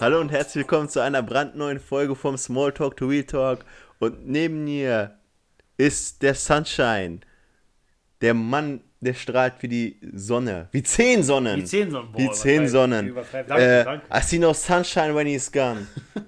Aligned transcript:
Hallo 0.00 0.20
und 0.20 0.30
herzlich 0.30 0.62
willkommen 0.64 0.88
zu 0.88 1.00
einer 1.00 1.22
brandneuen 1.22 1.80
Folge 1.80 2.14
vom 2.14 2.36
Smalltalk 2.36 2.96
to 2.96 3.06
Real 3.06 3.24
Talk. 3.24 3.64
Und 3.98 4.28
neben 4.28 4.64
mir 4.64 5.18
ist 5.76 6.22
der 6.22 6.34
Sunshine, 6.34 7.20
der 8.20 8.34
Mann, 8.34 8.80
der 9.00 9.14
strahlt 9.14 9.54
wie 9.60 9.68
die 9.68 10.00
Sonne, 10.14 10.68
wie 10.72 10.82
zehn 10.82 11.22
Sonnen. 11.22 11.60
Wie 11.60 11.64
zehn 11.64 11.90
Sonnen. 11.90 12.12
Boah, 12.12 12.18
Wie 12.20 12.30
zehn 12.32 12.68
Sonnen. 12.68 13.08
übertreib. 13.08 13.46
Danke, 13.48 13.80
Äh, 13.80 13.84
danke. 13.84 14.06
I 14.12 14.20
see 14.22 14.38
no 14.38 14.52
sunshine 14.52 15.14
when 15.14 15.26
he's 15.26 15.50
gone. 15.50 15.86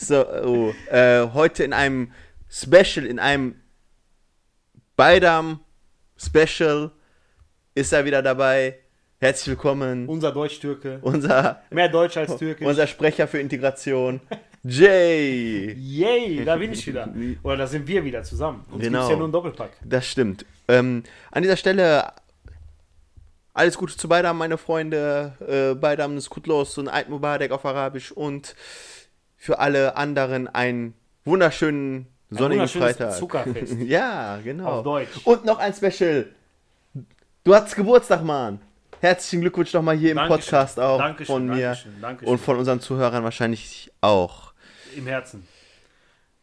So, 0.00 0.24
oh, 0.28 0.72
äh, 0.92 1.26
heute 1.34 1.64
in 1.64 1.72
einem 1.72 2.12
Special, 2.48 3.04
in 3.04 3.18
einem 3.18 3.56
Beidam 4.94 5.58
Special 6.16 6.92
ist 7.74 7.92
er 7.92 8.04
wieder 8.04 8.22
dabei. 8.22 8.78
Herzlich 9.20 9.48
willkommen, 9.48 10.08
Unser 10.08 10.30
Deutsch-Türke. 10.30 11.00
unser, 11.02 11.60
Mehr 11.70 11.88
Deutsch 11.88 12.16
als 12.16 12.36
Türkisch. 12.36 12.64
unser 12.66 12.86
Sprecher 12.86 13.26
für 13.26 13.40
Integration, 13.40 14.20
Jay. 14.62 15.72
Yay, 15.72 16.44
da 16.44 16.54
bin 16.56 16.72
ich 16.72 16.86
wieder. 16.86 17.12
Oder 17.42 17.56
da 17.56 17.66
sind 17.66 17.86
wir 17.88 18.04
wieder 18.04 18.22
zusammen. 18.22 18.64
Uns 18.70 18.82
Genau. 18.82 18.98
gibt's 19.00 19.10
ja 19.10 19.16
nur 19.16 19.24
einen 19.24 19.32
Doppelpack. 19.32 19.70
Das 19.84 20.06
stimmt. 20.06 20.46
Ähm, 20.68 21.02
an 21.32 21.42
dieser 21.42 21.56
Stelle 21.56 22.12
alles 23.54 23.76
Gute 23.76 23.96
zu 23.96 24.08
Beidam, 24.08 24.38
meine 24.38 24.56
Freunde. 24.56 25.32
Äh, 25.74 25.74
Beidam 25.74 26.16
ist 26.16 26.30
gut 26.30 26.46
los 26.46 26.78
und 26.78 26.88
Eid 26.88 27.08
Mubarak 27.08 27.50
auf 27.50 27.64
Arabisch 27.64 28.12
und 28.12 28.54
für 29.36 29.58
alle 29.58 29.96
anderen 29.96 30.46
einen 30.46 30.94
wunderschönen 31.24 32.06
sonnigen 32.30 32.60
wunderschönes 32.60 32.96
Freitag. 32.96 33.12
Zuckerfest. 33.16 33.74
ja, 33.84 34.38
genau. 34.44 34.66
Auf 34.78 34.84
Deutsch. 34.84 35.08
Und 35.24 35.44
noch 35.44 35.58
ein 35.58 35.74
Special. 35.74 36.26
Du 37.42 37.54
hattest 37.54 37.74
Geburtstag, 37.74 38.22
Mann. 38.22 38.60
Herzlichen 39.00 39.40
Glückwunsch 39.42 39.72
nochmal 39.72 39.96
hier 39.96 40.10
im 40.10 40.16
Dankeschön. 40.16 40.40
Podcast 40.40 40.80
auch 40.80 40.98
Dankeschön, 40.98 41.26
von 41.34 41.46
mir 41.46 41.66
Dankeschön, 41.68 42.00
Dankeschön. 42.00 42.28
und 42.32 42.38
von 42.38 42.56
unseren 42.58 42.80
Zuhörern 42.80 43.22
wahrscheinlich 43.22 43.92
auch. 44.00 44.52
Im 44.96 45.06
Herzen. 45.06 45.46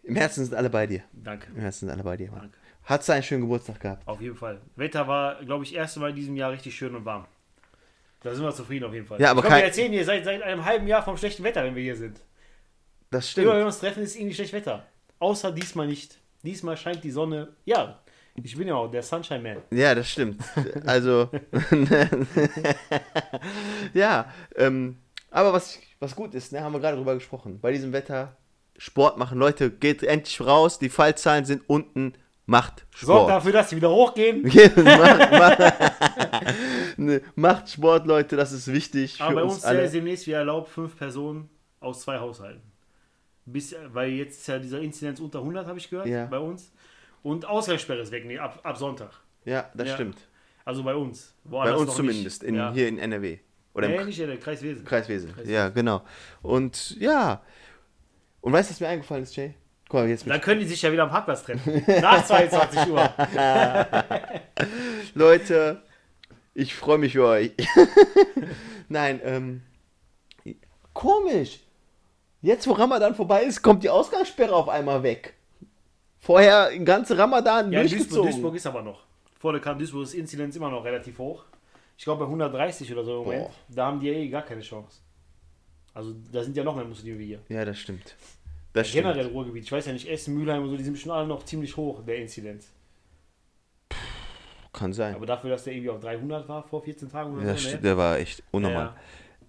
Im 0.04 0.16
Herzen 0.16 0.46
sind 0.46 0.54
alle 0.56 0.70
bei 0.70 0.88
dir. 0.88 1.02
Danke. 1.12 1.48
Im 1.54 1.60
Herzen 1.62 1.80
sind 1.88 1.90
alle 1.90 2.04
bei 2.04 2.16
dir, 2.16 2.32
Mann. 2.32 2.52
Danke. 2.88 3.04
Du 3.06 3.12
einen 3.14 3.24
schönen 3.24 3.42
Geburtstag 3.42 3.80
gehabt? 3.80 4.08
Auf 4.08 4.22
jeden 4.22 4.36
Fall. 4.36 4.62
Wetter 4.76 5.08
war, 5.08 5.44
glaube 5.44 5.64
ich, 5.64 5.74
erste 5.74 6.00
Mal 6.00 6.12
in 6.12 6.16
diesem 6.16 6.36
Jahr 6.36 6.52
richtig 6.52 6.76
schön 6.76 6.96
und 6.96 7.04
warm. 7.04 7.26
Da 8.22 8.34
sind 8.34 8.44
wir 8.44 8.54
zufrieden 8.54 8.86
auf 8.86 8.94
jeden 8.94 9.06
Fall. 9.08 9.20
Ja, 9.20 9.32
aber 9.32 9.42
ich 9.42 9.48
kein- 9.48 9.58
wir 9.60 9.66
erzählen 9.66 9.92
hier 9.92 10.06
seit, 10.06 10.24
seit 10.24 10.42
einem 10.42 10.64
halben 10.64 10.88
Jahr 10.88 11.04
vom 11.04 11.18
schlechten 11.18 11.44
Wetter, 11.44 11.64
wenn 11.64 11.76
wir 11.76 11.84
hier 11.84 11.96
sind. 11.96 12.20
Das 13.12 13.30
stimmt. 13.32 13.46
Immer 13.46 13.54
wenn 13.54 13.62
wir 13.62 13.66
uns 13.68 13.80
treffen, 13.80 14.04
ist 14.04 14.16
irgendwie 14.16 14.36
schlecht 14.36 14.54
Wetter. 14.54 14.86
Außer 15.20 15.52
diesmal 15.52 15.88
nicht. 15.88 16.20
Diesmal 16.44 16.78
scheint 16.78 17.04
die 17.04 17.12
Sonne. 17.12 17.50
Ja, 17.66 18.00
ich 18.44 18.58
bin 18.58 18.68
ja 18.68 18.76
auch 18.76 18.90
der 18.90 19.04
Sunshine 19.04 19.42
Man. 19.42 19.58
Ja, 19.72 19.94
das 19.96 20.10
stimmt. 20.10 20.42
Also, 20.86 21.30
ja, 23.94 24.32
ähm, 24.56 24.98
aber 25.32 25.54
was, 25.54 25.80
was 26.00 26.16
gut 26.16 26.34
ist, 26.36 26.52
ne, 26.52 26.62
haben 26.62 26.74
wir 26.74 26.80
gerade 26.80 26.98
drüber 26.98 27.14
gesprochen. 27.16 27.60
Bei 27.60 27.72
diesem 27.72 27.94
Wetter 27.94 28.36
Sport 28.78 29.18
machen. 29.18 29.38
Leute, 29.40 29.72
geht 29.72 30.04
endlich 30.04 30.42
raus. 30.42 30.80
Die 30.80 30.90
Fallzahlen 30.90 31.46
sind 31.46 31.64
unten. 31.70 32.14
Macht 32.48 32.86
Sorgt 32.96 33.22
Sport. 33.22 33.30
dafür, 33.32 33.52
dass 33.54 33.70
sie 33.72 33.76
wieder 33.78 33.90
hochgehen. 33.90 34.44
macht, 34.76 35.32
macht, 35.32 35.60
ne, 36.98 37.22
macht 37.36 37.70
Sport, 37.70 38.06
Leute. 38.06 38.36
Das 38.36 38.52
ist 38.52 38.72
wichtig 38.72 39.20
Aber 39.20 39.36
bei 39.36 39.42
uns 39.42 39.54
uns 39.54 39.64
ist 39.64 39.66
alle. 39.66 39.84
ja 39.86 39.90
demnächst 39.90 40.28
wieder 40.28 40.38
erlaubt, 40.40 40.70
fünf 40.70 40.96
Personen 40.96 41.50
aus 41.80 42.02
zwei 42.02 42.20
Haushalten. 42.20 42.62
Bis, 43.46 43.76
weil 43.92 44.12
jetzt 44.12 44.42
ist 44.42 44.48
ja 44.48 44.60
dieser 44.60 44.80
Inzidenz 44.80 45.20
unter 45.20 45.40
100, 45.40 45.66
habe 45.66 45.80
ich 45.80 45.90
gehört, 45.90 46.06
Ja. 46.08 46.26
bei 46.28 46.38
uns. 46.38 46.72
Und 47.26 47.44
Ausgangssperre 47.44 48.02
ist 48.02 48.12
weg, 48.12 48.24
nee, 48.28 48.38
ab, 48.38 48.60
ab 48.62 48.78
Sonntag. 48.78 49.10
Ja, 49.46 49.72
das 49.74 49.88
Ja. 49.88 49.94
stimmt. 49.96 50.20
Also 50.64 50.84
bei 50.84 50.94
uns. 50.94 51.34
Bei 51.44 51.74
uns 51.74 51.96
zumindest. 51.96 52.44
In, 52.44 52.54
ja. 52.54 52.72
Hier 52.72 52.88
in 52.88 53.00
NRW. 53.00 53.40
Oder 53.74 53.88
nee, 53.88 53.96
im 53.96 54.06
nicht 54.06 54.20
in 54.20 54.28
der 54.28 54.38
Kreis 54.38 54.62
Wesen. 54.62 54.86
Kreiswesen. 54.86 55.34
Kreiswesen. 55.34 55.52
Ja, 55.52 55.70
genau. 55.70 56.04
Und 56.44 56.96
ja. 57.00 57.42
Und 58.42 58.54
weißt 58.54 58.70
du, 58.70 58.74
was 58.74 58.80
mir 58.80 58.90
eingefallen 58.90 59.24
ist, 59.24 59.36
Jay? 59.36 59.56
Guck 59.90 60.02
mal, 60.02 60.08
jetzt 60.08 60.30
Dann 60.30 60.40
können 60.40 60.60
die 60.60 60.68
sich 60.68 60.80
ja 60.84 60.92
wieder 60.92 61.02
am 61.02 61.10
Parkplatz 61.10 61.44
treffen. 61.44 61.84
Nach 62.00 62.24
22 62.24 62.90
Uhr. 62.92 63.10
Leute, 65.16 65.82
ich 66.54 66.76
freue 66.76 67.00
mich 67.00 67.14
für 67.14 67.26
euch. 67.26 67.52
Nein, 68.88 69.20
ähm, 69.24 69.64
komisch. 70.94 71.60
Jetzt, 72.44 72.68
wo 72.68 72.74
Ramadan 72.74 73.16
vorbei 73.16 73.46
ist, 73.46 73.64
kommt 73.64 73.84
die 73.84 73.90
Ausgangssperre 73.90 74.54
auf 74.54 74.70
einmal 74.70 75.02
weg. 75.02 75.35
Vorher 76.26 76.72
den 76.72 76.86
ganzen 76.86 77.18
Ramadan 77.18 77.72
Ja, 77.72 77.82
in 77.82 77.88
Duisburg, 77.88 78.00
durchgezogen. 78.00 78.32
Duisburg 78.32 78.56
ist 78.56 78.66
aber 78.66 78.82
noch. 78.82 79.04
Vor 79.38 79.52
der 79.52 79.62
kam 79.62 79.78
Duisburg 79.78 80.04
ist 80.04 80.16
Inzidenz 80.16 80.56
immer 80.56 80.72
noch 80.72 80.84
relativ 80.84 81.20
hoch. 81.20 81.46
Ich 81.96 82.04
glaube 82.04 82.22
bei 82.22 82.26
130 82.26 82.92
oder 82.92 83.04
so 83.04 83.20
im 83.20 83.24
Moment. 83.26 83.44
Boah. 83.44 83.52
Da 83.70 83.86
haben 83.86 84.00
die 84.00 84.08
ja 84.08 84.14
eh 84.14 84.28
gar 84.28 84.42
keine 84.42 84.62
Chance. 84.62 85.02
Also 85.94 86.16
da 86.32 86.44
sind 86.44 86.58
ja 86.58 86.64
noch 86.64 86.76
mehr 86.76 86.84
Muslime 86.84 87.20
wie 87.20 87.28
hier. 87.28 87.40
Ja, 87.48 87.64
das 87.64 87.78
stimmt. 87.78 88.16
Das 88.74 88.90
stimmt. 88.90 89.04
Generell 89.04 89.28
Ruhrgebiet. 89.28 89.66
Ich 89.66 89.72
weiß 89.72 89.86
ja 89.86 89.94
nicht, 89.94 90.10
Essen, 90.10 90.34
Mülheim 90.34 90.64
und 90.64 90.70
so, 90.70 90.78
die 90.78 90.84
sind 90.84 90.98
schon 90.98 91.12
alle 91.12 91.28
noch 91.28 91.46
ziemlich 91.46 91.78
hoch, 91.78 92.04
der 92.04 92.18
Inzidenz. 92.18 92.70
Kann 94.74 94.94
sein. 94.94 95.14
Aber 95.14 95.28
dafür, 95.28 95.52
dass 95.52 95.64
der 95.64 95.74
irgendwie 95.74 95.92
auf 95.92 96.00
300 96.02 96.50
war 96.50 96.64
vor 96.64 96.82
14 96.84 97.10
Tagen 97.10 97.34
oder 97.34 97.44
Ja, 97.46 97.54
das 97.54 97.62
so, 97.62 97.68
stimmt, 97.68 97.84
ne? 97.84 97.90
der 97.90 97.98
war 97.98 98.18
echt 98.18 98.42
unnormal. 98.52 98.96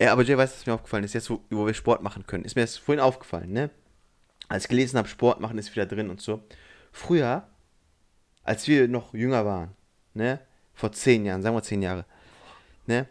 Ja, 0.01 0.13
aber 0.13 0.23
Jay 0.23 0.37
weiß, 0.37 0.55
was 0.59 0.67
mir 0.67 0.75
aufgefallen 0.75 1.05
ist, 1.05 1.15
jetzt 1.15 1.31
wo, 1.31 1.41
wo 1.51 1.67
wir 1.67 1.73
Sport 1.75 2.03
machen 2.03 2.27
können. 2.27 2.45
Ist 2.45 2.55
mir 2.55 2.63
das 2.63 2.77
vorhin 2.77 3.01
aufgefallen, 3.01 3.51
ne? 3.51 3.71
Als 4.49 4.65
ich 4.65 4.69
gelesen 4.69 4.99
habe, 4.99 5.09
Sport 5.09 5.41
machen 5.41 5.57
ist 5.59 5.75
wieder 5.75 5.87
drin 5.87 6.11
und 6.11 6.21
so. 6.21 6.43
Früher, 6.97 7.43
als 8.43 8.67
wir 8.69 8.89
noch 8.89 9.13
jünger 9.13 9.45
waren, 9.45 9.69
ne? 10.15 10.41
Vor 10.73 10.93
zehn 10.93 11.27
Jahren, 11.27 11.43
sagen 11.43 11.55
wir 11.55 11.63
zehn 11.63 11.83
Jahre, 11.83 12.07
ne? 12.87 13.07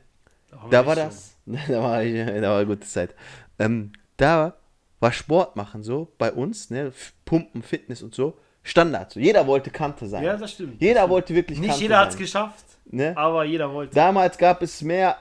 Da 0.71 0.83
war 0.87 0.95
das, 0.95 1.37
da 1.45 1.83
war, 1.83 2.03
ich, 2.03 2.15
da 2.25 2.41
war 2.49 2.57
eine 2.57 2.65
gute 2.65 2.87
Zeit. 2.87 3.13
Ähm, 3.59 3.91
da 4.17 4.55
war 4.99 5.11
Sport 5.11 5.55
machen 5.55 5.83
so 5.83 6.11
bei 6.17 6.31
uns, 6.31 6.71
ne? 6.71 6.91
Pumpen, 7.25 7.61
Fitness 7.61 8.01
und 8.01 8.15
so, 8.15 8.39
Standard. 8.63 9.11
So. 9.11 9.19
Jeder 9.19 9.45
wollte 9.45 9.69
Kante 9.69 10.07
sein. 10.07 10.23
Ja, 10.23 10.35
das 10.35 10.53
stimmt. 10.53 10.81
Jeder 10.81 11.07
wollte 11.07 11.35
wirklich 11.35 11.59
Nicht 11.59 11.69
Kante 11.69 11.83
jeder 11.83 11.99
hat 11.99 12.09
es 12.09 12.17
geschafft, 12.17 12.65
Ne? 12.85 13.15
aber 13.15 13.43
jeder 13.45 13.71
wollte. 13.71 13.93
Damals 13.93 14.35
gab 14.35 14.63
es 14.63 14.81
mehr 14.81 15.15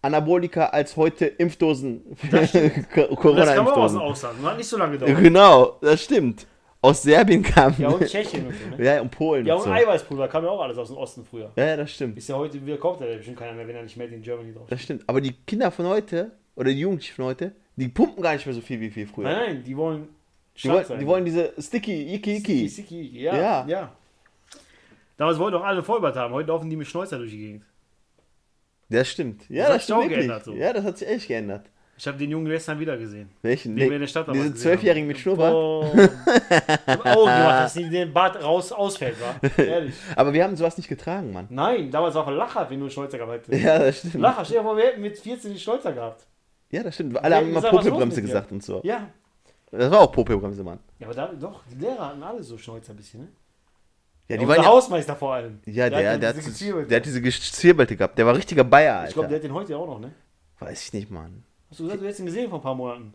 Anabolika 0.00 0.68
als 0.68 0.96
heute 0.96 1.26
Impfdosen. 1.26 2.00
Und 2.22 2.32
das 2.32 2.52
kam 2.52 2.62
auch 2.64 2.70
aus 2.70 3.08
dem 3.08 3.16
Corona-Impfdosen. 3.16 3.98
Ausland. 4.00 4.38
und 4.40 4.46
Hat 4.46 4.56
nicht 4.56 4.68
so 4.68 4.78
lange 4.78 4.92
gedauert. 4.96 5.22
Genau, 5.22 5.78
das 5.82 6.02
stimmt. 6.02 6.46
Aus 6.82 7.02
Serbien 7.02 7.42
kam. 7.42 7.74
Ja, 7.78 7.88
und 7.88 8.06
Tschechien 8.06 8.46
und 8.46 8.54
so, 8.54 8.76
ne? 8.76 8.84
Ja, 8.84 9.00
und 9.02 9.10
Polen. 9.10 9.44
Ja, 9.44 9.54
und 9.54 9.60
und 9.60 9.66
so. 9.66 9.72
Eiweißpulver 9.72 10.28
kam 10.28 10.44
ja 10.44 10.50
auch 10.50 10.62
alles 10.62 10.78
aus 10.78 10.88
dem 10.88 10.96
Osten 10.96 11.24
früher. 11.24 11.52
Ja, 11.56 11.66
ja, 11.66 11.76
das 11.76 11.92
stimmt. 11.92 12.16
Ist 12.16 12.28
ja 12.28 12.36
heute, 12.36 12.64
wir 12.64 12.78
kommt 12.78 13.00
ja 13.00 13.06
bestimmt 13.06 13.36
keiner 13.38 13.52
mehr, 13.52 13.68
wenn 13.68 13.76
er 13.76 13.82
nicht 13.82 13.96
Made 13.96 14.14
in 14.14 14.22
Germany 14.22 14.54
drauf 14.54 14.66
Das 14.68 14.80
stimmt. 14.80 15.04
Aber 15.06 15.20
die 15.20 15.32
Kinder 15.46 15.70
von 15.70 15.86
heute, 15.86 16.32
oder 16.56 16.70
die 16.70 16.80
Jugendlichen 16.80 17.14
von 17.14 17.26
heute, 17.26 17.52
die 17.76 17.88
pumpen 17.88 18.22
gar 18.22 18.32
nicht 18.32 18.46
mehr 18.46 18.54
so 18.54 18.62
viel 18.62 18.80
wie 18.80 18.90
viel 18.90 19.06
früher. 19.06 19.24
Nein, 19.24 19.36
nein, 19.56 19.64
die 19.64 19.76
wollen 19.76 20.08
die, 20.56 20.68
wollen, 20.68 20.98
die 20.98 21.06
wollen 21.06 21.24
diese 21.24 21.52
Sticky, 21.58 22.14
Iki, 22.14 22.36
Iki. 22.36 22.68
Siki, 22.68 22.68
Siki. 22.68 23.20
Ja, 23.20 23.36
Ja. 23.36 23.66
ja, 23.66 23.92
Damals 25.16 25.38
wollten 25.38 25.58
doch 25.58 25.64
alle 25.64 25.82
Vollbart 25.82 26.16
haben, 26.16 26.32
heute 26.32 26.48
laufen 26.48 26.70
die 26.70 26.76
mit 26.76 26.86
Schnäuzer 26.86 27.18
durch 27.18 27.30
die 27.30 27.38
Gegend. 27.38 27.64
Das 28.88 29.08
stimmt. 29.08 29.48
Ja, 29.50 29.68
Das 29.68 29.68
das, 29.68 29.74
hat 29.74 29.80
sich 29.80 29.84
stimmt 29.84 29.98
auch 30.00 30.08
geändert, 30.08 30.44
so. 30.44 30.54
Ja, 30.54 30.72
das 30.72 30.84
hat 30.84 30.98
sich 30.98 31.08
echt 31.08 31.28
geändert. 31.28 31.66
Ich 32.00 32.08
habe 32.08 32.16
den 32.16 32.30
Jungen 32.30 32.46
gestern 32.46 32.80
wieder 32.80 32.96
gesehen. 32.96 33.28
Welchen? 33.42 33.76
Den 33.76 33.90
wir 33.90 33.96
in 33.96 34.00
der 34.00 34.08
Stadt 34.08 34.26
Diese 34.26 34.32
damals 34.38 34.52
gesehen 34.54 34.62
Zwölfjährigen 34.70 35.06
mit 35.06 35.18
Schnurrbart? 35.18 35.52
Oh. 35.52 35.84
Ich 35.94 36.00
hab 36.86 37.04
Augen 37.04 37.24
gemacht, 37.26 37.64
dass 37.64 37.74
nie 37.74 37.90
den 37.90 38.10
Bart 38.10 38.42
raus 38.42 38.72
ausfällt, 38.72 39.16
wa? 39.20 39.62
Ehrlich. 39.62 39.94
Aber 40.16 40.32
wir 40.32 40.42
haben 40.42 40.56
sowas 40.56 40.78
nicht 40.78 40.88
getragen, 40.88 41.30
Mann. 41.30 41.46
Nein, 41.50 41.90
damals 41.90 42.14
war 42.14 42.22
auch 42.22 42.28
ein 42.28 42.36
Lacher, 42.36 42.70
wenn 42.70 42.78
du 42.78 42.86
einen 42.86 42.90
Schnäuzer 42.90 43.18
gehabt 43.18 43.48
hättest. 43.48 43.62
Ja, 43.62 43.78
das 43.78 43.98
stimmt. 43.98 44.14
Lacher, 44.14 44.46
stell 44.46 44.56
dir 44.56 44.62
vor, 44.62 44.78
wir 44.78 44.84
hätten 44.84 45.02
mit 45.02 45.18
14 45.18 45.50
den 45.50 45.58
Schnäuzer 45.58 45.92
gehabt. 45.92 46.26
Ja, 46.70 46.82
das 46.82 46.94
stimmt. 46.94 47.22
Alle 47.22 47.36
haben 47.36 47.52
Ja, 47.52 47.58
immer 47.58 47.68
Popelbremse 47.70 48.22
gesagt 48.22 48.50
und 48.50 48.62
so. 48.62 48.80
Ja. 48.82 49.06
Das 49.70 49.90
war 49.90 50.00
auch 50.00 50.10
Popelbremse, 50.10 50.64
Mann. 50.64 50.78
Ja, 51.00 51.06
aber 51.06 51.14
da, 51.14 51.30
doch, 51.38 51.60
die 51.70 51.84
Lehrer 51.84 52.06
hatten 52.08 52.22
alle 52.22 52.42
so 52.42 52.56
Schnäuzer 52.56 52.94
ein 52.94 52.96
bisschen, 52.96 53.20
ne? 53.20 53.28
Ja, 54.26 54.36
Ja, 54.36 54.38
die 54.38 54.46
unser 54.46 54.56
waren 54.56 54.64
ja, 54.64 54.70
Hausmeister 54.70 55.16
vor 55.16 55.34
allem. 55.34 55.60
ja, 55.66 55.90
der, 55.90 56.16
der, 56.16 56.28
hat, 56.30 56.36
diese 56.38 56.86
der 56.86 56.96
hat 56.96 57.04
diese 57.04 57.20
Gezierbelte 57.20 57.94
gehabt. 57.94 58.16
Der 58.16 58.24
war 58.24 58.34
richtiger 58.34 58.64
Bayer, 58.64 58.94
Alter. 58.94 59.08
Ich 59.08 59.12
glaube, 59.14 59.28
der 59.28 59.36
hat 59.36 59.44
den 59.44 59.52
heute 59.52 59.76
auch 59.76 59.86
noch, 59.86 60.00
ne? 60.00 60.12
Weiß 60.60 60.86
ich 60.86 60.92
nicht, 60.94 61.10
Mann. 61.10 61.44
Hast 61.70 61.78
du 61.80 61.84
gesagt, 61.84 62.00
du 62.00 62.04
hättest 62.06 62.20
ihn 62.20 62.26
gesehen 62.26 62.50
vor 62.50 62.58
ein 62.58 62.62
paar 62.62 62.74
Monaten? 62.74 63.14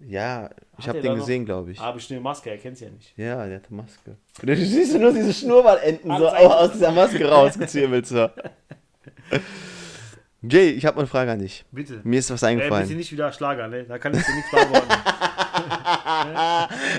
Ja, 0.00 0.48
ich 0.78 0.86
Hat 0.86 0.94
habe 0.94 1.00
den 1.02 1.16
gesehen, 1.16 1.44
glaube 1.44 1.72
ich. 1.72 1.80
Ah, 1.80 1.90
bestimmt 1.90 2.22
Maske, 2.22 2.50
er 2.50 2.58
kennt's 2.58 2.78
ja 2.80 2.88
nicht. 2.88 3.12
Ja, 3.18 3.44
der 3.46 3.56
hatte 3.56 3.74
Maske. 3.74 4.16
Du 4.40 4.56
siehst 4.56 4.96
nur 4.96 5.12
diese 5.12 5.34
Schnurrbartenden 5.34 6.16
so 6.16 6.28
aus 6.28 6.72
dieser 6.72 6.92
Maske 6.92 7.28
rausgezirbelt. 7.28 8.06
So. 8.06 8.28
Jay, 10.42 10.70
ich 10.70 10.86
habe 10.86 10.98
eine 10.98 11.08
Frage 11.08 11.32
an 11.32 11.40
dich. 11.40 11.64
Bitte. 11.72 12.00
Mir 12.04 12.20
ist 12.20 12.30
was 12.30 12.44
Äh, 12.44 12.54
bitte 12.54 12.62
eingefallen. 12.64 12.96
nicht 12.96 13.10
wieder 13.10 13.32
Schlager, 13.32 13.66
ne? 13.66 13.82
Da 13.84 13.98
kann 13.98 14.14
ich 14.16 14.24
dir 14.24 14.34
nichts 14.36 14.50
beantworten. 14.52 14.86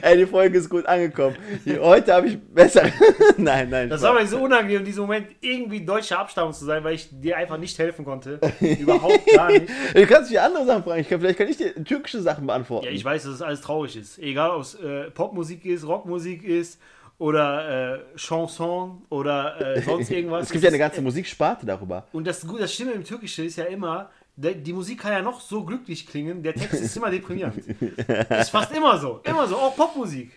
Ey, 0.01 0.17
die 0.17 0.25
Folge 0.25 0.57
ist 0.57 0.69
gut 0.69 0.85
angekommen. 0.85 1.35
Heute 1.79 2.13
habe 2.13 2.27
ich 2.27 2.39
besser. 2.39 2.83
nein, 3.37 3.69
nein. 3.69 3.89
Das 3.89 4.01
Spaß. 4.01 4.13
war 4.13 4.21
mir 4.21 4.27
so 4.27 4.39
unangenehm, 4.39 4.79
in 4.79 4.85
diesem 4.85 5.01
Moment 5.01 5.27
irgendwie 5.41 5.85
deutscher 5.85 6.19
Abstammung 6.19 6.53
zu 6.53 6.65
sein, 6.65 6.83
weil 6.83 6.95
ich 6.95 7.09
dir 7.11 7.37
einfach 7.37 7.57
nicht 7.57 7.77
helfen 7.77 8.05
konnte. 8.05 8.39
Überhaupt 8.59 9.25
gar 9.33 9.51
nicht. 9.51 9.67
Du 9.93 10.05
kannst 10.05 10.31
mich 10.31 10.39
andere 10.39 10.65
Sachen 10.65 10.83
fragen. 10.83 11.01
Ich 11.01 11.09
kann, 11.09 11.19
vielleicht 11.19 11.37
kann 11.37 11.47
ich 11.47 11.57
dir 11.57 11.83
türkische 11.83 12.21
Sachen 12.21 12.47
beantworten. 12.47 12.85
Ja, 12.85 12.91
ich 12.91 13.03
weiß, 13.03 13.23
dass 13.23 13.33
es 13.33 13.41
alles 13.41 13.61
traurig 13.61 13.95
ist. 13.95 14.17
Egal, 14.19 14.51
ob 14.51 14.61
es 14.61 14.75
äh, 14.75 15.09
Popmusik 15.11 15.65
ist, 15.65 15.85
Rockmusik 15.85 16.43
ist 16.43 16.79
oder 17.17 17.95
äh, 17.95 17.99
Chanson 18.15 19.03
oder 19.09 19.75
äh, 19.75 19.81
sonst 19.81 20.09
irgendwas. 20.11 20.45
es 20.45 20.51
gibt 20.51 20.63
ja 20.63 20.69
eine 20.69 20.77
ganze 20.77 21.01
Musiksparte 21.01 21.65
darüber. 21.65 22.07
Und 22.13 22.25
das, 22.25 22.45
das 22.57 22.73
Schlimme 22.73 22.93
im 22.93 23.03
Türkischen 23.03 23.45
ist 23.45 23.57
ja 23.57 23.65
immer, 23.65 24.09
die 24.41 24.73
Musik 24.73 24.99
kann 25.01 25.11
ja 25.11 25.21
noch 25.21 25.41
so 25.41 25.63
glücklich 25.65 26.07
klingen, 26.07 26.41
der 26.43 26.53
Text 26.53 26.81
ist 26.81 26.95
immer 26.97 27.09
deprimierend. 27.11 27.57
ist 27.67 28.49
fast 28.49 28.71
immer 28.75 28.97
so. 28.97 29.19
Immer 29.23 29.47
so. 29.47 29.57
Auch 29.57 29.75
Popmusik. 29.75 30.31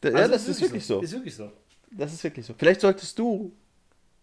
Da- 0.00 0.10
ja, 0.10 0.16
Also 0.16 0.32
das 0.32 0.48
ist 0.48 0.60
wirklich 0.60 0.84
so. 0.86 1.00
Ist 1.00 1.12
wirklich 1.12 1.34
so. 1.34 1.50
Das 1.90 2.12
ist 2.12 2.22
wirklich 2.24 2.46
so. 2.46 2.54
Vielleicht 2.56 2.80
solltest 2.80 3.18
du 3.18 3.52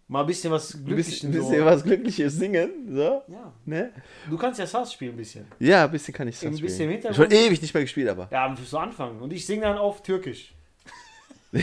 Mal 0.08 0.22
ein 0.22 0.28
bisschen 0.28 0.52
was 0.52 0.74
ein 0.74 0.84
Glückliches. 0.84 1.14
bisschen, 1.14 1.32
bisschen 1.32 1.60
so. 1.60 1.66
was 1.66 1.84
Glückliches 1.86 2.34
singen. 2.34 2.70
So. 2.94 3.22
Ja. 3.30 3.54
Ne? 3.64 3.92
Du 4.30 4.38
kannst 4.38 4.60
ja 4.60 4.68
Sass 4.68 4.92
spielen 4.92 5.14
ein 5.14 5.18
bisschen. 5.18 5.46
Ja, 5.58 5.86
ein 5.86 5.92
bisschen 5.92 6.14
kann 6.14 6.28
ich 6.28 6.36
Ein 6.46 6.52
bisschen 6.52 6.70
spielen. 6.70 6.90
Hintergrund. 6.92 7.32
Schon 7.32 7.32
ewig 7.32 7.62
nicht 7.62 7.74
mehr 7.74 7.84
gespielt, 7.84 8.10
aber. 8.10 8.28
Ja, 8.30 8.54
so 8.62 8.78
anfangen. 8.78 9.22
Und 9.22 9.32
ich 9.32 9.46
singe 9.46 9.62
dann 9.62 9.78
auf 9.78 10.04
Türkisch. 10.04 10.54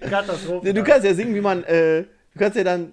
Katastrophe. 0.00 0.72
Du 0.74 0.84
kannst 0.84 1.04
ja 1.06 1.14
singen, 1.14 1.34
wie 1.34 1.40
man. 1.40 1.64
Äh, 1.64 2.02
du 2.34 2.38
kannst 2.38 2.56
ja 2.56 2.64
dann 2.64 2.92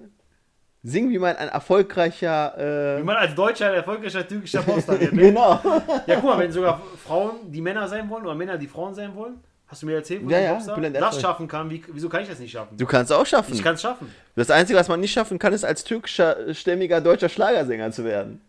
singen, 0.84 1.10
wie 1.12 1.20
man 1.20 1.36
ein 1.36 1.50
erfolgreicher. 1.50 2.54
Wie 2.98 3.02
Äh, 3.02 3.04
man 3.04 3.16
als 3.18 3.36
Deutscher 3.36 3.68
ein 3.68 3.76
erfolgreicher 3.76 4.28
türkischer 4.28 4.62
Popstar 4.62 5.00
wird. 5.00 5.14
Ne? 5.14 5.22
genau. 5.24 5.60
Ja, 6.08 6.16
guck 6.16 6.24
mal, 6.26 6.40
wenn 6.40 6.52
sogar 6.52 6.82
Frauen, 7.06 7.52
die 7.52 7.62
Männer 7.62 7.88
sein 7.88 8.10
wollen 8.10 8.24
oder 8.26 8.36
Männer, 8.36 8.58
die 8.58 8.68
Frauen 8.68 8.94
sein 8.94 9.14
wollen, 9.16 9.40
hast 9.68 9.82
du 9.82 9.86
mir 9.86 9.96
erzählt, 9.96 10.26
wo 10.26 10.30
Ja, 10.30 10.38
der 10.38 10.46
ja, 10.46 10.54
Popstar 10.54 10.76
Bülent 10.76 10.96
das 10.96 11.20
schaffen 11.22 11.48
kann, 11.48 11.70
wie, 11.70 11.84
wieso 11.92 12.10
kann 12.10 12.22
ich 12.24 12.30
das 12.30 12.40
nicht 12.40 12.52
schaffen? 12.52 12.78
Du 12.78 12.86
kannst 12.86 13.12
auch 13.12 13.26
schaffen. 13.26 13.54
ich 13.54 13.62
kann 13.64 13.76
es 13.76 13.82
schaffen. 13.82 14.14
Das 14.36 14.50
Einzige, 14.50 14.80
was 14.80 14.88
man 14.88 15.00
nicht 15.00 15.12
schaffen 15.12 15.38
kann, 15.38 15.54
ist 15.54 15.64
als 15.66 15.84
türkischer, 15.84 16.54
stämmiger 16.54 17.02
deutscher 17.02 17.30
Schlagersänger 17.30 17.92
zu 17.92 18.04
werden. 18.06 18.42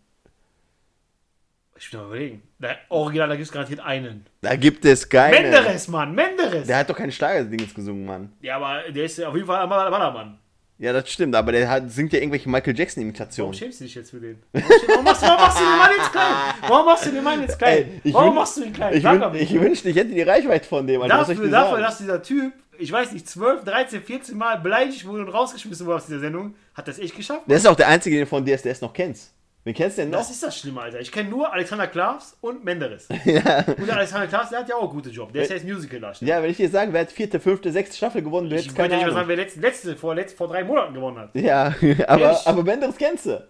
Ich 1.77 1.89
bin 1.89 1.99
überlegen. 1.99 2.43
Da, 2.59 2.69
original, 2.89 3.27
da 3.29 3.35
gibt 3.35 3.47
es 3.47 3.51
garantiert 3.51 3.79
einen. 3.79 4.25
Da 4.41 4.55
gibt 4.55 4.85
es 4.85 5.09
keine. 5.09 5.41
Menderes, 5.41 5.87
Mann, 5.87 6.13
Menderes! 6.13 6.67
Der 6.67 6.77
hat 6.77 6.89
doch 6.89 6.95
keine 6.95 7.11
Schlagerdinges 7.11 7.73
gesungen, 7.73 8.05
Mann. 8.05 8.31
ja, 8.41 8.57
aber 8.57 8.91
der 8.91 9.05
ist 9.05 9.19
auf 9.23 9.33
jeden 9.33 9.47
Fall 9.47 9.63
ein 9.63 9.69
Ballermann. 9.69 10.37
Ja, 10.81 10.93
das 10.93 11.09
stimmt, 11.11 11.35
aber 11.35 11.51
der 11.51 11.69
hat, 11.69 11.91
singt 11.91 12.11
ja 12.11 12.17
irgendwelche 12.19 12.49
Michael 12.49 12.73
Warum 12.73 12.79
Jackson-Imitationen. 12.79 13.53
schämst 13.53 13.79
du 13.79 13.83
dich 13.83 13.93
jetzt 13.93 14.09
für 14.09 14.19
den? 14.19 14.41
Warum 14.51 15.03
machst, 15.05 15.21
du- 15.21 15.27
warum 15.27 15.37
machst 15.43 15.59
du 15.59 15.63
den 15.63 15.77
Mann 15.77 15.89
jetzt 15.95 16.11
klein? 16.11 16.33
Warum 16.67 16.85
machst 16.85 17.05
du 17.05 17.11
den 17.11 17.23
Mann 17.23 17.41
jetzt 17.41 17.57
klein? 17.59 17.77
Ey, 17.77 18.01
ich 18.03 18.13
warum 18.15 18.31
wün- 18.31 18.35
machst 18.35 18.57
du 18.57 18.63
ihn 18.63 18.73
klein? 18.73 18.93
Ich, 18.95 19.03
wün, 19.03 19.35
ich 19.35 19.53
wünschte, 19.61 19.89
ich 19.89 19.95
hätte 19.95 20.09
die 20.11 20.21
Reichweite 20.23 20.67
von 20.67 20.87
dem. 20.87 21.01
Alter. 21.03 21.17
Dafür, 21.19 21.47
dafür, 21.49 21.79
dass 21.81 21.99
dieser 21.99 22.23
Typ, 22.23 22.53
ich 22.79 22.91
weiß 22.91 23.11
nicht, 23.11 23.29
12, 23.29 23.63
13, 23.63 24.01
14 24.01 24.35
Mal 24.35 24.57
beleidigt 24.59 25.05
wurde 25.05 25.21
und 25.23 25.29
rausgeschmissen 25.29 25.85
wurde 25.85 25.97
aus 25.97 26.07
dieser 26.07 26.19
Sendung, 26.19 26.55
hat 26.73 26.87
das 26.87 26.97
echt 26.97 27.15
geschafft. 27.15 27.41
Der 27.45 27.57
ist 27.57 27.67
auch 27.67 27.75
der 27.75 27.87
Einzige, 27.87 28.15
den 28.15 28.25
du 28.25 28.29
von 28.29 28.43
DSDS 28.43 28.81
noch 28.81 28.93
kennst. 28.93 29.31
Wen 29.63 29.75
kennst 29.75 29.97
du 29.97 30.01
denn 30.01 30.09
noch? 30.09 30.19
Das 30.19 30.31
ist 30.31 30.41
das 30.41 30.57
Schlimme, 30.57 30.81
Alter. 30.81 30.99
Ich 30.99 31.11
kenne 31.11 31.29
nur 31.29 31.53
Alexander 31.53 31.85
Klaas 31.85 32.35
und 32.41 32.63
Menderes. 32.63 33.07
ja. 33.25 33.59
Und 33.67 33.87
der 33.87 33.95
Alexander 33.95 34.27
Klaas, 34.27 34.49
der 34.49 34.59
hat 34.59 34.69
ja 34.69 34.75
auch 34.75 34.83
einen 34.83 34.91
guten 34.91 35.11
Job. 35.11 35.31
Der 35.33 35.43
ist 35.43 35.49
ja 35.49 35.55
jetzt 35.55 35.67
Musical-Darsteller. 35.67 36.29
ja, 36.29 36.41
wenn 36.41 36.49
ich 36.49 36.57
dir 36.57 36.69
sagen, 36.69 36.91
wer 36.93 37.01
hat 37.01 37.11
vierte, 37.11 37.39
fünfte, 37.39 37.71
sechste 37.71 37.95
Staffel 37.95 38.23
gewonnen, 38.23 38.49
du 38.49 38.55
ich 38.55 38.63
hättest 38.63 38.75
keine 38.75 38.95
nicht 38.95 39.05
mal 39.05 39.13
sagen, 39.13 39.27
wer 39.27 39.35
letzte, 39.35 39.59
letzte, 39.59 39.95
vor, 39.95 40.15
letzte, 40.15 40.37
vor 40.37 40.47
drei 40.47 40.63
Monaten 40.63 40.95
gewonnen 40.95 41.19
hat. 41.19 41.35
Ja, 41.35 41.67
aber, 42.07 42.21
Ehrlich? 42.21 42.47
aber 42.47 42.63
Benderes 42.63 42.97
kennst 42.97 43.27
du. 43.27 43.47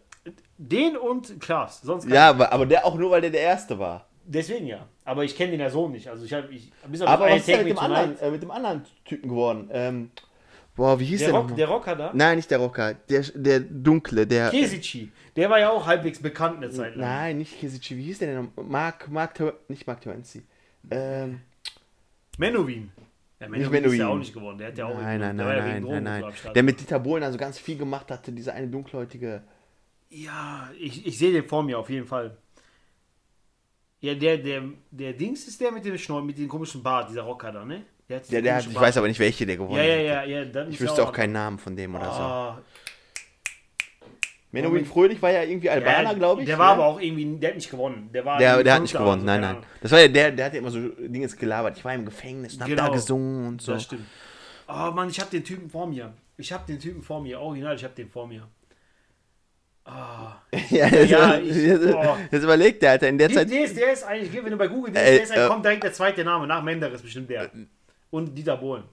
Den 0.57 0.97
und 0.97 1.39
Klaas. 1.39 1.81
Sonst. 1.81 2.09
Ja, 2.09 2.29
aber, 2.29 2.51
aber 2.51 2.65
der 2.65 2.85
auch 2.85 2.95
nur, 2.95 3.11
weil 3.11 3.21
der 3.21 3.29
der 3.29 3.41
Erste 3.41 3.79
war. 3.79 4.05
Deswegen 4.25 4.67
ja. 4.67 4.85
Aber 5.05 5.23
ich 5.23 5.35
kenne 5.35 5.51
den 5.51 5.61
ja 5.61 5.69
so 5.69 5.87
nicht. 5.87 6.09
Also 6.09 6.25
ich 6.25 6.33
habe 6.33 6.53
ich, 6.53 6.71
bis 6.87 7.01
auf 7.01 7.07
Aber 7.07 7.25
was 7.25 7.37
ist 7.37 7.47
denn 7.47 7.59
mit 7.59 7.69
dem, 7.69 7.79
anderen, 7.79 8.19
äh, 8.19 8.31
mit 8.31 8.43
dem 8.43 8.51
anderen 8.51 8.85
Typen 9.05 9.29
geworden? 9.29 9.69
Ähm, 9.73 10.11
boah, 10.75 10.99
wie 10.99 11.05
hieß 11.05 11.19
der, 11.19 11.29
Der, 11.29 11.39
Rock, 11.39 11.55
der 11.55 11.67
Rocker 11.67 11.95
da? 11.95 12.11
Nein, 12.13 12.37
nicht 12.37 12.51
der 12.51 12.57
Rocker. 12.59 12.93
Der, 12.93 13.21
der 13.35 13.59
Dunkle, 13.59 14.25
der... 14.27 14.49
Kesici. 14.49 15.11
Der 15.35 15.49
war 15.49 15.59
ja 15.59 15.69
auch 15.69 15.85
halbwegs 15.85 16.19
bekannt 16.19 16.57
eine 16.57 16.69
Zeit 16.69 16.95
lang. 16.95 17.07
Nein, 17.07 17.37
nicht 17.37 17.59
Kisici. 17.59 17.97
Wie 17.97 18.03
hieß 18.03 18.19
der 18.19 18.33
denn 18.33 18.51
noch? 18.55 18.63
Mark, 18.63 19.09
Mark, 19.09 19.39
nicht 19.69 19.87
Mark 19.87 20.01
Terenzi. 20.01 20.43
Ähm, 20.89 21.41
Menowin. 22.37 22.91
Ja, 23.39 23.47
Menowin 23.47 23.63
ist 23.65 23.71
Menowin. 23.71 23.99
ja 23.99 24.07
auch 24.07 24.17
nicht 24.17 24.33
geworden. 24.33 24.57
Der 24.57 24.67
hat 24.67 24.77
ja 24.77 24.85
auch 24.85 24.95
nein, 24.95 25.19
nein, 25.19 25.37
der 25.37 25.45
nein, 25.45 25.57
ja 25.57 25.79
nein, 25.79 26.03
nein, 26.03 26.21
nein. 26.21 26.53
Der 26.53 26.63
mit 26.63 26.79
Dieter 26.79 26.99
Bohlen 26.99 27.23
also 27.23 27.37
ganz 27.37 27.57
viel 27.57 27.77
gemacht 27.77 28.11
hatte, 28.11 28.31
dieser 28.31 28.53
eine 28.53 28.67
dunkelhäutige... 28.67 29.43
Ja, 30.09 30.69
ich, 30.77 31.05
ich 31.07 31.17
sehe 31.17 31.31
den 31.31 31.45
vor 31.45 31.63
mir 31.63 31.79
auf 31.79 31.89
jeden 31.89 32.05
Fall. 32.05 32.37
Ja, 34.01 34.15
der, 34.15 34.39
der, 34.39 34.63
der 34.89 35.13
Dings 35.13 35.47
ist 35.47 35.61
der 35.61 35.71
mit 35.71 35.85
dem 35.85 35.97
Schnäuel, 35.97 36.23
mit 36.23 36.37
dem 36.37 36.49
komischen 36.49 36.83
Bart, 36.83 37.09
dieser 37.09 37.21
Rocker 37.21 37.51
da, 37.51 37.63
ne? 37.63 37.83
Der 38.11 38.19
hat 38.19 38.31
Der, 38.31 38.41
der 38.41 38.55
hat, 38.55 38.67
ich 38.67 38.75
weiß 38.75 38.97
aber 38.97 39.07
nicht, 39.07 39.19
welche 39.19 39.45
der 39.45 39.55
gewonnen 39.57 39.77
Ja, 39.77 39.83
ja, 39.83 40.15
hat. 40.21 40.27
ja, 40.27 40.39
ja. 40.39 40.45
Dann 40.45 40.67
Ich 40.69 40.75
ist 40.75 40.81
wüsste 40.81 41.01
er 41.01 41.07
auch 41.07 41.13
keinen 41.13 41.31
Namen 41.33 41.57
von 41.57 41.75
dem 41.75 41.95
oder 41.95 42.05
so. 42.05 42.19
Ah, 42.21 42.61
Menowin 44.53 44.85
Fröhlich 44.85 45.21
war 45.21 45.31
ja 45.31 45.43
irgendwie 45.43 45.69
Albaner, 45.69 46.11
ja, 46.11 46.13
glaube 46.13 46.41
ich. 46.41 46.47
Der 46.47 46.59
war 46.59 46.75
ne? 46.75 46.83
aber 46.83 46.85
auch 46.85 46.99
irgendwie, 46.99 47.37
der 47.39 47.49
hat 47.51 47.55
nicht 47.55 47.71
gewonnen. 47.71 48.09
Der 48.13 48.25
war 48.25 48.37
Der, 48.37 48.61
der 48.61 48.73
hat 48.73 48.81
nicht 48.81 48.91
gewonnen, 48.97 49.21
so, 49.21 49.25
nein, 49.25 49.39
nein. 49.39 49.57
Das 49.81 49.91
war 49.93 49.99
ja 50.01 50.09
der, 50.09 50.31
der 50.31 50.45
hat 50.47 50.53
ja 50.53 50.59
immer 50.59 50.71
so 50.71 50.79
Dinge 50.89 51.25
gelabert. 51.27 51.77
Ich 51.77 51.85
war 51.85 51.93
im 51.93 52.03
Gefängnis 52.03 52.55
und 52.55 52.61
hab 52.61 52.67
Genau. 52.67 52.87
da 52.87 52.89
gesungen 52.91 53.47
und 53.47 53.61
so. 53.61 53.71
Das 53.71 53.83
stimmt. 53.83 54.05
Oh 54.67 54.91
Mann, 54.91 55.09
ich 55.09 55.19
habe 55.21 55.31
den 55.31 55.43
Typen 55.45 55.69
vor 55.69 55.87
mir. 55.87 56.11
Ich 56.37 56.51
habe 56.51 56.65
den 56.67 56.79
Typen 56.79 57.01
vor 57.01 57.21
mir. 57.21 57.39
Original, 57.39 57.75
ich 57.75 57.83
habe 57.85 57.93
den 57.95 58.09
vor 58.09 58.27
mir. 58.27 58.45
Ah. 59.83 60.35
ja, 60.69 60.87
jetzt, 60.87 61.09
Ja, 61.09 61.35
jetzt, 61.37 61.83
ich- 61.83 61.91
boah. 61.91 62.15
jetzt 62.29 62.43
überlegt 62.43 62.83
der, 62.83 62.91
Alter, 62.91 63.07
in 63.09 63.17
der 63.17 63.29
Zeit. 63.31 63.49
DSDS 63.49 64.03
eigentlich, 64.03 64.31
wenn 64.43 64.51
du 64.51 64.55
bei 64.57 64.67
Google 64.67 64.93
DSDS 64.93 65.31
äh, 65.31 65.47
kommt 65.47 65.65
direkt 65.65 65.83
der 65.83 65.91
zweite 65.91 66.23
Name, 66.23 66.45
nach 66.45 66.61
Menderes 66.61 67.01
bestimmt 67.01 67.29
der. 67.31 67.49
Und 68.11 68.35
Dieter 68.35 68.57
Bohlen. 68.57 68.83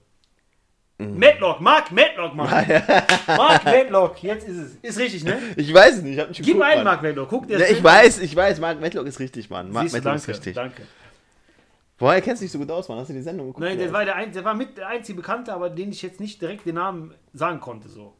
Mhm. 0.97 1.17
Matlock, 1.17 1.61
Mark 1.61 1.91
Matlock, 1.91 2.35
Mann. 2.35 2.49
Mark 3.27 3.63
Matlock, 3.63 4.21
jetzt 4.21 4.47
ist 4.47 4.57
es. 4.57 4.75
Ist 4.81 4.99
richtig, 4.99 5.23
ne? 5.23 5.37
Ich 5.55 5.73
weiß 5.73 5.97
es 5.97 6.01
nicht, 6.01 6.15
ich 6.15 6.19
hab 6.19 6.27
nicht 6.29 6.37
Gib 6.39 6.47
geguckt, 6.47 6.65
ein, 6.65 6.77
Mann. 6.79 6.83
Mark 6.85 7.01
Matlock. 7.03 7.29
Guck 7.29 7.47
dir 7.47 7.53
Ja, 7.53 7.59
das 7.59 7.67
ich 7.69 7.73
Bild 7.75 7.85
weiß, 7.85 8.19
ich 8.19 8.35
weiß, 8.35 8.59
Mark 8.59 8.81
Medlock 8.81 9.07
ist 9.07 9.19
richtig, 9.19 9.49
Mann. 9.49 9.67
an. 9.67 9.71
Mark 9.71 9.93
Medlock 9.93 10.15
ist 10.15 10.27
richtig. 10.27 10.55
danke. 10.55 10.81
Woher 11.97 12.21
kennst 12.21 12.41
du 12.41 12.45
dich 12.45 12.51
so 12.51 12.59
gut 12.59 12.71
aus, 12.71 12.87
Mann? 12.87 12.97
Hast 12.97 13.09
du 13.09 13.13
die 13.13 13.21
Sendung 13.21 13.47
geguckt? 13.47 13.63
Nein, 13.65 13.77
der 13.77 13.91
war, 13.91 14.05
der, 14.05 14.15
ein, 14.15 14.31
der 14.31 14.43
war 14.45 14.53
mit 14.53 14.77
der 14.77 14.87
einzige 14.87 15.17
Bekannte, 15.17 15.53
aber 15.53 15.69
den 15.69 15.91
ich 15.91 16.01
jetzt 16.01 16.19
nicht 16.21 16.41
direkt 16.41 16.65
den 16.65 16.75
Namen 16.75 17.13
sagen 17.33 17.59
konnte. 17.59 17.89
so. 17.89 18.13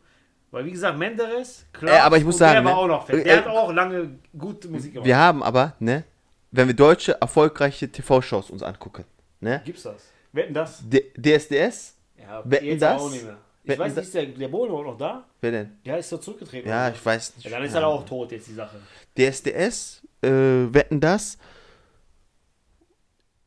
Weil, 0.51 0.65
wie 0.65 0.71
gesagt, 0.71 0.97
Menderes, 0.97 1.65
klar. 1.73 1.95
Äh, 1.95 1.99
aber 1.99 2.17
ich 2.17 2.23
muss 2.25 2.37
sagen, 2.37 2.55
Der 2.55 2.65
war 2.65 2.71
ne? 2.73 2.77
auch 2.77 2.87
noch 2.87 3.05
fett. 3.05 3.19
Äh, 3.19 3.23
Der 3.23 3.33
äh, 3.33 3.37
hat 3.39 3.47
auch 3.47 3.71
lange 3.71 4.19
gute 4.37 4.67
Musik 4.67 4.93
gemacht. 4.93 5.05
Wir 5.05 5.17
haben 5.17 5.43
aber, 5.43 5.75
ne, 5.79 6.03
wenn 6.51 6.67
wir 6.67 6.75
deutsche 6.75 7.19
erfolgreiche 7.21 7.89
TV-Shows 7.89 8.49
uns 8.49 8.63
angucken, 8.63 9.05
ne, 9.41 9.61
Gibt's 9.63 9.83
das? 9.83 10.11
Wetten 10.31 10.53
das? 10.53 10.81
D 10.87 11.11
DSDS, 11.17 11.95
Ja, 12.17 12.41
Wetten 12.45 12.65
jetzt 12.65 12.81
das? 12.81 13.01
auch 13.01 13.09
nicht 13.11 13.23
mehr. 13.23 13.37
Ich 13.63 13.69
Wetten 13.69 13.81
weiß 13.81 13.95
nicht, 13.95 14.05
ist 14.05 14.13
der, 14.15 14.25
der 14.25 14.47
Bohlen 14.47 14.71
auch 14.71 14.83
noch 14.83 14.97
da? 14.97 15.25
wer 15.41 15.51
denn? 15.51 15.77
Ja, 15.83 15.97
ist 15.97 16.11
doch 16.11 16.19
zurückgetreten. 16.19 16.69
Ja, 16.69 16.87
oder 16.87 16.95
ich 16.95 17.05
weiß 17.05 17.35
nicht. 17.37 17.45
Ja, 17.45 17.51
dann 17.51 17.63
ist 17.63 17.73
er 17.73 17.85
auch 17.87 18.05
tot, 18.05 18.31
jetzt 18.31 18.47
die 18.47 18.53
Sache. 18.53 18.77
DSDS, 19.17 20.01
äh, 20.21 20.29
Wetten 20.29 20.99
das, 20.99 21.37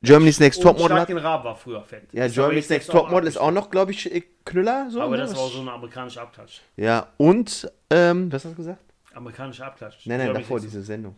Germany's 0.02 0.40
Next 0.40 0.58
Und 0.58 0.64
Topmodel 0.64 0.98
hat, 1.00 1.08
den 1.08 1.18
Rab 1.18 1.44
war 1.44 1.54
früher 1.54 1.82
fett. 1.82 2.12
ja, 2.12 2.24
Ist 2.24 2.34
Germany's 2.34 2.68
Next 2.68 2.90
Topmodel 2.90 3.28
ist 3.28 3.36
auch 3.38 3.52
noch, 3.52 3.70
glaube 3.70 3.92
ich, 3.92 4.12
äh, 4.12 4.22
Knüller, 4.44 4.88
so. 4.90 5.00
Aber 5.00 5.16
das 5.16 5.36
war 5.36 5.48
so 5.48 5.60
ein 5.60 5.68
amerikanischer 5.68 6.22
Abklatsch. 6.22 6.60
Ja, 6.76 7.06
und, 7.18 7.70
ähm, 7.90 8.32
was 8.32 8.44
hast 8.44 8.52
du 8.52 8.56
gesagt? 8.56 8.80
Amerikanischer 9.14 9.66
Abklatsch. 9.66 10.06
Nein, 10.06 10.18
nein, 10.18 10.28
ich 10.30 10.34
davor 10.38 10.58
diese 10.58 10.82
Sendung. 10.82 11.14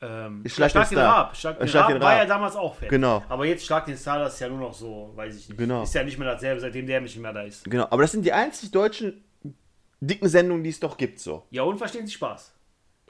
Ähm, 0.00 0.42
Ich 0.44 0.52
schlag 0.52 0.70
Schlag 0.70 0.88
den 0.88 0.98
Star. 0.98 1.16
Rab. 1.16 1.36
Schlag 1.36 1.58
den 1.58 1.68
Schlag 1.68 1.82
Rab 1.84 1.92
den 1.92 2.00
war 2.02 2.12
Rab. 2.12 2.18
ja 2.18 2.24
damals 2.26 2.56
auch 2.56 2.74
fett. 2.74 2.88
Genau. 2.88 3.22
Aber 3.28 3.46
jetzt 3.46 3.64
Schlag 3.64 3.86
den 3.86 3.96
Star, 3.96 4.18
das 4.18 4.34
ist 4.34 4.40
ja 4.40 4.48
nur 4.48 4.58
noch 4.58 4.74
so, 4.74 5.12
weiß 5.14 5.36
ich 5.36 5.48
nicht. 5.48 5.58
Genau. 5.58 5.82
Ist 5.82 5.94
ja 5.94 6.02
nicht 6.02 6.18
mehr 6.18 6.32
dasselbe, 6.32 6.60
seitdem 6.60 6.86
der 6.86 7.00
nicht 7.00 7.16
mehr 7.16 7.32
da 7.32 7.42
ist. 7.42 7.64
Genau, 7.64 7.86
aber 7.90 8.02
das 8.02 8.12
sind 8.12 8.24
die 8.24 8.32
einzig 8.32 8.70
deutschen 8.70 9.24
dicken 10.00 10.28
Sendungen, 10.28 10.62
die 10.62 10.70
es 10.70 10.80
doch 10.80 10.96
gibt, 10.96 11.18
so. 11.20 11.46
Ja, 11.50 11.62
und 11.62 11.78
verstehen 11.78 12.06
Sie 12.06 12.12
Spaß. 12.12 12.52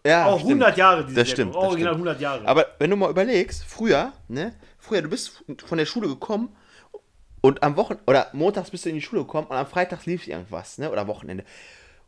Ja, 0.06 0.26
auch 0.26 0.38
stimmt. 0.38 0.62
100 0.62 0.76
Jahre 0.76 1.04
diese 1.06 1.16
Das 1.16 1.28
Sendung. 1.30 1.52
stimmt, 1.52 1.54
das 1.56 1.62
Original 1.70 1.92
stimmt. 1.94 2.08
100 2.08 2.20
Jahre. 2.20 2.46
Aber 2.46 2.66
wenn 2.78 2.90
du 2.90 2.96
mal 2.96 3.10
überlegst, 3.10 3.64
früher, 3.64 4.12
ne, 4.28 4.54
früher, 4.78 5.00
du 5.02 5.08
bist 5.08 5.42
von 5.64 5.78
der 5.78 5.86
Schule 5.86 6.08
gekommen 6.08 6.54
und 7.40 7.62
am 7.62 7.76
Wochenende, 7.76 8.04
oder 8.06 8.28
montags 8.34 8.70
bist 8.70 8.84
du 8.84 8.90
in 8.90 8.94
die 8.96 9.00
Schule 9.02 9.22
gekommen 9.22 9.46
und 9.48 9.56
am 9.56 9.66
Freitag 9.66 10.04
lief 10.06 10.28
irgendwas, 10.28 10.76
ne, 10.78 10.90
oder 10.90 11.06
Wochenende. 11.08 11.44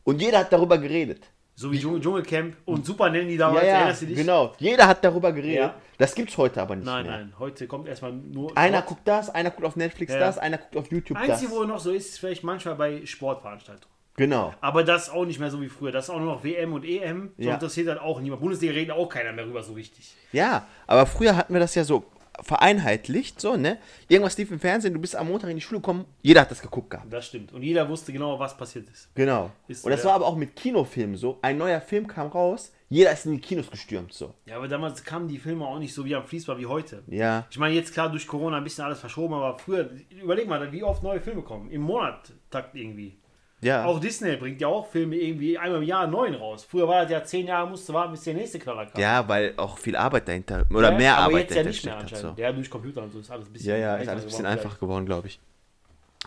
Und 0.04 0.21
jeder 0.21 0.38
hat 0.40 0.52
darüber 0.52 0.78
geredet. 0.78 1.25
So 1.58 1.72
wie 1.72 1.78
Dschungel- 1.78 2.00
Dschungelcamp 2.00 2.54
und 2.66 2.86
Super 2.86 3.10
Nanny 3.10 3.36
damals, 3.36 3.62
ja, 3.62 3.68
ja, 3.68 3.75
erinnerst 3.78 4.02
du 4.02 4.06
dich? 4.06 4.16
genau. 4.16 4.52
Jeder 4.58 4.86
hat 4.86 5.02
darüber 5.02 5.32
geredet. 5.32 5.56
Ja. 5.56 5.75
Das 5.98 6.14
gibt's 6.14 6.36
heute 6.36 6.60
aber 6.62 6.76
nicht 6.76 6.84
Nein, 6.84 7.06
mehr. 7.06 7.16
nein, 7.16 7.32
heute 7.38 7.66
kommt 7.66 7.88
erstmal 7.88 8.12
nur. 8.12 8.56
Einer 8.56 8.78
Sport. 8.78 8.88
guckt 8.88 9.08
das, 9.08 9.30
einer 9.34 9.50
guckt 9.50 9.64
auf 9.66 9.75
Netflix 9.76 10.12
Ja. 10.12 10.18
das, 10.20 10.36
einer 10.38 10.58
guckt 10.58 10.76
auf 10.76 10.92
YouTube 10.92 11.16
Einzige, 11.16 11.50
das. 11.50 11.58
wo 11.58 11.64
noch 11.64 11.80
so 11.80 11.90
ist, 11.90 12.10
ist 12.10 12.18
vielleicht 12.20 12.44
manchmal 12.44 12.75
bei 12.76 13.04
Sportveranstaltungen. 13.06 13.88
Genau. 14.18 14.54
Aber 14.62 14.82
das 14.84 15.08
ist 15.08 15.14
auch 15.14 15.25
nicht 15.26 15.38
mehr 15.40 15.50
so 15.50 15.60
wie 15.60 15.68
früher. 15.68 15.92
Das 15.92 16.04
ist 16.04 16.10
auch 16.10 16.18
nur 16.18 16.32
noch 16.34 16.44
WM 16.44 16.72
und 16.72 16.84
EM. 16.86 17.32
So 17.36 17.44
Ja. 17.48 17.54
interessiert 17.54 17.88
halt 17.88 18.00
auch 18.00 18.20
niemand. 18.20 18.40
Bundesliga 18.40 18.72
redet 18.72 18.94
auch 18.96 19.08
keiner 19.08 19.32
mehr 19.32 19.46
rüber 19.46 19.62
so 19.62 19.75
richtig. 19.75 20.14
Ja, 20.32 20.66
aber 20.86 21.04
früher 21.06 21.36
hatten 21.36 21.52
wir 21.52 21.60
das 21.60 21.75
ja 21.75 21.84
so 21.84 22.04
vereinheitlicht, 22.40 23.40
so, 23.40 23.57
ne? 23.57 23.78
Irgendwas 24.09 24.37
lief 24.38 24.50
im 24.50 24.61
Fernsehen, 24.61 24.95
du 24.95 25.00
bist 25.00 25.16
am 25.16 25.28
Montag 25.28 25.50
in 25.50 25.57
die 25.57 25.62
Schule 25.62 25.81
gekommen, 25.81 26.05
jeder 26.23 26.43
hat 26.43 26.50
das 26.50 26.61
geguckt 26.61 26.90
gehabt. 26.90 27.12
Das 27.12 27.26
stimmt. 27.26 27.52
Und 27.52 27.62
jeder 27.62 27.88
wusste 27.88 28.12
genau, 28.12 28.38
was 28.38 28.57
passiert 28.57 28.88
ist. 28.88 29.14
Genau. 29.14 29.50
Ist 29.69 29.85
Und 29.85 29.90
das 29.90 30.05
war 30.05 30.14
aber 30.14 30.26
auch 30.26 30.37
mit 30.37 30.55
Kinofilmen 30.57 31.16
so. 31.16 31.38
Ein 31.43 31.59
neuer 31.59 31.81
Film 31.81 32.07
kam 32.07 32.28
raus, 32.28 32.73
jeder 32.88 33.12
ist 33.12 33.26
in 33.26 33.33
die 33.33 33.40
Kinos 33.40 33.71
gestürmt, 33.71 34.12
so. 34.12 34.35
Ja, 34.47 34.57
aber 34.57 34.69
damals 34.69 35.02
kamen 35.02 35.28
die 35.28 35.38
Filme 35.38 35.66
auch 35.66 35.78
nicht 35.78 35.93
so 35.93 36.05
wie 36.05 36.14
am 36.14 36.25
Fließband 36.25 36.61
wie 36.61 36.66
heute. 36.66 37.02
Ja. 37.09 37.47
Ich 37.50 37.59
meine, 37.59 37.75
jetzt 37.75 37.93
klar 37.93 38.11
durch 38.11 38.26
Corona 38.26 38.59
ein 38.59 38.64
bisschen 38.64 38.85
alles 38.85 39.00
verschoben, 39.00 39.35
aber 39.35 39.59
früher, 39.59 39.90
überleg 40.11 40.47
mal, 40.47 40.71
wie 40.73 40.83
oft 40.83 41.02
neue 41.02 41.21
Filme 41.21 41.43
kommen. 41.43 41.71
Im 41.71 41.83
Monat 41.83 42.33
Takt 42.50 42.76
irgendwie. 42.76 43.19
Ja. 43.66 43.85
Auch 43.85 43.99
Disney 43.99 44.37
bringt 44.37 44.61
ja 44.61 44.68
auch 44.68 44.87
Filme 44.87 45.16
irgendwie 45.16 45.58
einmal 45.58 45.82
im 45.82 45.88
Jahr 45.88 46.04
einen 46.04 46.12
neuen 46.12 46.35
raus. 46.35 46.64
Früher 46.64 46.87
war 46.87 47.02
das 47.02 47.11
ja 47.11 47.25
zehn 47.25 47.49
Jahre, 47.49 47.68
musste 47.68 47.92
warten, 47.92 48.12
bis 48.12 48.23
der 48.23 48.35
nächste 48.35 48.61
Knaller 48.61 48.87
kam. 48.87 49.00
ja, 49.00 49.28
weil 49.28 49.54
auch 49.56 49.76
viel 49.76 49.96
Arbeit 49.96 50.28
dahinter, 50.28 50.64
oder 50.70 50.92
Ja, 50.92 50.96
mehr 50.96 51.16
aber 51.16 51.25
Arbeit 51.25 51.40
jetzt 51.40 51.50
ja 51.50 51.54
dahinter 51.56 51.70
nicht 51.70 51.85
mehr 51.85 51.96
anscheinend. 51.96 52.37
So. 52.37 52.42
Ja, 52.42 52.52
durch 52.52 52.70
Computer 52.70 53.02
und 53.02 53.12
so 53.12 53.18
ist 53.18 53.28
alles 53.28 53.49
ein 53.49 53.52
bisschen 53.52 53.70
Ja, 53.70 53.76
ja, 53.76 53.96
ist 53.96 54.08
alles 54.08 54.23
ein 54.23 54.26
bisschen 54.26 54.44
geworden 54.44 54.58
einfacher 54.58 54.78
geworden, 54.78 55.06
glaube 55.06 55.26
ich. 55.26 55.40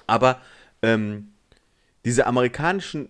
Aber 0.06 0.42
ähm, 0.82 1.32
diese 2.04 2.28
amerikanischen 2.28 3.10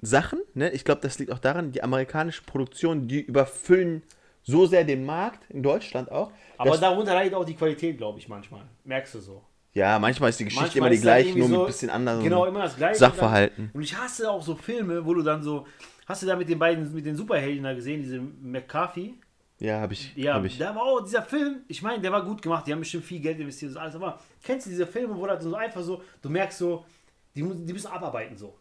Sachen, 0.00 0.40
ne? 0.54 0.70
Ich 0.70 0.84
glaube, 0.84 1.02
das 1.02 1.18
liegt 1.18 1.30
auch 1.30 1.38
daran, 1.38 1.72
die 1.72 1.82
amerikanischen 1.82 2.46
Produktionen, 2.46 3.08
die 3.08 3.20
überfüllen 3.20 4.02
so 4.42 4.64
sehr 4.64 4.84
den 4.84 5.04
Markt, 5.04 5.50
in 5.50 5.62
Deutschland 5.62 6.10
auch. 6.10 6.30
Aber 6.56 6.78
darunter 6.78 7.12
leidet 7.12 7.34
auch 7.34 7.44
die 7.44 7.56
Qualität, 7.56 7.98
glaube 7.98 8.18
ich, 8.20 8.28
manchmal. 8.28 8.62
Merkst 8.84 9.16
du 9.16 9.20
so. 9.20 9.42
Ja, 9.76 9.98
manchmal 9.98 10.30
ist 10.30 10.40
die 10.40 10.44
Geschichte 10.44 10.64
Manchmal 10.64 10.88
immer 10.88 10.96
die 10.96 11.02
gleiche, 11.02 11.38
nur 11.38 11.48
mit 11.50 11.58
ein 11.58 11.66
bisschen 11.66 11.90
anderen 11.90 12.22
Genau, 12.22 12.46
immer 12.46 12.62
das 12.62 12.78
gleiche. 12.78 12.98
Sachverhalten. 12.98 13.70
Und 13.74 13.82
ich 13.82 13.94
hasse 13.94 14.30
auch 14.30 14.42
so 14.42 14.54
Filme, 14.54 15.04
wo 15.04 15.12
du 15.12 15.22
dann 15.22 15.42
so. 15.42 15.66
Hast 16.06 16.22
du 16.22 16.26
da 16.26 16.34
mit 16.34 16.48
den 16.48 16.58
beiden, 16.58 16.94
mit 16.94 17.04
den 17.04 17.14
Superhelden 17.14 17.62
da 17.62 17.74
gesehen, 17.74 18.00
diese 18.00 18.18
McCarthy? 18.18 19.20
Ja, 19.58 19.80
habe 19.80 19.92
ich. 19.92 20.16
Ja, 20.16 20.34
hab 20.34 20.44
ich. 20.44 20.56
da 20.56 20.74
war 20.74 20.82
auch 20.82 21.00
dieser 21.02 21.22
Film, 21.22 21.60
ich 21.68 21.82
meine, 21.82 22.00
der 22.00 22.10
war 22.10 22.24
gut 22.24 22.40
gemacht, 22.40 22.66
die 22.66 22.72
haben 22.72 22.78
bestimmt 22.78 23.04
viel 23.04 23.20
Geld 23.20 23.38
investiert 23.38 23.72
und 23.72 23.76
alles, 23.76 23.94
aber 23.94 24.18
kennst 24.42 24.64
du 24.64 24.70
diese 24.70 24.86
Filme, 24.86 25.14
wo 25.14 25.26
das 25.26 25.44
so 25.44 25.54
einfach 25.54 25.82
so, 25.82 26.02
du 26.22 26.30
merkst 26.30 26.58
so, 26.58 26.86
die, 27.34 27.42
die 27.42 27.72
müssen 27.74 27.88
abarbeiten 27.88 28.36
so. 28.36 28.56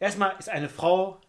Erstmal 0.00 0.34
ist 0.36 0.48
eine 0.48 0.68
Frau 0.68 1.20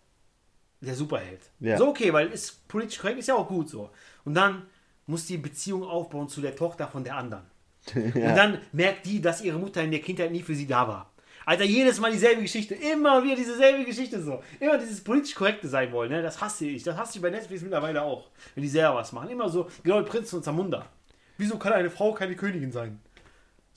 der 0.82 0.96
Superheld. 0.96 1.42
Ja. 1.60 1.78
So 1.78 1.90
okay, 1.90 2.12
weil 2.12 2.28
ist 2.28 2.68
politisch 2.68 2.98
korrekt, 2.98 3.20
ist 3.20 3.28
ja 3.28 3.36
auch 3.36 3.48
gut 3.48 3.70
so. 3.70 3.92
Und 4.26 4.34
dann 4.34 4.64
muss 5.06 5.28
die 5.28 5.38
Beziehung 5.38 5.84
aufbauen 5.84 6.28
zu 6.28 6.42
der 6.42 6.56
Tochter 6.56 6.88
von 6.88 7.04
der 7.04 7.18
anderen. 7.18 7.44
Und 7.96 8.36
dann 8.36 8.60
merkt 8.72 9.06
die, 9.06 9.22
dass 9.22 9.42
ihre 9.42 9.58
Mutter 9.58 9.84
in 9.84 9.92
der 9.92 10.02
Kindheit 10.02 10.32
nie 10.32 10.42
für 10.42 10.56
sie 10.56 10.68
da 10.68 10.88
war. 10.88 11.12
Alter, 11.46 11.64
jedes 11.64 12.00
Mal 12.02 12.12
dieselbe 12.12 12.42
Geschichte, 12.42 12.76
immer 12.76 13.24
wieder 13.24 13.38
dieselbe 13.38 13.86
Geschichte 13.86 14.22
so. 14.22 14.44
Immer 14.60 14.78
dieses 14.78 15.02
politisch 15.02 15.34
korrekte 15.34 15.70
sein 15.70 15.92
wollen, 15.94 16.12
ne? 16.12 16.22
Das 16.22 16.42
hasse 16.42 16.66
ich. 16.66 16.84
Das 16.84 16.98
hasse 16.98 17.16
ich 17.16 17.22
bei 17.22 17.30
Netflix 17.30 17.62
mittlerweile 17.62 18.02
auch. 18.02 18.30
Wenn 18.54 18.64
die 18.64 18.70
selber 18.70 18.96
was 18.96 19.14
machen. 19.14 19.30
Immer 19.30 19.48
so, 19.48 19.70
genau 19.82 20.02
wie 20.02 20.10
Prinz 20.10 20.34
und 20.34 20.44
Zamunda. 20.44 20.86
Wieso 21.38 21.58
kann 21.58 21.72
eine 21.72 21.90
Frau 21.90 22.14
keine 22.14 22.36
Königin 22.36 22.74
sein? 22.74 23.00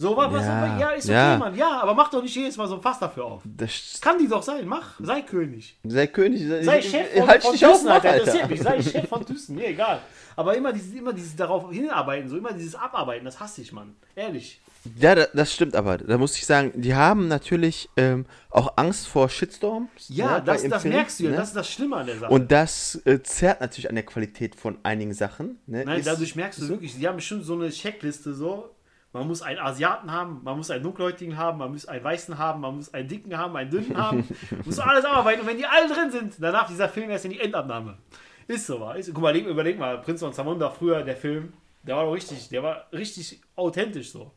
So, 0.01 0.17
was, 0.17 0.33
was, 0.33 0.47
Ja, 0.47 0.79
ja, 0.79 0.91
ist 0.93 1.05
okay, 1.05 1.13
ja. 1.13 1.37
Mann. 1.37 1.55
Ja, 1.55 1.81
aber 1.83 1.93
mach 1.93 2.09
doch 2.09 2.23
nicht 2.23 2.35
jedes 2.35 2.57
Mal 2.57 2.67
so 2.67 2.77
ein 2.77 2.81
Fass 2.81 2.99
dafür 2.99 3.27
auf. 3.27 3.43
Das, 3.45 3.99
Kann 4.01 4.19
die 4.19 4.29
doch 4.29 4.43
sein, 4.43 4.67
mach, 4.67 4.99
sei 4.99 5.21
König. 5.21 5.77
sei 5.85 6.07
König, 6.07 6.49
sei, 6.49 6.63
Sei 6.63 6.81
Chef 6.81 7.13
von, 7.19 7.29
halt 7.29 7.43
von 7.43 7.51
auf, 7.53 7.59
Thyssen, 7.61 7.87
mach, 7.87 7.95
Alter. 7.97 8.17
Interessiert 8.17 8.49
mich. 8.49 8.63
Sei 8.63 8.83
Chef 8.83 9.09
von 9.11 9.27
Thyssen, 9.27 9.57
mir 9.57 9.67
egal. 9.69 10.01
Aber 10.37 10.57
immer 10.57 10.73
dieses, 10.73 10.95
immer 10.95 11.13
dieses 11.13 11.37
darauf 11.37 11.71
hinarbeiten, 11.71 12.31
so 12.31 12.39
immer 12.39 12.55
dieses 12.55 12.75
Abarbeiten, 12.77 13.27
das 13.27 13.39
hasse 13.41 13.61
ich, 13.61 13.73
Mann. 13.73 13.95
Ehrlich. 14.17 14.63
Ja, 14.99 15.15
da- 15.15 15.27
das 15.35 15.53
stimmt 15.53 15.77
aber. 15.77 15.99
Da 15.99 16.17
muss 16.17 16.35
ich 16.39 16.47
sagen, 16.47 16.73
die 16.75 16.95
haben 16.95 17.29
natürlich 17.29 17.91
ähm, 17.99 18.25
auch 18.49 18.73
Angst 18.79 19.07
vor 19.07 19.29
Shitstorms. 19.29 19.91
Ja, 20.09 20.39
ne, 20.39 20.43
das, 20.47 20.63
das 20.67 20.81
Film, 20.81 20.95
merkst 20.95 21.21
du 21.21 21.25
ja. 21.25 21.31
ne? 21.33 21.37
Das 21.37 21.49
ist 21.49 21.57
das 21.57 21.71
Schlimme 21.71 21.97
an 21.97 22.07
der 22.07 22.17
Sache. 22.19 22.33
Und 22.33 22.51
das 22.51 22.95
äh, 23.05 23.23
zerrt 23.23 23.61
natürlich 23.61 23.91
an 23.91 23.97
der 23.97 24.07
Qualität 24.07 24.55
von 24.57 24.79
einigen 24.83 25.13
Sachen. 25.13 25.59
Ne? 25.67 25.85
Nein, 25.85 25.99
Ist- 26.01 26.07
dadurch 26.07 26.35
merkst 26.37 26.63
du 26.63 26.69
wirklich, 26.71 26.97
die 26.97 27.07
haben 27.07 27.17
bestimmt 27.17 27.45
so 27.45 27.53
eine 27.53 27.69
Checkliste 27.69 28.33
so. 28.33 28.71
Man 29.13 29.27
muss 29.27 29.43
einen 29.43 29.59
Asiaten 29.59 30.13
haben, 30.13 30.41
man 30.45 30.57
muss 30.57 30.71
einen 30.71 30.85
dunkelhäutigen 30.85 31.37
haben, 31.37 31.59
man 31.59 31.73
muss 31.73 31.87
einen 31.87 32.05
weißen 32.05 32.39
haben, 32.39 32.61
man 32.61 32.77
muss 32.77 32.95
einen 32.95 33.09
dicken 33.09 33.37
haben, 33.37 33.57
einen 33.57 33.71
dünnen 33.71 33.97
haben. 33.97 34.29
muss 34.65 34.79
alles 34.79 35.05
arbeiten. 35.05 35.41
Und 35.41 35.49
wenn 35.49 35.59
die 35.59 35.67
alle 35.67 35.93
drin 35.93 36.11
sind, 36.13 36.35
dann 36.41 36.53
darf 36.53 36.69
dieser 36.69 36.89
Film 36.89 37.11
erst 37.11 37.25
in 37.25 37.33
die 37.33 37.41
Endabnahme. 37.41 37.99
Ist 38.47 38.67
so, 38.67 38.81
wa? 38.81 38.95
Ist, 38.95 39.13
guck 39.13 39.23
mal, 39.23 39.37
überleg, 39.37 39.79
mal, 39.79 39.99
Prinz 39.99 40.23
und 40.23 40.35
Zamunda 40.35 40.71
früher, 40.71 41.03
der 41.03 41.17
Film, 41.17 41.53
der 41.83 41.97
war 41.97 42.05
doch 42.05 42.13
richtig, 42.13 42.49
der 42.51 42.63
war 42.63 42.87
richtig 42.93 43.41
authentisch 43.57 44.13
so. 44.13 44.33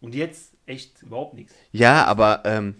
Und 0.00 0.14
jetzt 0.14 0.54
echt 0.66 1.02
überhaupt 1.02 1.34
nichts. 1.34 1.54
Ja, 1.72 2.04
aber 2.04 2.42
ähm, 2.44 2.76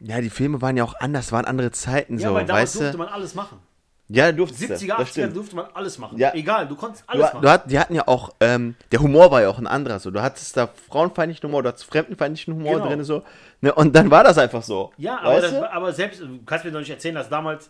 ja, 0.00 0.20
die 0.20 0.30
Filme 0.30 0.60
waren 0.60 0.76
ja 0.76 0.84
auch 0.84 0.94
anders, 1.00 1.32
waren 1.32 1.44
andere 1.44 1.70
Zeiten 1.70 2.18
Ja, 2.18 2.28
so, 2.28 2.34
weil 2.34 2.46
damals 2.46 2.70
weißt 2.70 2.74
durfte 2.76 2.92
du? 2.92 2.98
man 2.98 3.08
alles 3.08 3.34
machen. 3.34 3.58
Ja, 4.08 4.30
durfte 4.30 4.56
70er, 4.56 4.68
das 4.98 5.08
80er 5.08 5.10
stimmt. 5.10 5.36
durfte 5.36 5.56
man 5.56 5.66
alles 5.74 5.98
machen. 5.98 6.16
Ja. 6.16 6.32
Egal, 6.32 6.68
du 6.68 6.76
konntest 6.76 7.04
Du, 7.08 7.12
alles 7.12 7.30
du 7.30 7.36
machen. 7.38 7.48
hat, 7.48 7.70
die 7.70 7.78
hatten 7.78 7.94
ja 7.94 8.06
auch, 8.06 8.30
ähm, 8.40 8.76
der 8.92 9.00
Humor 9.00 9.30
war 9.32 9.42
ja 9.42 9.48
auch 9.48 9.58
ein 9.58 9.66
anderer 9.66 9.98
so. 9.98 10.10
Du 10.12 10.22
hattest 10.22 10.56
da 10.56 10.68
frauenfeindlichen 10.88 11.48
Humor, 11.48 11.62
du 11.64 11.68
hattest 11.70 11.86
fremdenfeindlichen 11.86 12.54
Humor 12.54 12.74
Genau. 12.74 12.86
drin 12.88 13.02
so. 13.04 13.22
Ne, 13.62 13.72
und 13.74 13.96
dann 13.96 14.10
war 14.10 14.22
das 14.22 14.38
einfach 14.38 14.62
so. 14.62 14.92
Ja, 14.96 15.18
aber, 15.20 15.40
das, 15.40 15.50
du? 15.50 15.72
aber 15.72 15.92
selbst, 15.92 16.20
du 16.20 16.38
kannst 16.46 16.64
mir 16.64 16.70
doch 16.70 16.78
nicht 16.78 16.90
erzählen, 16.90 17.16
dass 17.16 17.28
damals 17.28 17.68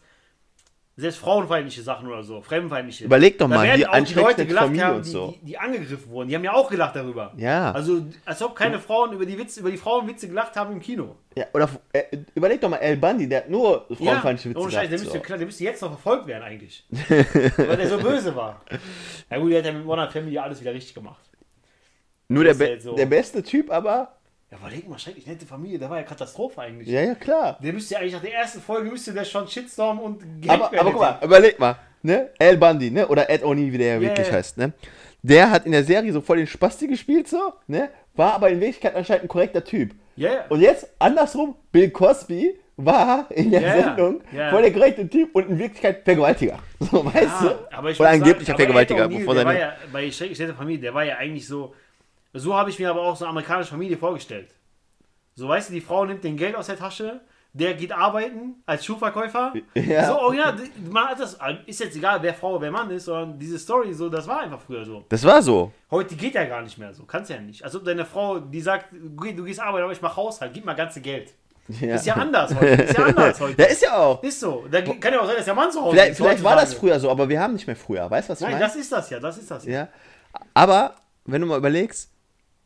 selbst 0.99 1.19
frauenfeindliche 1.19 1.83
Sachen 1.83 2.09
oder 2.09 2.23
so, 2.23 2.41
fremdenfeindliche. 2.41 3.05
Überleg 3.05 3.37
doch 3.37 3.51
da 3.51 3.57
mal, 3.57 3.71
hier 3.71 3.93
auch 3.93 4.03
die 4.03 4.15
Leute 4.15 4.47
gelacht 4.47 4.65
Familie 4.65 4.87
haben, 4.87 5.03
die, 5.03 5.11
so. 5.11 5.35
die, 5.43 5.47
die 5.47 5.59
angegriffen 5.59 6.09
wurden. 6.09 6.29
Die 6.29 6.35
haben 6.35 6.45
ja 6.45 6.55
auch 6.55 6.71
gelacht 6.71 6.97
darüber. 6.97 7.35
Ja. 7.37 7.71
Also, 7.73 8.07
als 8.25 8.41
ob 8.41 8.57
keine 8.57 8.79
Frauen 8.79 9.13
über 9.13 9.27
die 9.27 9.37
Witze, 9.39 9.61
über 9.61 9.71
die 9.71 9.77
Frauenwitze 9.77 10.27
gelacht 10.27 10.57
haben 10.57 10.73
im 10.73 10.81
Kino. 10.81 11.17
Ja, 11.37 11.45
oder 11.53 11.69
äh, 11.93 12.05
überleg 12.35 12.63
doch 12.63 12.71
mal, 12.71 12.79
El 12.79 12.97
Bundy, 12.97 13.29
der 13.29 13.41
hat 13.41 13.51
nur 13.51 13.87
frauenfeindliche 13.95 14.51
Witze 14.51 14.61
ohne 14.61 14.73
Scheiß, 14.73 14.89
der 14.89 14.99
müsste, 14.99 15.19
so. 15.19 15.37
der 15.37 15.47
müsste 15.47 15.65
jetzt 15.65 15.83
noch 15.83 15.91
verfolgt 15.91 16.27
werden 16.29 16.43
eigentlich. 16.43 16.87
weil 17.09 17.77
der 17.77 17.89
so 17.89 17.99
böse 17.99 18.35
war. 18.35 18.63
Ja 19.31 19.37
gut, 19.37 19.53
der 19.53 19.59
hat 19.59 19.67
ja 19.67 19.73
mit 19.73 19.85
Modern 19.85 20.11
Family 20.11 20.39
alles 20.39 20.63
wieder 20.63 20.73
richtig 20.73 20.95
gemacht. 20.95 21.21
Nur 22.29 22.45
der, 22.45 22.55
ja 22.55 22.59
be 22.59 22.69
jetzt 22.71 22.85
so. 22.85 22.97
der 22.97 23.07
beste 23.07 23.43
Typ, 23.43 23.71
aber. 23.71 24.16
Ja, 24.51 24.59
überleg 24.59 24.89
mal, 24.89 24.99
schrecklich 24.99 25.27
nette 25.27 25.45
Familie, 25.45 25.79
der 25.79 25.91
war 25.91 25.97
ja 25.99 26.05
Katastrophe 26.05 26.61
eigentlich. 26.61 26.87
Ja, 26.89 27.01
ja, 27.01 27.15
klar. 27.17 27.59
Der 27.61 27.73
müsste 27.73 27.95
ja 27.95 28.01
eigentlich 28.01 28.13
nach 28.13 28.23
der 28.23 28.35
ersten 28.35 28.61
Folge 28.61 28.91
müsste 28.91 29.13
der 29.13 29.25
schon 29.25 29.49
Shitstorm 29.49 29.99
und 29.99 30.21
gehackt 30.41 30.63
Aber, 30.63 30.81
aber 30.81 30.93
guck 30.93 31.01
mal, 31.01 31.19
überleg 31.23 31.59
mal, 31.59 31.77
ne? 32.03 32.31
El 32.39 32.57
Bundy, 32.57 32.93
ne? 32.93 33.09
Oder 33.09 33.29
Ed 33.29 33.43
O'Neill, 33.43 33.73
wie 33.73 33.79
der 33.79 33.87
ja 33.89 33.95
Ja, 33.95 34.01
wirklich 34.01 34.31
heißt, 34.31 34.59
ne? 34.59 34.73
Der 35.23 35.51
hat 35.51 35.67
in 35.67 35.73
der 35.73 35.83
Serie 35.83 36.13
so 36.13 36.21
voll 36.21 36.37
den 36.37 36.47
Spasti 36.47 36.87
gespielt, 36.87 37.27
so, 37.27 37.55
ne? 37.67 37.91
War 38.15 38.35
aber 38.35 38.49
in 38.51 38.61
Wirklichkeit 38.61 38.95
anscheinend 38.95 39.25
ein 39.25 39.29
korrekter 39.29 39.65
Typ. 39.65 39.95
Ja, 40.15 40.33
ja. 40.33 40.45
Und 40.49 40.61
jetzt 40.61 40.89
andersrum, 41.01 41.57
Bill 41.73 41.91
Cosby 41.91 42.57
war 42.77 43.27
in 43.31 43.51
der 43.51 43.63
ja. 43.63 43.73
Sendung 43.83 44.21
voll 44.51 44.63
der 44.63 44.73
korrekte 44.73 45.09
Typ 45.09 45.35
und 45.35 45.49
in 45.49 45.59
Wirklichkeit 45.59 46.05
Vergewaltiger. 46.05 46.59
So, 46.79 47.05
weißt 47.05 47.43
du? 47.43 47.77
aber 47.77 47.91
ich 47.91 47.99
Oder 47.99 48.11
angeblicher 48.11 48.53
sagen, 48.53 48.71
aber 48.71 48.87
Vergewaltiger, 48.87 49.09
der 49.09 49.45
war 49.47 49.59
ja 49.59 49.77
bei 49.91 50.11
Schrecklich 50.11 50.39
nette 50.39 50.55
Familie, 50.55 50.81
der 50.83 50.95
war 50.95 51.05
ja 51.05 51.17
eigentlich 51.17 51.47
so. 51.47 51.75
So 52.39 52.55
habe 52.55 52.71
ich 52.71 52.79
mir 52.79 52.91
aber 52.91 53.03
auch 53.03 53.17
so 53.17 53.25
eine 53.25 53.31
amerikanische 53.31 53.71
Familie 53.71 53.97
vorgestellt. 53.97 54.51
So, 55.35 55.49
weißt 55.49 55.69
du, 55.69 55.75
die 55.75 55.81
Frau 55.81 56.05
nimmt 56.05 56.25
den 56.25 56.37
Geld 56.37 56.57
aus 56.57 56.67
der 56.67 56.79
Tasche, 56.79 57.21
der 57.53 57.75
geht 57.75 57.93
arbeiten 57.93 58.63
als 58.67 58.85
Schuhverkäufer. 58.85 59.55
Ja. 59.75 60.07
So, 60.09 60.19
original, 60.19 60.55
man 60.91 61.09
hat 61.09 61.21
das, 61.21 61.39
ist 61.67 61.81
jetzt 61.81 61.97
egal, 61.97 62.23
wer 62.23 62.35
Frau, 62.35 62.61
wer 62.61 62.71
Mann 62.71 62.91
ist, 62.91 63.05
sondern 63.07 63.39
diese 63.39 63.59
Story, 63.59 63.93
so, 63.95 64.09
das 64.09 64.27
war 64.27 64.41
einfach 64.41 64.61
früher 64.61 64.85
so. 64.85 65.05
Das 65.09 65.25
war 65.25 65.43
so. 65.43 65.73
Heute 65.91 66.15
geht 66.17 66.35
ja 66.35 66.45
gar 66.45 66.63
nicht 66.63 66.77
mehr 66.79 66.93
so, 66.93 67.05
kannst 67.05 67.31
ja 67.31 67.39
nicht. 67.41 67.63
Also 67.63 67.79
deine 67.79 68.05
Frau, 68.05 68.39
die 68.41 68.61
sagt, 68.61 68.87
"Geh, 69.21 69.33
du 69.33 69.45
gehst 69.45 69.61
arbeiten, 69.61 69.85
aber 69.85 69.93
ich 69.93 70.03
mach 70.03 70.17
Haushalt, 70.17 70.53
gib 70.53 70.65
mal 70.65 70.75
ganze 70.75 71.01
Geld. 71.01 71.33
Ja. 71.69 71.97
Ist 71.97 72.07
ja 72.07 72.15
anders 72.15 72.55
heute, 72.55 72.67
ist 72.83 72.97
ja 72.97 73.05
anders 73.07 73.41
heute. 73.41 73.61
Ja, 73.61 73.69
ist 73.69 73.83
ja 73.83 73.97
auch. 73.97 74.23
Ist 74.23 74.39
so. 74.39 74.67
Da 74.71 74.83
kann 74.83 75.13
ja 75.13 75.21
auch 75.21 75.27
sein, 75.27 75.37
dass 75.37 75.45
der 75.47 75.55
Mann 75.55 75.71
zu 75.73 75.81
Hause 75.81 75.93
Vielleicht, 75.97 76.13
ist. 76.13 76.17
vielleicht 76.19 76.45
war 76.45 76.57
das 76.57 76.75
früher 76.75 77.01
so, 77.01 77.11
aber 77.11 77.29
wir 77.29 77.41
haben 77.41 77.55
nicht 77.55 77.67
mehr 77.67 77.75
früher. 77.75 78.09
Weißt 78.09 78.29
du, 78.29 78.33
was 78.33 78.41
ich 78.41 78.45
Nein, 78.45 78.53
meine? 78.55 78.65
das 78.67 78.77
ist 78.77 78.93
das 78.93 79.11
ja, 79.11 79.19
das 79.19 79.39
ist 79.39 79.51
das 79.51 79.65
ja. 79.65 79.73
Ja. 79.73 79.89
Aber, 80.55 80.95
wenn 81.25 81.41
du 81.41 81.47
mal 81.49 81.59
überlegst, 81.59 82.11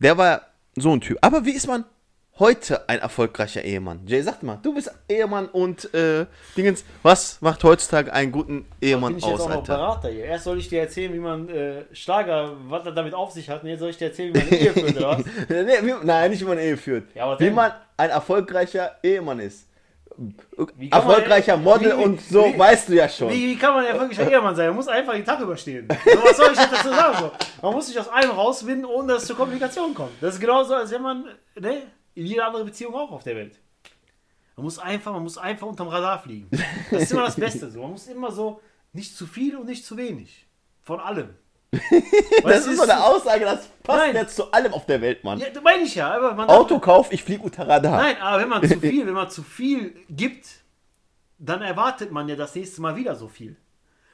der 0.01 0.19
war 0.19 0.43
so 0.77 0.93
ein 0.93 1.01
Typ. 1.01 1.19
Aber 1.21 1.45
wie 1.45 1.53
ist 1.53 1.67
man 1.67 1.85
heute 2.39 2.89
ein 2.89 3.01
erfolgreicher 3.01 3.63
Ehemann? 3.63 4.01
Jay, 4.07 4.23
sag 4.23 4.43
mal, 4.43 4.59
du 4.63 4.75
bist 4.75 4.91
Ehemann 5.09 5.47
und 5.49 5.93
äh, 5.95 6.27
Dingens, 6.57 6.85
was 7.03 7.41
macht 7.43 7.63
heutzutage 7.65 8.13
einen 8.13 8.33
guten 8.33 8.65
Ehemann 8.81 9.13
Bin 9.13 9.19
ich 9.19 9.25
jetzt 9.27 9.35
aus, 9.35 9.41
auch 9.43 9.55
noch? 9.57 9.63
Berater 9.65 10.09
hier. 10.09 10.25
Erst 10.25 10.45
soll 10.45 10.59
ich 10.59 10.69
dir 10.69 10.81
erzählen, 10.81 11.13
wie 11.13 11.19
man 11.19 11.49
äh, 11.51 11.83
Schlager, 11.93 12.53
was 12.69 12.87
er 12.87 12.93
damit 12.93 13.15
auf 13.15 13.31
sich 13.31 13.49
hat, 13.51 13.63
jetzt 13.65 13.81
soll 13.81 13.91
ich 13.91 13.99
dir 13.99 14.07
erzählen, 14.09 14.35
wie 14.35 14.39
man 14.39 14.49
eine 14.49 14.57
Ehe 14.59 14.73
führt, 14.73 14.97
oder 14.97 15.09
was? 15.19 15.25
nee, 15.49 15.67
wie, 15.83 15.95
nein, 16.07 16.31
nicht 16.31 16.41
wie 16.41 16.45
man 16.47 16.59
eine 16.59 16.67
Ehe 16.67 16.77
führt. 16.77 17.15
Ja, 17.15 17.39
wie 17.39 17.45
denn? 17.45 17.55
man 17.55 17.73
ein 17.97 18.11
erfolgreicher 18.11 18.97
Ehemann 19.03 19.41
ist. 19.41 19.67
Kann 20.57 20.67
man- 20.77 20.91
Erfolgreicher 20.91 21.57
Model 21.57 21.97
wie- 21.99 22.03
und 22.05 22.21
so, 22.21 22.45
wie- 22.45 22.59
weißt 22.59 22.89
du 22.91 22.95
ja 22.95 23.09
schon. 23.09 23.31
Wie, 23.31 23.53
wie 23.55 23.57
kann 23.57 23.75
man 23.75 23.87
erfolgreicher 23.87 24.31
Ehemann 24.33 24.55
sein? 24.57 24.67
Man 24.69 24.77
muss 24.77 24.89
einfach 24.89 25.13
den 25.15 25.25
Tag 25.25 25.41
überstehen. 25.41 25.89
So, 26.05 26.11
was 26.23 26.37
soll 26.37 26.53
ich 26.53 26.59
jetzt 26.59 26.73
dazu 26.73 26.90
man 27.63 27.75
muss 27.75 27.87
sich 27.87 27.99
aus 27.99 28.09
allem 28.09 28.31
rauswinden, 28.31 28.85
ohne 28.85 29.15
dass 29.15 29.23
es 29.23 29.29
zur 29.29 29.37
Kommunikation 29.37 29.95
kommt. 29.95 30.13
Das 30.21 30.35
ist 30.35 30.41
genauso, 30.41 30.75
als 30.75 30.91
wenn 30.91 31.03
man, 31.03 31.25
ne, 31.59 31.83
in 32.15 32.27
jeder 32.27 32.47
andere 32.47 32.65
Beziehung 32.65 32.95
auch 32.95 33.11
auf 33.11 33.23
der 33.23 33.37
Welt. 33.37 33.59
Man 34.57 34.65
muss 34.65 34.79
einfach, 34.79 35.13
man 35.13 35.23
muss 35.23 35.39
einfach 35.39 35.67
unterm 35.67 35.89
Radar 35.89 36.19
fliegen. 36.21 36.49
Das 36.91 37.03
ist 37.05 37.13
immer 37.13 37.25
das 37.25 37.37
Beste. 37.37 37.71
So. 37.71 37.81
Man 37.81 37.93
muss 37.93 38.07
immer 38.09 38.31
so, 38.31 38.61
nicht 38.93 39.17
zu 39.17 39.27
viel 39.27 39.57
und 39.57 39.67
nicht 39.67 39.85
zu 39.85 39.97
wenig. 39.97 40.47
Von 40.83 41.01
allem. 41.01 41.31
das 42.43 42.67
ist 42.67 42.77
so 42.77 42.83
eine 42.83 43.03
Aussage, 43.03 43.45
das 43.45 43.69
passt 43.85 43.99
Nein. 43.99 44.15
jetzt 44.17 44.35
zu 44.35 44.51
allem 44.51 44.75
auf 44.75 44.87
der 44.87 45.01
Welt, 45.01 45.23
Mann. 45.23 45.39
Ja, 45.39 45.51
das 45.51 45.63
meine 45.63 45.85
ich 45.85 45.95
ja. 45.95 46.13
Aber 46.13 46.35
man 46.35 46.49
Autokauf, 46.49 47.13
ich 47.13 47.23
flieg 47.23 47.43
unter 47.45 47.67
Radar. 47.67 47.97
Nein, 47.97 48.17
aber 48.21 48.43
wenn 48.43 48.49
man 48.49 48.69
zu 48.69 48.81
viel, 48.81 49.07
wenn 49.07 49.15
man 49.15 49.31
zu 49.31 49.43
viel 49.43 49.97
gibt, 50.11 50.49
dann 51.39 51.63
erwartet 51.63 52.11
man 52.11 52.29
ja 52.29 52.35
das 52.37 52.55
nächste 52.55 52.83
Mal 52.83 52.97
wieder 52.97 53.15
so 53.15 53.29
viel. 53.29 53.57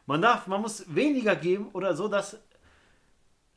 Man 0.04 0.22
darf, 0.22 0.46
man 0.46 0.60
muss 0.60 0.84
weniger 0.94 1.34
geben 1.34 1.70
oder 1.72 1.96
so, 1.96 2.08
dass 2.08 2.38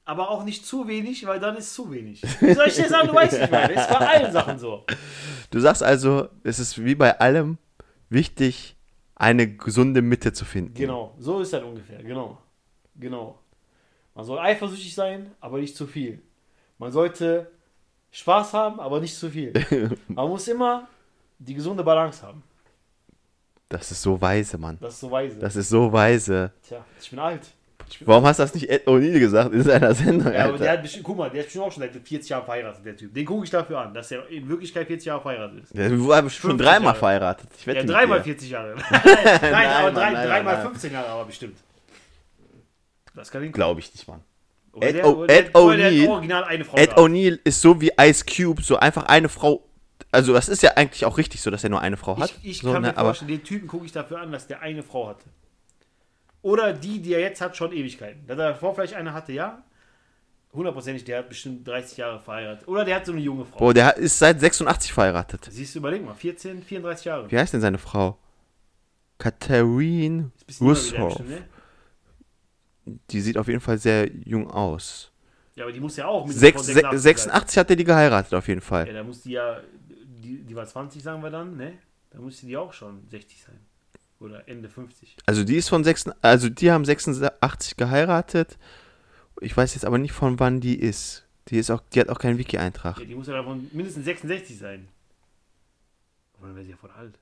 aber 0.09 0.31
auch 0.31 0.43
nicht 0.43 0.65
zu 0.65 0.87
wenig, 0.87 1.27
weil 1.27 1.39
dann 1.39 1.55
ist 1.55 1.71
zu 1.71 1.91
wenig. 1.91 2.23
Wie 2.41 2.53
soll 2.53 2.67
ich 2.67 2.75
dir 2.75 2.89
sagen, 2.89 3.09
du 3.09 3.13
weißt 3.13 3.39
nicht 3.39 3.51
mehr. 3.51 3.67
Das 3.67 3.83
ist 3.83 3.99
bei 3.99 4.07
allen 4.07 4.33
Sachen 4.33 4.57
so. 4.57 4.83
Du 5.51 5.59
sagst 5.59 5.83
also, 5.83 6.29
es 6.43 6.57
ist 6.57 6.83
wie 6.83 6.95
bei 6.95 7.19
allem 7.19 7.59
wichtig, 8.09 8.75
eine 9.13 9.47
gesunde 9.55 10.01
Mitte 10.01 10.33
zu 10.33 10.45
finden. 10.45 10.73
Genau, 10.73 11.13
so 11.19 11.41
ist 11.41 11.53
das 11.53 11.61
ungefähr. 11.61 12.01
Genau. 12.01 12.39
Genau. 12.95 13.37
Man 14.15 14.25
soll 14.25 14.39
eifersüchtig 14.39 14.95
sein, 14.95 15.31
aber 15.39 15.59
nicht 15.59 15.75
zu 15.75 15.85
viel. 15.85 16.23
Man 16.79 16.91
sollte 16.91 17.51
Spaß 18.09 18.53
haben, 18.53 18.79
aber 18.79 19.01
nicht 19.01 19.15
zu 19.15 19.29
viel. 19.29 19.53
Man 20.07 20.27
muss 20.27 20.47
immer 20.47 20.87
die 21.37 21.53
gesunde 21.53 21.83
Balance 21.83 22.25
haben. 22.25 22.41
Das 23.67 23.91
ist 23.91 24.01
so 24.01 24.19
weise, 24.19 24.57
Mann. 24.57 24.79
Das 24.81 24.95
ist 24.95 25.01
so 25.01 25.11
weise. 25.11 25.37
Das 25.37 25.55
ist 25.55 25.69
so 25.69 25.93
weise. 25.93 26.51
Tja, 26.63 26.83
ich 26.99 27.11
bin 27.11 27.19
alt. 27.19 27.53
Ich 27.89 28.08
Warum 28.08 28.25
hast 28.25 28.38
du 28.39 28.43
das 28.43 28.53
nicht 28.53 28.69
Ed 28.69 28.88
O'Neill 28.88 29.19
gesagt 29.19 29.53
in 29.53 29.63
seiner 29.63 29.93
Sendung, 29.96 30.31
Ja, 30.31 30.46
aber 30.46 30.58
der 30.58 30.72
hat 30.74 30.81
bestimmt, 30.84 31.03
guck 31.03 31.17
mal, 31.17 31.29
der 31.29 31.39
ist 31.41 31.46
bestimmt 31.48 31.65
auch 31.65 31.72
schon 31.72 31.81
seit 31.84 31.91
40 31.93 32.29
Jahren 32.29 32.46
verheiratet, 32.46 32.86
der 32.86 32.96
Typ. 32.96 33.13
Den 33.13 33.25
gucke 33.25 33.43
ich 33.46 33.50
dafür 33.50 33.79
an, 33.79 33.93
dass 33.93 34.12
er 34.12 34.27
in 34.29 34.48
Wirklichkeit 34.48 34.88
40 34.88 35.05
Jahre 35.08 35.22
verheiratet 35.22 35.63
ist. 35.63 35.75
Der 35.77 35.91
war 36.08 36.22
bestimmt 36.22 36.41
schon 36.41 36.50
50 36.51 36.67
dreimal 36.67 36.96
verheiratet. 36.96 37.50
Ich 37.58 37.67
wette 37.67 37.79
Ja, 37.79 37.86
dreimal 37.86 38.19
dir. 38.19 38.24
40 38.25 38.50
Jahre. 38.50 38.75
nein, 38.91 39.67
aber 39.67 39.84
Mann, 39.86 39.93
drei, 39.96 40.12
nein, 40.12 40.27
dreimal 40.27 40.53
nein. 40.55 40.67
15 40.67 40.93
Jahre, 40.93 41.08
aber 41.08 41.25
bestimmt. 41.25 41.58
Das 43.15 43.31
kann 43.31 43.43
ihn 43.43 43.51
Glaube 43.51 43.79
ich 43.79 43.91
nicht, 43.93 44.08
Mann. 44.08 44.22
Oder 44.74 44.88
Ed 44.88 45.03
O- 45.03 45.25
der- 45.25 45.39
Ed 45.48 45.55
O'Neill- 45.55 46.77
Ed. 46.77 46.93
O'Neill 46.98 47.39
ist 47.43 47.62
so 47.62 47.81
wie 47.81 47.91
Ice 48.00 48.24
Cube, 48.24 48.62
so 48.62 48.77
einfach 48.77 49.03
eine 49.08 49.29
Frau. 49.29 49.65
Also, 50.12 50.34
das 50.34 50.48
ist 50.50 50.63
ja 50.63 50.72
eigentlich 50.75 51.05
auch 51.05 51.17
richtig 51.17 51.41
so, 51.41 51.51
dass 51.51 51.63
er 51.63 51.69
nur 51.69 51.81
eine 51.81 51.98
Frau 51.98 52.17
hat. 52.17 52.34
Ich, 52.43 52.50
ich 52.51 52.62
so, 52.62 52.72
kann 52.72 52.81
ne, 52.81 52.89
mir 52.89 52.98
aber 52.98 53.10
vorstellen, 53.10 53.29
den 53.29 53.43
Typen 53.43 53.67
gucke 53.67 53.86
ich 53.86 53.91
dafür 53.91 54.19
an, 54.22 54.31
dass 54.31 54.48
der 54.48 54.62
eine 54.62 54.84
Frau 54.84 55.08
hatte. 55.10 55.25
Oder 56.41 56.74
die, 56.74 57.01
die 57.01 57.13
er 57.13 57.19
jetzt 57.19 57.41
hat, 57.41 57.55
schon 57.58 57.72
Ewigkeiten. 57.72 58.25
Dass 58.25 58.38
er 58.38 58.50
davor 58.50 58.74
vielleicht 58.75 58.93
eine 58.93 59.13
hatte, 59.13 59.34
ja. 59.34 59.63
Hundertprozentig, 60.53 61.03
der 61.03 61.19
hat 61.19 61.29
bestimmt 61.29 61.67
30 61.67 61.98
Jahre 61.98 62.19
verheiratet. 62.19 62.67
Oder 62.67 62.86
der 62.86 62.96
hat 62.96 63.05
so 63.05 63.12
eine 63.12 63.22
junge 63.22 63.46
Frau. 63.46 63.60
Boah, 63.60 63.74
der 63.74 63.98
ist 63.98 64.17
seit 64.17 64.39
86 64.39 64.91
verheiratet. 64.93 65.48
Siehst 65.51 65.75
du, 65.75 65.79
überleg 65.79 66.03
mal, 66.03 66.15
14, 66.15 66.63
34 66.63 67.05
Jahre. 67.05 67.31
Wie 67.31 67.38
heißt 67.38 67.53
denn 67.53 67.62
seine 67.62 67.77
Frau? 67.77 68.17
Russoff. 70.62 71.17
bestimmt, 71.17 71.29
ne? 71.29 71.46
Die 73.12 73.22
sieht 73.22 73.38
auf 73.38 73.48
jeden 73.48 73.60
Fall 73.60 73.77
sehr 73.77 74.10
jung 74.25 74.50
aus. 74.50 75.12
Ja, 75.55 75.65
aber 75.65 75.74
die 75.74 75.79
muss 75.79 75.98
ja 75.98 76.08
auch 76.08 76.25
mit 76.25 76.36
Sechs, 76.36 76.55
von 76.55 76.65
se 76.65 76.74
86 76.74 77.01
sein. 77.01 77.13
86 77.31 77.58
hat 77.58 77.69
er 77.69 77.75
die 77.75 77.84
geheiratet, 77.84 78.34
auf 78.34 78.48
jeden 78.48 78.62
Fall. 78.62 78.88
Ja, 78.88 78.93
da 78.93 79.03
muss 79.03 79.22
die 79.22 79.31
ja, 79.31 79.60
die, 79.89 80.41
die 80.41 80.55
war 80.55 80.65
20, 80.65 81.03
sagen 81.03 81.22
wir 81.22 81.29
dann, 81.29 81.58
ne? 81.58 81.77
Da 82.10 82.19
musste 82.19 82.48
die 82.48 82.58
auch 82.58 82.74
schon 82.74 83.08
60 83.10 83.43
sein. 83.43 83.60
Oder 84.19 84.47
Ende 84.47 84.69
50. 84.69 85.15
Also 85.25 85.43
die 85.43 85.55
ist 85.55 85.69
von 85.69 85.83
6, 85.83 86.09
also 86.21 86.49
die 86.49 86.71
haben 86.71 86.83
86 86.83 87.77
geheiratet. 87.77 88.57
Ich 89.39 89.55
weiß 89.55 89.75
jetzt 89.75 89.85
aber 89.85 89.97
nicht 89.97 90.11
von 90.11 90.39
wann 90.39 90.59
die 90.59 90.77
ist. 90.77 91.25
Die 91.47 91.57
ist 91.57 91.71
auch, 91.71 91.81
die 91.93 91.99
hat 92.01 92.09
auch 92.09 92.19
keinen 92.19 92.38
Wiki-Eintrag. 92.38 92.99
Ja, 92.99 93.05
die 93.05 93.15
muss 93.15 93.27
ja 93.27 93.33
davon 93.33 93.69
mindestens 93.71 94.05
66 94.05 94.57
sein. 94.57 94.88
Aber 96.38 96.47
dann 96.47 96.55
wäre 96.55 96.65
sie 96.65 96.71
ja 96.71 96.77
voll 96.77 96.91
alt. 96.91 97.17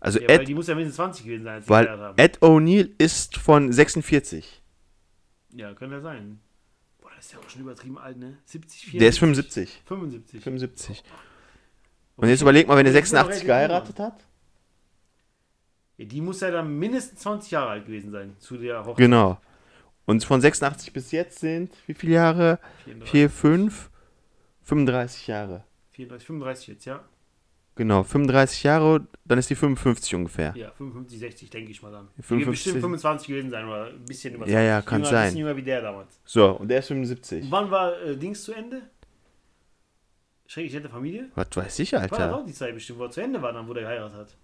Also 0.00 0.18
Ja, 0.18 0.28
Ed, 0.28 0.48
die 0.48 0.54
muss 0.54 0.66
ja 0.66 0.74
mindestens 0.74 0.96
20 0.96 1.24
gewesen 1.24 1.44
sein, 1.44 1.54
als 1.54 1.68
weil 1.68 1.88
haben. 1.88 2.18
Ed 2.18 2.38
O'Neill 2.38 2.90
ist 2.98 3.36
von 3.36 3.70
46. 3.70 4.62
Ja, 5.50 5.74
könnte 5.74 5.96
ja 5.96 6.00
sein. 6.00 6.40
Boah, 7.00 7.10
das 7.14 7.26
ist 7.26 7.32
ja 7.34 7.38
auch 7.38 7.48
schon 7.48 7.60
übertrieben 7.60 7.98
alt, 7.98 8.16
ne? 8.16 8.38
70, 8.46 8.86
74? 8.86 8.98
Der 8.98 9.08
ist 9.08 9.18
75. 9.18 9.82
75. 9.84 10.42
75. 10.42 11.04
Und 12.16 12.28
jetzt 12.28 12.40
überleg 12.40 12.66
mal, 12.66 12.76
wenn 12.76 12.86
er 12.86 12.92
Die 12.92 12.98
ist 12.98 13.12
ja 13.12 13.18
86 13.18 13.42
relativ 13.42 13.46
geheiratet 13.46 13.98
hat. 13.98 14.24
Die 15.98 16.20
muss 16.20 16.40
ja 16.40 16.50
dann 16.50 16.78
mindestens 16.78 17.20
20 17.20 17.50
Jahre 17.52 17.70
alt 17.70 17.86
gewesen 17.86 18.10
sein 18.10 18.34
zu 18.38 18.56
der 18.56 18.80
Hochzeit. 18.80 18.96
Genau. 18.96 19.38
Und 20.04 20.24
von 20.24 20.40
86 20.40 20.92
bis 20.92 21.12
jetzt 21.12 21.38
sind 21.38 21.72
wie 21.86 21.94
viele 21.94 22.14
Jahre? 22.14 22.58
34, 22.84 23.10
4, 23.10 23.30
5, 23.30 23.90
35 24.62 25.26
Jahre. 25.28 25.64
34, 25.92 26.26
35 26.26 26.66
jetzt, 26.68 26.84
ja? 26.86 27.04
Genau, 27.74 28.02
35 28.02 28.64
Jahre, 28.64 29.06
dann 29.24 29.38
ist 29.38 29.48
die 29.48 29.54
55 29.54 30.14
ungefähr. 30.14 30.52
Ja, 30.56 30.72
55, 30.72 31.18
60, 31.18 31.50
denke 31.50 31.70
ich 31.70 31.82
mal 31.82 31.90
dann. 31.90 32.08
Die 32.12 32.18
wird 32.18 32.26
55. 32.26 32.50
bestimmt 32.50 32.80
25 32.82 33.28
gewesen 33.28 33.50
sein 33.50 33.66
oder 33.66 33.86
ein 33.86 34.04
bisschen 34.04 34.34
über 34.34 34.46
Ja, 34.46 34.60
ja, 34.60 34.82
kann 34.82 35.00
jünger, 35.00 35.10
sein. 35.10 35.18
Ein 35.18 35.24
bisschen 35.26 35.38
jünger 35.38 35.56
wie 35.56 35.62
der 35.62 35.80
damals. 35.80 36.20
So, 36.24 36.50
und 36.50 36.68
der 36.68 36.80
ist 36.80 36.88
75. 36.88 37.44
Und 37.44 37.50
wann 37.50 37.70
war 37.70 37.98
äh, 38.02 38.16
Dings 38.16 38.42
zu 38.42 38.52
Ende? 38.52 38.82
Schrecklich 40.46 40.74
nette 40.74 40.90
Familie? 40.90 41.30
Was 41.34 41.48
weiß 41.54 41.78
ich, 41.78 41.92
War 41.94 42.02
Alter. 42.02 42.36
auch 42.36 42.44
die 42.44 42.52
Zeit 42.52 42.74
bestimmt, 42.74 42.98
wo 42.98 43.04
er 43.04 43.10
zu 43.10 43.22
Ende 43.22 43.40
war, 43.40 43.54
dann, 43.54 43.66
wo 43.66 43.72
der 43.72 43.84
geheiratet 43.84 44.18
hat. 44.18 44.36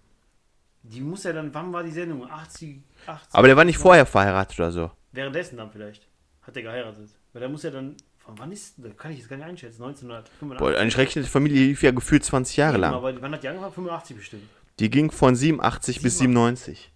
Die 0.83 1.01
muss 1.01 1.23
ja 1.23 1.33
dann, 1.33 1.53
wann 1.53 1.73
war 1.73 1.83
die 1.83 1.91
Sendung? 1.91 2.29
80, 2.29 2.81
80 3.05 3.35
Aber 3.35 3.47
der 3.47 3.57
war 3.57 3.65
nicht 3.65 3.77
vorher 3.77 4.05
verheiratet 4.05 4.59
oder 4.59 4.71
so. 4.71 4.91
Währenddessen 5.11 5.57
dann 5.57 5.71
vielleicht. 5.71 6.07
Hat 6.41 6.55
er 6.55 6.63
geheiratet. 6.63 7.09
Weil 7.33 7.41
der 7.41 7.49
muss 7.49 7.63
ja 7.63 7.71
dann, 7.71 7.95
von 8.17 8.37
wann 8.39 8.51
ist, 8.51 8.75
da 8.77 8.89
kann 8.89 9.11
ich 9.11 9.19
jetzt 9.19 9.29
gar 9.29 9.37
nicht 9.37 9.45
einschätzen, 9.45 9.83
1985. 9.83 10.57
Boah, 10.57 10.79
eine 10.79 10.91
schreckliche 10.91 11.27
Familie 11.27 11.67
lief 11.67 11.83
ja 11.83 11.91
gefühlt 11.91 12.23
20 12.23 12.57
Jahre 12.57 12.77
lang. 12.77 12.93
Aber 12.93 13.21
wann 13.21 13.31
hat 13.33 13.43
die 13.43 13.47
angefangen? 13.49 13.73
85 13.73 14.15
bestimmt. 14.17 14.49
Die 14.79 14.89
ging 14.89 15.11
von 15.11 15.35
87 15.35 16.01
bis 16.01 16.19
97. 16.19 16.91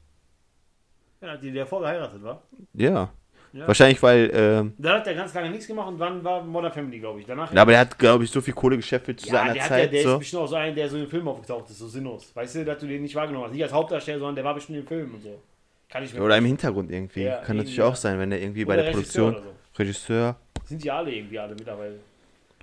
Ja, 1.22 1.38
die 1.38 1.52
der 1.52 1.66
vorgeheiratet 1.66 2.24
war. 2.24 2.44
Ja. 2.74 3.12
Ja. 3.54 3.68
Wahrscheinlich, 3.68 4.02
weil, 4.02 4.32
ähm, 4.34 4.74
Da 4.80 4.96
hat 4.96 5.06
er 5.06 5.14
ganz 5.14 5.32
lange 5.34 5.52
nichts 5.52 5.68
gemacht 5.68 5.88
und 5.88 6.00
wann 6.00 6.24
war 6.24 6.44
Modern 6.44 6.72
Family, 6.72 7.00
glaube 7.00 7.20
ich. 7.20 7.26
Danach 7.28 7.54
ja, 7.54 7.62
aber 7.62 7.72
der 7.72 7.82
hat, 7.82 8.00
glaube 8.00 8.24
ich, 8.24 8.32
so 8.32 8.42
viel 8.42 8.54
Kohle 8.56 8.78
gescheffelt 8.78 9.20
zu 9.20 9.28
Ja, 9.28 9.34
seiner 9.34 9.54
der, 9.54 9.64
hat 9.64 9.70
ja, 9.70 9.76
Zeit. 9.78 9.92
der 9.94 10.00
ist 10.00 10.06
so. 10.08 10.18
bestimmt 10.18 10.42
auch 10.42 10.48
so 10.48 10.56
einer, 10.56 10.74
der 10.74 10.90
so 10.90 10.98
im 10.98 11.08
Film 11.08 11.28
aufgetaucht 11.28 11.70
ist, 11.70 11.78
so 11.78 11.88
sinnlos. 11.88 12.36
Weißt 12.36 12.56
du, 12.56 12.66
dass 12.66 12.80
du 12.80 12.88
den 12.88 13.04
nicht 13.04 13.14
wahrgenommen 13.14 13.46
hast. 13.46 13.54
Nicht 13.54 13.62
als 13.64 13.72
Hauptdarsteller, 13.74 14.18
sondern 14.18 14.36
der 14.36 14.44
war 14.44 14.56
bestimmt 14.56 14.80
im 14.80 14.88
Film 14.88 15.14
und 15.14 15.22
so. 15.22 15.40
Kann 15.88 16.04
ich 16.04 16.12
mir 16.16 16.22
Oder 16.24 16.38
im 16.38 16.46
Hintergrund 16.46 16.90
irgendwie. 16.92 17.22
Ja, 17.26 17.42
Kann 17.42 17.58
natürlich 17.58 17.82
auch 17.84 17.96
sein, 17.96 18.18
wenn 18.18 18.32
der 18.32 18.42
irgendwie 18.42 18.66
bei 18.66 18.76
der 18.76 18.86
Regisseur 18.88 19.32
Produktion. 19.34 19.50
oder 19.52 19.80
Regisseur, 19.80 20.36
Sind 20.66 20.84
die 20.84 20.90
alle 20.90 21.12
irgendwie 21.14 21.38
alle 21.38 21.54
mittlerweile. 21.54 22.00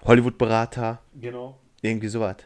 Hollywood-Berater, 0.05 1.01
Genau. 1.21 1.57
irgendwie 1.83 2.09
sowas. 2.09 2.37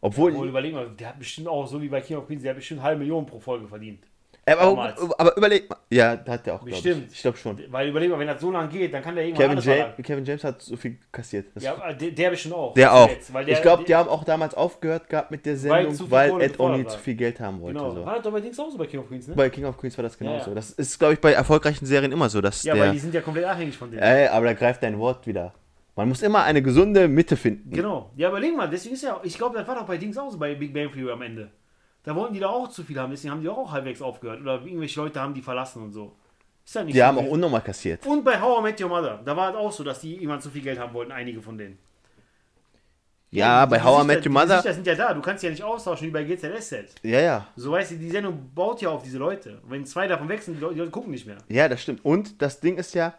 Obwohl, 0.00 0.30
Obwohl, 0.30 0.48
überleg 0.48 0.72
mal, 0.72 0.88
der 0.96 1.08
hat 1.08 1.18
bestimmt 1.18 1.48
auch, 1.48 1.66
so 1.66 1.82
wie 1.82 1.88
bei 1.88 2.00
King 2.00 2.18
of 2.18 2.26
Queens, 2.28 2.42
der 2.42 2.50
hat 2.50 2.56
bestimmt 2.58 2.82
halbe 2.82 3.00
Million 3.00 3.26
pro 3.26 3.40
Folge 3.40 3.66
verdient. 3.66 4.04
Äh, 4.48 4.52
aber, 4.58 4.94
aber 5.18 5.36
überleg 5.36 5.68
mal. 5.68 5.78
Ja, 5.90 6.16
da 6.16 6.32
hat 6.32 6.46
der 6.46 6.54
auch, 6.54 6.64
glaube 6.64 6.88
ich. 6.88 7.12
Ich 7.12 7.22
glaube 7.22 7.36
schon. 7.36 7.58
Weil 7.70 7.88
überleg 7.88 8.10
mal, 8.10 8.18
wenn 8.18 8.26
das 8.26 8.40
so 8.40 8.50
lange 8.50 8.68
geht, 8.68 8.92
dann 8.94 9.02
kann 9.02 9.14
der 9.14 9.24
irgendwann 9.26 9.58
Kevin, 9.58 9.78
James. 9.78 10.06
Kevin 10.06 10.24
James 10.24 10.44
hat 10.44 10.62
so 10.62 10.76
viel 10.76 10.98
kassiert. 11.12 11.46
Das 11.54 11.62
Ja, 11.62 11.92
der, 11.92 12.10
der 12.10 12.30
bestimmt 12.30 12.54
auch. 12.54 12.74
der 12.74 12.94
auch. 12.94 13.10
Weil 13.32 13.44
der, 13.44 13.54
ich 13.54 13.62
glaube, 13.62 13.84
die 13.84 13.94
haben 13.94 14.08
auch 14.08 14.24
damals 14.24 14.54
aufgehört 14.54 15.08
gehabt 15.08 15.30
mit 15.30 15.44
der 15.46 15.52
Weil 15.64 15.90
Sendung, 15.90 16.10
weil, 16.10 16.30
Kohle 16.30 16.44
Ed 16.44 16.58
war. 16.58 16.88
zu 16.88 16.98
viel 16.98 17.14
Geld 17.14 17.40
haben 17.40 17.60
wollte. 17.60 17.78
Genau. 17.78 17.94
So. 17.94 18.06
War 18.06 18.14
das 18.14 18.22
doch 18.24 18.32
bei 18.32 18.40
Dings 18.40 18.58
auch 18.58 18.70
so 18.70 18.78
bei 18.78 18.86
King 18.86 19.00
of 19.00 19.08
Queens, 19.08 19.28
ne? 19.28 19.34
Bei 19.34 19.50
King 19.50 19.64
of 19.64 19.76
Queens 19.76 19.96
war 19.98 20.02
das 20.02 20.18
genauso. 20.18 20.50
ja. 20.50 20.54
Das 20.54 20.70
ist, 20.70 20.98
glaube 20.98 21.14
ich, 21.14 21.20
bei 21.20 21.32
erfolgreichen 21.32 21.86
Serien 21.86 22.12
immer 22.12 22.28
so, 22.28 22.40
dass 22.40 22.62
ja, 22.62 22.72
weil 22.74 22.80
der. 22.82 22.92
die 22.92 22.98
sind 22.98 23.14
ja 23.14 23.20
komplett 23.20 23.44
abhängig 23.46 23.76
von 23.76 23.90
denen. 23.90 24.02
Ey, 24.02 24.28
aber 24.28 24.46
da 24.46 24.52
greift 24.54 24.82
dein 24.82 24.98
Wort 24.98 25.26
wieder. 25.26 25.52
Man 25.96 26.08
muss 26.08 26.22
immer 26.22 26.44
eine 26.44 26.62
gesunde 26.62 27.08
Mitte 27.08 27.36
finden. 27.36 27.70
Genau. 27.72 28.10
Ja, 28.14 28.28
überleg 28.28 28.56
mal, 28.56 28.68
deswegen 28.70 28.94
ist 28.94 29.02
ja, 29.02 29.20
ich 29.24 29.36
glaube, 29.36 29.58
das 29.58 29.66
war 29.66 29.74
doch 29.74 29.86
bei 29.86 29.96
Dings 29.96 30.16
auch 30.16 30.30
so, 30.30 30.38
bei 30.38 30.54
Big 30.54 30.72
Bang 30.72 30.92
Theory 30.92 31.10
am 31.10 31.22
Ende. 31.22 31.50
Da 32.04 32.14
wollten 32.14 32.34
die 32.34 32.40
da 32.40 32.48
auch 32.48 32.68
zu 32.68 32.82
viel 32.84 32.98
haben, 32.98 33.10
deswegen 33.10 33.32
haben 33.32 33.42
die 33.42 33.48
auch 33.48 33.70
halbwegs 33.70 34.00
aufgehört. 34.00 34.40
Oder 34.40 34.54
irgendwelche 34.64 35.00
Leute 35.00 35.20
haben 35.20 35.34
die 35.34 35.42
verlassen 35.42 35.82
und 35.82 35.92
so. 35.92 36.14
Ist 36.64 36.74
ja 36.74 36.84
nicht 36.84 36.94
Die 36.94 36.98
so 36.98 37.04
haben 37.04 37.16
auch 37.16 37.20
gewesen. 37.22 37.34
unnormal 37.34 37.60
kassiert. 37.62 38.06
Und 38.06 38.24
bei 38.24 38.40
How 38.40 38.60
I 38.60 38.62
Met 38.62 38.80
Your 38.80 38.88
Mother, 38.88 39.20
da 39.24 39.36
war 39.36 39.50
es 39.50 39.56
auch 39.56 39.72
so, 39.72 39.84
dass 39.84 40.00
die 40.00 40.14
irgendwann 40.16 40.40
zu 40.40 40.50
viel 40.50 40.62
Geld 40.62 40.78
haben 40.78 40.92
wollten, 40.94 41.12
einige 41.12 41.40
von 41.42 41.56
denen. 41.58 41.78
Ja, 43.30 43.66
die 43.66 43.70
bei 43.70 43.82
How 43.82 44.02
I 44.02 44.06
Met 44.06 44.16
Your 44.18 44.22
Die 44.22 44.28
Mother. 44.30 44.46
Gesichter 44.56 44.74
sind 44.74 44.86
ja 44.86 44.94
da, 44.94 45.12
du 45.12 45.20
kannst 45.20 45.42
ja 45.44 45.50
nicht 45.50 45.62
austauschen 45.62 46.06
wie 46.06 46.10
bei 46.10 46.24
GZSZ. 46.24 46.94
Ja, 47.02 47.20
ja. 47.20 47.46
So 47.56 47.72
weißt 47.72 47.90
du, 47.92 47.96
die 47.96 48.10
Sendung 48.10 48.50
baut 48.54 48.80
ja 48.80 48.88
auf 48.88 49.02
diese 49.02 49.18
Leute. 49.18 49.60
Und 49.64 49.70
wenn 49.70 49.84
zwei 49.86 50.06
davon 50.06 50.28
wechseln, 50.30 50.54
die 50.54 50.60
Leute, 50.60 50.74
die 50.74 50.80
Leute 50.80 50.90
gucken 50.92 51.10
nicht 51.10 51.26
mehr. 51.26 51.36
Ja, 51.48 51.68
das 51.68 51.82
stimmt. 51.82 52.04
Und 52.04 52.40
das 52.40 52.60
Ding 52.60 52.78
ist 52.78 52.94
ja, 52.94 53.12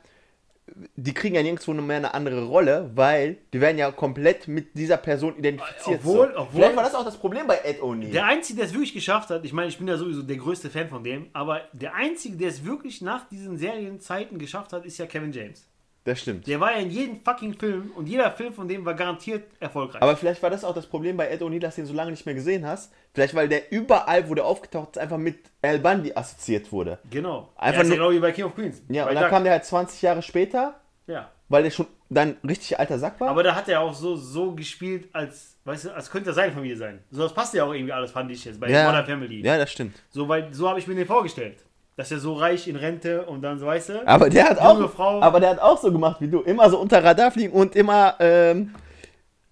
die 0.95 1.13
kriegen 1.13 1.35
ja 1.35 1.43
nirgendwo 1.43 1.73
mehr 1.73 1.97
eine 1.97 2.13
andere 2.13 2.45
Rolle, 2.45 2.91
weil 2.95 3.37
die 3.53 3.61
werden 3.61 3.77
ja 3.77 3.91
komplett 3.91 4.47
mit 4.47 4.75
dieser 4.77 4.97
Person 4.97 5.37
identifiziert. 5.37 5.99
Obwohl- 6.01 6.31
so. 6.33 6.39
obwohl- 6.39 6.61
Vielleicht 6.61 6.75
war 6.75 6.83
das 6.83 6.95
auch 6.95 7.05
das 7.05 7.17
Problem 7.17 7.47
bei 7.47 7.59
Ed 7.63 7.81
O'Neill. 7.81 8.11
Der 8.11 8.25
Einzige, 8.25 8.57
der 8.57 8.65
es 8.67 8.73
wirklich 8.73 8.93
geschafft 8.93 9.29
hat, 9.29 9.45
ich 9.45 9.53
meine, 9.53 9.69
ich 9.69 9.77
bin 9.77 9.87
ja 9.87 9.97
sowieso 9.97 10.21
der 10.23 10.37
größte 10.37 10.69
Fan 10.69 10.89
von 10.89 11.03
dem, 11.03 11.27
aber 11.33 11.61
der 11.73 11.95
Einzige, 11.95 12.35
der 12.37 12.49
es 12.49 12.65
wirklich 12.65 13.01
nach 13.01 13.27
diesen 13.29 13.57
Serienzeiten 13.57 14.37
geschafft 14.39 14.73
hat, 14.73 14.85
ist 14.85 14.97
ja 14.97 15.05
Kevin 15.05 15.31
James. 15.31 15.65
Das 16.09 16.21
stimmt. 16.21 16.47
Der 16.47 16.59
war 16.59 16.71
ja 16.71 16.79
in 16.79 16.89
jedem 16.89 17.21
fucking 17.21 17.53
Film 17.53 17.91
und 17.95 18.07
jeder 18.09 18.31
Film 18.31 18.51
von 18.51 18.67
dem 18.67 18.83
war 18.83 18.95
garantiert 18.95 19.43
erfolgreich. 19.59 20.01
Aber 20.01 20.17
vielleicht 20.17 20.41
war 20.41 20.49
das 20.49 20.63
auch 20.63 20.73
das 20.73 20.87
Problem 20.87 21.15
bei 21.17 21.29
Ed 21.29 21.41
O'Neill, 21.43 21.59
dass 21.59 21.75
du 21.75 21.81
ihn 21.81 21.87
so 21.87 21.93
lange 21.93 22.09
nicht 22.09 22.25
mehr 22.25 22.33
gesehen 22.33 22.65
hast. 22.65 22.91
Vielleicht, 23.13 23.35
weil 23.35 23.47
der 23.47 23.71
überall, 23.71 24.27
wo 24.27 24.33
der 24.33 24.45
aufgetaucht 24.45 24.95
ist, 24.95 24.97
einfach 24.97 25.17
mit 25.19 25.37
Al 25.61 25.77
Bundy 25.77 26.11
assoziiert 26.15 26.71
wurde. 26.71 26.97
genau. 27.11 27.49
Einfach 27.55 27.81
ja, 27.81 27.83
ist 27.83 27.89
ja 27.91 27.95
nur- 27.97 28.07
genau 28.07 28.17
wie 28.17 28.21
bei 28.21 28.31
King 28.31 28.45
of 28.45 28.55
Queens. 28.55 28.81
Ja, 28.89 29.03
und 29.07 29.13
dann 29.13 29.23
Duck. 29.25 29.29
kam 29.29 29.43
der 29.43 29.53
halt 29.53 29.65
20 29.65 30.01
Jahre 30.01 30.23
später, 30.23 30.81
ja. 31.05 31.29
weil 31.47 31.61
der 31.61 31.69
schon 31.69 31.85
dann 32.09 32.37
richtig 32.43 32.79
alter 32.79 32.97
Sack 32.97 33.19
war. 33.19 33.29
Aber 33.29 33.43
da 33.43 33.53
hat 33.53 33.69
er 33.69 33.81
auch 33.81 33.93
so, 33.93 34.15
so 34.15 34.53
gespielt, 34.55 35.09
als, 35.13 35.57
weißt 35.65 35.85
du, 35.85 35.93
als 35.95 36.09
könnte 36.09 36.31
er 36.31 36.33
seine 36.33 36.51
Familie 36.51 36.75
sein. 36.75 37.03
So, 37.11 37.21
das 37.21 37.33
passt 37.35 37.53
ja 37.53 37.63
auch 37.65 37.71
irgendwie 37.73 37.93
alles, 37.93 38.09
fand 38.09 38.31
ich 38.31 38.43
jetzt, 38.45 38.59
bei 38.59 38.67
ja, 38.67 38.85
Modern 38.85 39.05
Family. 39.05 39.45
ja, 39.45 39.59
das 39.59 39.71
stimmt. 39.71 39.95
So, 40.09 40.27
weil, 40.27 40.51
so 40.51 40.67
habe 40.67 40.79
ich 40.79 40.87
mir 40.87 40.95
den 40.95 41.05
vorgestellt. 41.05 41.57
Dass 41.99 42.11
er 42.11 42.19
so 42.19 42.33
reich 42.33 42.65
in 42.69 42.77
Rente 42.77 43.25
und 43.25 43.41
dann 43.41 43.59
so, 43.59 43.65
weißt 43.65 43.89
du? 43.89 44.07
Aber 44.07 44.29
der 44.29 44.49
hat 44.51 44.57
auch, 44.59 44.89
Frau. 44.89 45.21
aber 45.21 45.41
der 45.41 45.49
hat 45.49 45.59
auch 45.59 45.77
so 45.77 45.91
gemacht 45.91 46.21
wie 46.21 46.29
du, 46.29 46.39
immer 46.39 46.69
so 46.69 46.79
unter 46.79 47.03
Radar 47.03 47.29
fliegen 47.29 47.51
und 47.51 47.75
immer 47.75 48.15
ähm, 48.19 48.73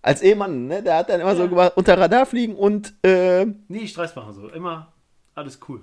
als 0.02 0.22
Ehemann, 0.22 0.68
ne, 0.68 0.82
der 0.82 0.96
hat 1.00 1.10
dann 1.10 1.20
immer 1.20 1.36
so 1.36 1.42
Ja. 1.42 1.48
gemacht, 1.50 1.74
unter 1.76 1.98
Radar 2.00 2.26
fliegen 2.26 2.56
und 2.56 2.94
ähm, 3.04 3.66
Nie 3.68 3.86
Stress 3.86 4.16
machen, 4.16 4.34
so. 4.34 4.48
Immer 4.48 4.94
alles 5.36 5.60
cool. 5.68 5.82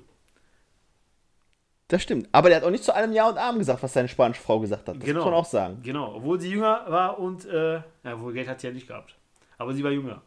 das 1.89 2.03
stimmt. 2.03 2.29
Aber 2.33 2.49
der 2.49 2.57
hat 2.59 2.65
auch 2.65 2.71
nicht 2.71 2.83
zu 2.85 2.95
allem 2.95 3.13
Ja 3.13 3.29
und 3.29 3.37
Arm 3.37 3.59
gesagt, 3.59 3.83
was 3.83 3.93
seine 3.93 4.09
spanische 4.09 4.41
Frau 4.41 4.59
gesagt 4.59 4.89
hat. 4.89 4.97
Das 4.97 5.05
Genau. 5.05 5.21
muss 5.21 5.25
man 5.27 5.35
auch 5.35 5.45
sagen. 5.45 5.81
Genau, 5.83 6.15
obwohl 6.17 6.41
sie 6.41 6.49
jünger 6.51 6.87
war 6.89 7.19
und, 7.19 7.45
äh, 7.45 7.75
ja, 7.75 8.21
wohl 8.21 8.33
Geld 8.33 8.49
hat 8.49 8.61
sie 8.61 8.69
ja 8.69 8.73
nicht 8.73 8.89
gehabt. 8.89 9.15
Aber 9.59 9.75
sie 9.75 9.85
war 9.85 9.91
jünger. 9.91 10.23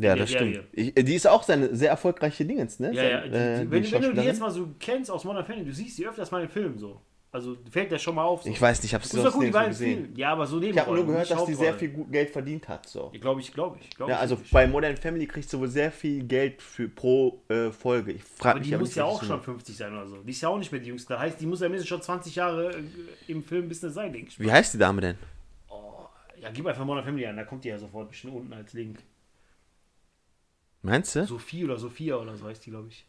Ja, 0.00 0.16
das 0.16 0.30
stimmt. 0.30 0.60
Ich, 0.72 0.94
die 0.94 1.14
ist 1.14 1.26
auch 1.26 1.42
seine 1.42 1.74
sehr 1.74 1.90
erfolgreiche 1.90 2.44
Dingens, 2.44 2.80
ne? 2.80 2.92
Ja, 2.92 3.02
ja. 3.02 3.20
Die, 3.20 3.28
äh, 3.28 3.58
die, 3.60 3.70
wenn, 3.70 3.70
wenn 3.70 3.70
du 3.70 3.80
die 3.80 3.88
Schauspielerin. 3.88 4.24
jetzt 4.24 4.40
mal 4.40 4.50
so 4.50 4.68
kennst 4.78 5.10
aus 5.10 5.24
Modern 5.24 5.44
Family, 5.44 5.64
du 5.64 5.72
siehst 5.72 5.96
sie 5.96 6.06
öfters 6.06 6.30
mal 6.30 6.42
in 6.42 6.48
Filmen 6.48 6.78
so. 6.78 7.00
Also 7.32 7.56
fällt 7.70 7.92
der 7.92 7.98
schon 7.98 8.16
mal 8.16 8.24
auf. 8.24 8.42
So. 8.42 8.50
Ich 8.50 8.60
weiß 8.60 8.82
nicht, 8.82 8.92
ich 8.92 9.00
ist 9.00 9.14
doch 9.14 9.32
gut, 9.32 9.44
die 9.44 9.52
sonst 9.52 9.64
im 9.64 9.68
gesehen. 9.68 10.16
Ja, 10.16 10.32
aber 10.32 10.48
so 10.48 10.60
Ich 10.60 10.76
habe 10.76 10.92
nur 10.92 11.06
gehört, 11.06 11.30
dass 11.30 11.44
die 11.44 11.54
sehr 11.54 11.74
viel 11.74 11.90
Geld 12.10 12.30
verdient 12.30 12.66
hat. 12.66 12.88
So. 12.88 13.10
Ja, 13.12 13.20
glaube 13.20 13.40
ich, 13.40 13.52
glaube 13.52 13.78
ich. 13.80 13.90
Glaub 13.90 14.08
Ja, 14.08 14.16
ich 14.16 14.20
also 14.22 14.36
wirklich. 14.36 14.50
bei 14.50 14.66
Modern 14.66 14.96
Family 14.96 15.26
kriegst 15.28 15.52
du 15.52 15.60
wohl 15.60 15.68
sehr 15.68 15.92
viel 15.92 16.24
Geld 16.24 16.60
für 16.60 16.88
pro 16.88 17.40
äh, 17.48 17.70
Folge. 17.70 18.12
Ich 18.12 18.24
frage 18.24 18.58
mich 18.58 18.68
die 18.68 18.76
muss 18.76 18.96
ja 18.96 19.04
auch 19.04 19.22
schon 19.22 19.38
ist. 19.38 19.44
50 19.44 19.76
sein 19.76 19.92
oder 19.92 20.08
so. 20.08 20.16
Die 20.22 20.30
ist 20.32 20.40
ja 20.40 20.48
auch 20.48 20.58
nicht 20.58 20.72
mehr 20.72 20.80
die 20.80 20.88
Jüngste. 20.88 21.12
Das 21.12 21.22
heißt, 21.22 21.40
die 21.40 21.46
muss 21.46 21.60
ja 21.60 21.68
mindestens 21.68 21.88
schon 21.88 22.02
20 22.02 22.34
Jahre 22.34 22.72
äh, 22.72 22.82
im 23.28 23.44
Filmbusiness 23.44 23.94
sein, 23.94 24.12
denke 24.12 24.30
ich. 24.30 24.40
Wie 24.40 24.50
heißt 24.50 24.74
die 24.74 24.78
Dame 24.78 25.00
denn? 25.00 25.16
Ja, 26.40 26.48
gib 26.50 26.66
einfach 26.66 26.84
Modern 26.84 27.04
Family 27.04 27.26
an, 27.26 27.36
da 27.36 27.44
kommt 27.44 27.64
die 27.64 27.68
ja 27.68 27.78
sofort 27.78 28.08
bestimmt 28.08 28.34
unten 28.34 28.52
als 28.52 28.72
Link. 28.72 28.98
Meinst 30.82 31.14
du? 31.14 31.26
Sophie 31.26 31.64
oder 31.64 31.76
Sophia 31.78 32.16
oder 32.16 32.36
so 32.36 32.46
heißt 32.46 32.64
die, 32.64 32.70
glaube 32.70 32.88
ich. 32.88 33.04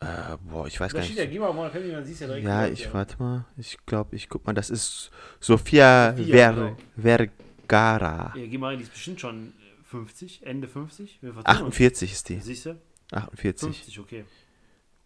Äh, 0.00 0.36
boah, 0.42 0.66
ich 0.66 0.78
weiß 0.80 0.92
Da 0.92 0.98
gar 0.98 1.04
steht 1.04 1.16
ja, 1.16 1.22
nicht. 1.24 1.32
gib 1.32 1.40
mal 1.40 1.52
Modern 1.52 1.72
Family, 1.72 1.92
dann 1.92 2.04
siehst 2.04 2.20
du 2.20 2.24
ja 2.24 2.28
direkt. 2.28 2.46
Ja, 2.46 2.66
ich 2.66 2.80
Leute, 2.80 2.94
warte 2.94 3.22
mal. 3.22 3.44
Ich 3.56 3.78
glaube, 3.86 4.16
ich 4.16 4.28
guck 4.28 4.46
mal, 4.46 4.52
das 4.52 4.70
ist 4.70 5.10
Sofia, 5.40 6.14
Sophia, 6.16 6.52
Ver 6.52 6.76
genau. 6.96 7.26
Vergara. 7.66 8.34
Ja, 8.36 8.46
geh 8.46 8.58
mal 8.58 8.68
rein, 8.68 8.78
die 8.78 8.84
ist 8.84 8.92
bestimmt 8.92 9.20
schon 9.20 9.48
äh, 9.48 9.84
50, 9.84 10.46
Ende 10.46 10.68
50. 10.68 11.18
Wir 11.22 11.32
vertun 11.32 11.50
uns. 11.52 11.60
48 11.60 12.12
ist 12.12 12.28
die. 12.28 12.40
Siehst 12.40 12.66
du? 12.66 12.80
48. 13.12 13.60
50, 13.76 14.00
okay. 14.00 14.24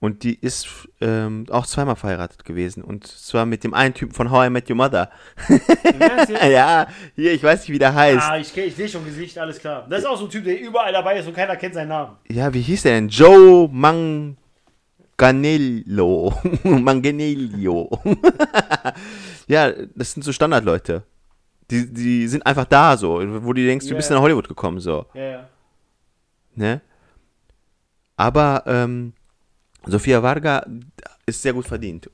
Und 0.01 0.23
die 0.23 0.39
ist 0.39 0.69
ähm, 1.01 1.47
auch 1.51 1.67
zweimal 1.67 1.97
verheiratet 1.97 2.45
gewesen. 2.45 2.85
Und 2.85 3.07
zwar 3.07 3.47
mit 3.47 3.65
dem 3.65 3.75
einen 3.75 3.95
Typen 3.95 4.15
von 4.15 4.31
How 4.31 4.47
I 4.47 4.51
Met 4.51 4.71
Your 4.71 4.77
Mother. 4.77 5.11
Ja, 6.49 6.87
hier, 7.17 7.33
ich 7.33 7.43
weiß 7.43 7.61
nicht, 7.61 7.71
wie 7.71 7.79
der 7.79 7.95
heißt. 7.95 8.29
Ah, 8.31 8.39
ich, 8.39 8.57
ich 8.57 8.77
sehe 8.77 8.89
schon 8.89 9.05
Gesicht, 9.05 9.39
alles 9.39 9.59
klar. 9.59 9.87
Das 9.89 10.01
ist 10.01 10.07
auch 10.07 10.17
so 10.17 10.27
ein 10.27 10.31
Typ, 10.31 10.45
der 10.45 10.61
überall 10.61 10.93
dabei 10.93 11.19
ist 11.19 11.27
und 11.27 11.35
keiner 11.35 11.57
kennt 11.57 11.75
seinen 11.75 11.89
Namen. 11.89 12.17
Ja, 12.29 12.53
wie 12.55 12.61
hieß 12.61 12.83
der 12.83 12.93
denn? 12.93 13.09
Joe 13.09 13.69
Manganello. 15.19 16.33
Manganello. 16.63 17.91
ja, 19.49 19.73
das 19.95 20.13
sind 20.13 20.23
so 20.23 20.33
Standardleute. 20.33 21.03
Die, 21.71 21.93
die 21.93 22.29
sind 22.29 22.47
einfach 22.47 22.65
da 22.67 22.97
so, 22.97 23.21
wo 23.45 23.53
du 23.53 23.65
denkst, 23.67 23.87
du 23.87 23.93
Ja, 23.93 23.97
bist 23.97 24.11
nach 24.11 24.21
Hollywood 24.21 24.49
gekommen, 24.49 24.81
so. 24.81 25.07
Ja, 25.15 25.23
ja. 25.23 25.49
Ne? 26.55 26.81
Aber 28.17 28.63
ähm, 28.67 29.13
Sofia 29.87 30.23
Varga 30.23 30.67
ist 31.27 31.43
sehr 31.43 31.53
gut 31.53 31.67
verdient. 31.67 32.11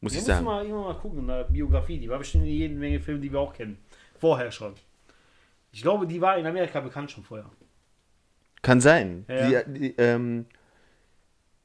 Muss 0.00 0.12
Da 0.12 0.18
ich 0.18 0.24
sagen. 0.24 0.44
mal 0.44 0.62
irgendwann 0.64 0.84
mal 0.94 0.98
gucken 1.00 1.18
in 1.20 1.26
der 1.26 1.44
Biografie. 1.44 1.98
Die 1.98 2.08
war 2.08 2.18
bestimmt 2.18 2.44
in 2.44 2.50
jede 2.50 2.74
Menge 2.74 3.00
Filme, 3.00 3.20
die 3.20 3.32
wir 3.32 3.40
auch 3.40 3.52
kennen. 3.52 3.78
Vorher 4.18 4.50
schon. 4.50 4.74
Ich 5.72 5.82
glaube, 5.82 6.06
die 6.06 6.20
war 6.20 6.36
in 6.38 6.46
Amerika 6.46 6.80
bekannt 6.80 7.10
schon 7.10 7.24
vorher. 7.24 7.50
Kann 8.62 8.80
sein. 8.80 9.24
Ja. 9.28 9.62
Die, 9.62 9.72
die, 9.78 9.94
ähm, 9.98 10.46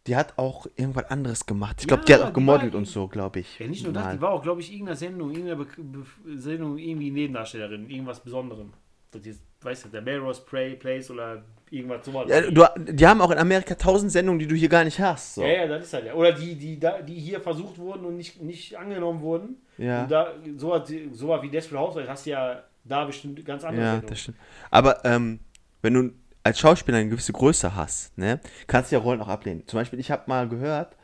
die 0.08 0.16
hat 0.16 0.38
auch 0.38 0.66
irgendwas 0.76 1.06
anderes 1.12 1.46
gemacht. 1.46 1.78
Ich 1.80 1.84
Ja, 1.84 1.96
glaube, 1.96 2.06
die 2.06 2.14
hat 2.16 2.22
auch 2.22 2.34
gemodelt 2.34 2.76
und 2.76 2.86
so, 2.86 3.08
glaube 3.08 3.42
ich. 3.42 3.60
Ja, 3.60 3.68
nicht 3.68 3.84
nur 3.84 3.94
das, 3.94 4.04
Mal. 4.06 4.16
die 4.16 4.22
war 4.22 4.32
auch, 4.32 4.42
glaube 4.42 4.62
ich, 4.62 4.68
in 4.70 4.74
irgendeiner 4.76 4.96
Sendung, 4.98 5.30
in 5.32 5.48
irgendeiner 5.48 5.64
Be 5.66 6.04
Be 6.26 6.40
Sendung 6.40 6.78
irgendwie 6.78 7.12
Nebendarstellerin, 7.12 7.90
irgendwas 7.90 8.20
Besonderem. 8.22 8.74
Das 9.12 9.26
ist, 9.26 9.42
weißt 9.62 9.86
du, 9.86 9.90
der 9.90 10.02
Melrose 10.02 10.42
Play, 10.42 10.76
Place 10.76 11.12
oder 11.12 11.44
irgendwas 11.70 12.06
sowas. 12.06 12.28
Ja, 12.30 12.42
du, 12.42 12.66
die 12.92 13.06
haben 13.06 13.22
auch 13.22 13.32
in 13.32 13.38
Amerika 13.38 13.76
tausend 13.76 14.12
Sendungen, 14.12 14.40
die 14.40 14.48
du 14.48 14.56
hier 14.56 14.70
gar 14.70 14.84
nicht 14.84 15.00
hast. 15.00 15.36
So. 15.36 15.44
ja, 15.44 15.50
ja, 15.50 15.68
das 15.68 15.86
ist 15.86 15.94
halt 15.94 16.06
ja. 16.06 16.14
Oder 16.14 16.32
die, 16.32 16.56
die, 16.56 16.80
die 17.08 17.16
hier 17.16 17.42
versucht 17.42 17.78
wurden 17.78 18.06
und 18.06 18.18
nicht, 18.18 18.42
nicht 18.42 18.78
angenommen 18.78 19.22
wurden. 19.22 19.58
Ja. 19.78 20.04
Und 20.04 20.12
da, 20.12 20.34
sowas 20.58 20.92
so 21.12 21.28
was 21.30 21.42
wie 21.42 21.50
Desperate 21.50 21.80
Housewives 21.80 22.10
hast 22.10 22.26
du 22.26 22.30
ja 22.32 22.64
da 22.84 23.06
bestimmt 23.06 23.44
ganz 23.46 23.64
andere 23.64 23.84
Ja, 23.84 23.92
Sendungen. 23.92 24.10
das 24.10 24.20
stimmt. 24.22 24.38
Aber 24.72 25.06
ähm, 25.06 25.40
wenn 25.82 25.94
du 25.94 26.12
als 26.44 26.60
Schauspieler 26.60 26.98
eine 26.98 27.10
gewisse 27.10 27.34
Größe 27.34 27.76
hast, 27.76 28.18
ne, 28.18 28.40
kannst 28.68 28.92
du 28.92 28.96
ja 28.96 29.02
Rollen 29.02 29.22
auch 29.22 29.28
ablehnen. 29.28 29.68
Zum 29.68 29.80
Beispiel, 29.80 30.00
ich 30.00 30.10
habe 30.10 30.24
mal 30.28 30.48
gehört, 30.48 30.96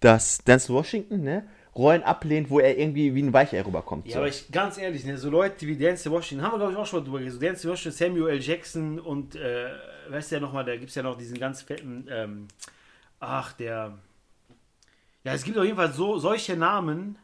dass 0.00 0.38
Denzel 0.38 0.74
Washington, 0.74 1.22
ne, 1.22 1.46
Rollen 1.76 2.02
ablehnt, 2.04 2.50
wo 2.50 2.60
er 2.60 2.78
irgendwie 2.78 3.14
wie 3.14 3.22
ein 3.22 3.32
Weichei 3.32 3.60
rüberkommt. 3.62 4.06
Ja, 4.06 4.14
so. 4.14 4.18
aber 4.20 4.28
ich, 4.28 4.50
ganz 4.52 4.78
ehrlich, 4.78 5.04
ne, 5.04 5.18
so 5.18 5.28
Leute 5.30 5.66
wie 5.66 5.76
Denzel 5.76 6.12
Washington, 6.12 6.44
haben 6.44 6.52
wir 6.52 6.58
glaube 6.58 6.72
ich 6.72 6.78
auch 6.78 6.86
schon 6.86 7.00
mal 7.00 7.04
drüber 7.04 7.18
geredet, 7.18 7.34
so 7.34 7.40
Denzel 7.40 7.70
Washington, 7.70 7.98
Samuel 7.98 8.28
L. 8.30 8.40
Jackson 8.40 9.00
und, 9.00 9.34
äh, 9.34 9.70
weißt 10.08 10.30
du 10.30 10.34
ja 10.36 10.40
nochmal, 10.40 10.64
da 10.64 10.76
gibt 10.76 10.90
es 10.90 10.94
ja 10.94 11.02
noch 11.02 11.16
diesen 11.18 11.38
ganz 11.38 11.62
fetten, 11.62 12.06
ähm, 12.10 12.48
ach, 13.18 13.52
der, 13.54 13.98
ja, 15.24 15.32
es 15.32 15.42
gibt 15.42 15.58
auf 15.58 15.64
jeden 15.64 15.76
Fall 15.76 15.92
so, 15.92 16.18
solche 16.18 16.56
Namen, 16.56 17.18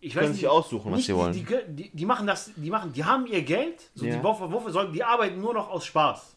ich 0.00 0.14
weiß 0.14 0.22
Können 0.22 0.32
nicht, 0.32 0.40
sich 0.40 0.48
aussuchen, 0.48 0.92
was 0.92 1.04
sie 1.04 1.14
wollen. 1.14 1.32
Die, 1.32 1.44
die, 1.68 1.90
die, 1.90 2.06
machen 2.06 2.26
das, 2.26 2.52
die 2.56 2.70
machen, 2.70 2.92
die 2.92 3.04
haben 3.04 3.26
ihr 3.26 3.42
Geld, 3.42 3.90
so 3.94 4.06
Ja. 4.06 4.16
die, 4.16 4.22
wofür, 4.22 4.50
wofür 4.50 4.70
sollen, 4.70 4.92
die 4.92 5.02
arbeiten 5.04 5.40
nur 5.40 5.54
noch 5.54 5.68
aus 5.70 5.86
Spaß. 5.86 6.36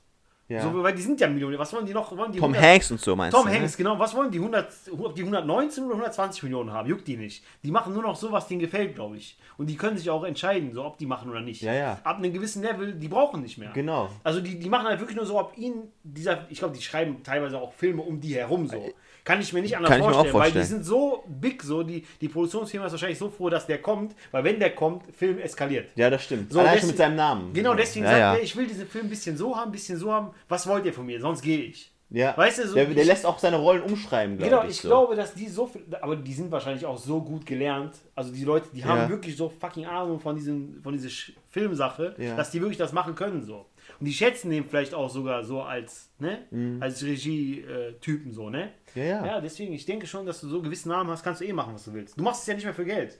Ja. 0.51 0.61
So, 0.61 0.83
weil 0.83 0.93
die 0.93 1.01
sind 1.01 1.19
ja 1.19 1.27
Millionär, 1.27 1.57
was 1.57 1.71
wollen 1.73 1.85
die 1.85 1.93
noch, 1.93 2.15
wollen 2.15 2.31
die 2.31 2.39
Tom 2.39 2.51
100 2.51 2.71
Hanks 2.71 2.91
und 2.91 2.99
so 2.99 3.15
meinst 3.15 3.35
Tom 3.35 3.47
du? 3.47 3.53
Hanks, 3.53 3.77
genau. 3.77 3.97
Was 3.97 4.15
wollen 4.15 4.29
die? 4.31 4.39
100, 4.39 4.67
ob 4.99 5.15
die 5.15 5.21
119 5.21 5.85
oder 5.85 5.93
120 5.93 6.43
Millionen 6.43 6.71
haben? 6.71 6.89
Juckt 6.89 7.07
die 7.07 7.15
nicht. 7.15 7.43
Die 7.63 7.71
machen 7.71 7.93
nur 7.93 8.03
noch 8.03 8.15
so, 8.15 8.31
was 8.31 8.47
denen 8.47 8.59
gefällt, 8.59 8.95
glaube 8.95 9.17
ich. 9.17 9.37
Und 9.57 9.67
die 9.67 9.75
können 9.75 9.97
sich 9.97 10.09
auch 10.09 10.23
entscheiden, 10.23 10.73
so 10.73 10.83
ob 10.83 10.97
die 10.97 11.05
machen 11.05 11.29
oder 11.29 11.41
nicht. 11.41 11.61
Ja, 11.61 11.73
ja. 11.73 11.99
Ab 12.03 12.17
einem 12.17 12.33
gewissen 12.33 12.61
Level, 12.63 12.93
die 12.93 13.07
brauchen 13.07 13.41
nicht 13.41 13.57
mehr. 13.57 13.69
Ne? 13.69 13.75
Genau. 13.75 14.09
Also 14.23 14.41
die, 14.41 14.59
die 14.59 14.69
machen 14.69 14.87
halt 14.87 14.99
wirklich 14.99 15.15
nur 15.17 15.25
so, 15.25 15.39
ob 15.39 15.57
ihnen 15.57 15.91
dieser, 16.03 16.45
ich 16.49 16.59
glaube, 16.59 16.75
die 16.75 16.81
schreiben 16.81 17.23
teilweise 17.23 17.59
auch 17.59 17.71
Filme 17.73 18.01
um 18.01 18.19
die 18.19 18.35
herum 18.35 18.67
so. 18.67 18.91
Kann 19.23 19.39
ich 19.39 19.53
mir 19.53 19.61
nicht 19.61 19.77
anders 19.77 19.89
Kann 19.91 19.99
ich 20.01 20.05
mir 20.07 20.11
auch 20.13 20.25
vorstellen, 20.27 20.39
weil 20.41 20.51
die 20.51 20.57
vorstellen. 20.59 20.83
sind 20.83 20.85
so 20.85 21.23
big 21.27 21.61
so, 21.63 21.83
die, 21.83 22.03
die 22.19 22.27
Produktionsfirma 22.27 22.87
ist 22.87 22.91
wahrscheinlich 22.93 23.19
so 23.19 23.29
froh, 23.29 23.49
dass 23.49 23.67
der 23.67 23.79
kommt, 23.81 24.15
weil 24.31 24.43
wenn 24.43 24.59
der 24.59 24.73
kommt, 24.73 25.03
Film 25.15 25.37
eskaliert. 25.39 25.89
Ja, 25.95 26.09
das 26.09 26.23
stimmt. 26.23 26.51
So, 26.51 26.59
Allein 26.59 26.73
deswegen- 26.73 26.87
mit 26.87 26.97
seinem 26.97 27.15
Namen. 27.15 27.53
Genau, 27.53 27.73
deswegen 27.75 28.05
ja, 28.05 28.11
sagt 28.11 28.19
ja. 28.21 28.33
er, 28.35 28.41
ich 28.43 28.55
will 28.55 28.65
diesen 28.67 28.87
Film 28.87 29.05
ein 29.05 29.09
bisschen 29.09 29.37
so 29.37 29.55
haben, 29.55 29.69
ein 29.69 29.71
bisschen 29.71 29.97
so 29.97 30.11
haben. 30.11 30.31
Was 30.49 30.65
wollt 30.67 30.85
ihr 30.85 30.93
von 30.93 31.05
mir? 31.05 31.19
Sonst 31.21 31.41
gehe 31.41 31.59
ich. 31.59 31.89
Ja. 32.13 32.35
Weißt 32.35 32.59
du, 32.59 32.67
so 32.67 32.75
der, 32.75 32.85
der 32.87 32.97
ich- 33.03 33.07
lässt 33.07 33.25
auch 33.25 33.39
seine 33.39 33.55
Rollen 33.57 33.83
umschreiben, 33.83 34.37
glaube 34.37 34.49
Genau, 34.49 34.63
ich. 34.63 34.71
ich 34.71 34.81
so. 34.81 34.89
glaube, 34.89 35.15
dass 35.15 35.33
die 35.33 35.47
so 35.47 35.65
viel, 35.67 35.81
aber 36.01 36.17
die 36.17 36.33
sind 36.33 36.51
wahrscheinlich 36.51 36.85
auch 36.85 36.97
so 36.97 37.21
gut 37.21 37.45
gelernt. 37.45 37.93
Also 38.15 38.33
die 38.33 38.43
Leute, 38.43 38.67
die 38.75 38.83
haben 38.83 39.01
Ja. 39.03 39.09
wirklich 39.09 39.37
so 39.37 39.47
fucking 39.47 39.85
Ahnung 39.85 40.19
von 40.19 40.35
diesem, 40.35 40.81
von 40.83 40.91
dieser 40.91 41.07
Filmsache, 41.49 42.15
Ja. 42.17 42.35
dass 42.35 42.51
die 42.51 42.59
wirklich 42.59 42.77
das 42.77 42.91
machen 42.91 43.15
können 43.15 43.43
so. 43.45 43.65
Und 43.99 44.05
die 44.05 44.13
schätzen 44.13 44.49
den 44.49 44.65
vielleicht 44.65 44.93
auch 44.93 45.09
sogar 45.09 45.43
so 45.43 45.61
als, 45.61 46.09
ne, 46.19 46.39
als 46.81 47.03
Regie-Typen 47.03 48.31
so, 48.33 48.49
ne? 48.49 48.71
Mhm. 48.95 49.01
Ja, 49.01 49.03
ja. 49.05 49.25
Ja, 49.25 49.41
deswegen, 49.41 49.73
ich 49.73 49.85
denke 49.85 50.07
schon, 50.07 50.25
dass 50.25 50.41
du 50.41 50.49
so 50.49 50.61
gewisse 50.61 50.89
Namen 50.89 51.09
hast, 51.09 51.23
kannst 51.23 51.41
du 51.41 51.45
eh 51.45 51.53
machen, 51.53 51.73
was 51.73 51.85
du 51.85 51.93
willst. 51.93 52.17
Du 52.17 52.23
machst 52.23 52.41
es 52.41 52.47
ja 52.47 52.53
nicht 52.55 52.63
mehr 52.65 52.73
für 52.73 52.85
Geld. 52.85 53.17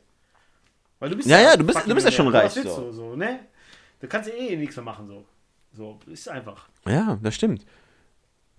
Weil 1.00 1.10
du 1.10 1.16
bist 1.16 1.28
Ja, 1.30 1.40
ja, 1.40 1.56
du 1.58 1.64
bist- 1.66 1.86
du 1.88 1.94
bist 1.96 2.06
ja 2.06 2.12
schon 2.12 2.28
reich, 2.28 2.52
so. 2.52 2.62
du 2.62 2.92
so, 2.92 3.16
ne? 3.16 3.40
Du 4.00 4.08
kannst 4.08 4.30
ja 4.30 4.36
eh 4.36 4.56
nichts 4.56 4.76
mehr 4.76 4.86
machen 4.86 5.08
so. 5.08 5.26
So, 5.74 6.00
ist 6.08 6.28
einfach. 6.28 6.68
Ja, 6.88 7.18
das 7.24 7.36
stimmt. 7.36 7.66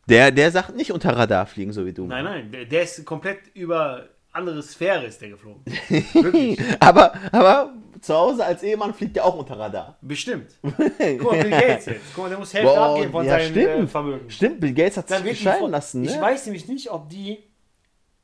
Der, 0.08 0.30
der 0.30 0.50
sagt 0.50 0.74
nicht 0.74 0.90
unter 0.92 1.10
Radar 1.16 1.46
fliegen, 1.46 1.72
so 1.72 1.84
wie 1.86 1.92
du. 1.92 2.06
Nein, 2.06 2.24
nein, 2.24 2.50
der, 2.50 2.64
der 2.64 2.82
ist 2.82 3.04
komplett 3.04 3.40
über 3.54 4.08
andere 4.32 4.62
Sphäre 4.62 5.04
ist 5.06 5.20
der 5.20 5.28
geflogen. 5.30 5.62
Wirklich. 5.88 6.58
aber, 6.80 7.12
aber 7.30 7.74
zu 8.02 8.14
Hause 8.14 8.44
als 8.44 8.62
Ehemann 8.62 8.92
fliegt 8.92 9.16
der 9.16 9.24
auch 9.24 9.36
unter 9.36 9.58
Radar. 9.58 9.96
Bestimmt. 10.02 10.50
Guck 10.62 10.78
mal, 11.32 11.40
Bill 11.40 11.50
Gates 11.50 11.86
jetzt. 11.86 12.00
Guck 12.14 12.24
mal, 12.24 12.28
der 12.30 12.38
muss 12.38 12.52
Hälfte 12.52 12.74
Boah, 12.74 12.88
abgeben 12.90 13.12
von 13.12 13.24
ja, 13.24 13.38
seinem 13.38 13.50
stimmt. 13.50 13.66
äh, 13.68 13.86
Vermögen. 13.86 14.30
Stimmt, 14.30 14.60
Bill 14.60 14.72
Gates 14.74 14.96
hat 14.96 15.08
sich 15.08 15.42
Frau- 15.42 15.66
lassen, 15.68 16.02
ne? 16.02 16.10
Ich 16.10 16.20
weiß 16.20 16.46
nämlich 16.46 16.68
nicht, 16.68 16.90
ob 16.90 17.08
die. 17.08 17.38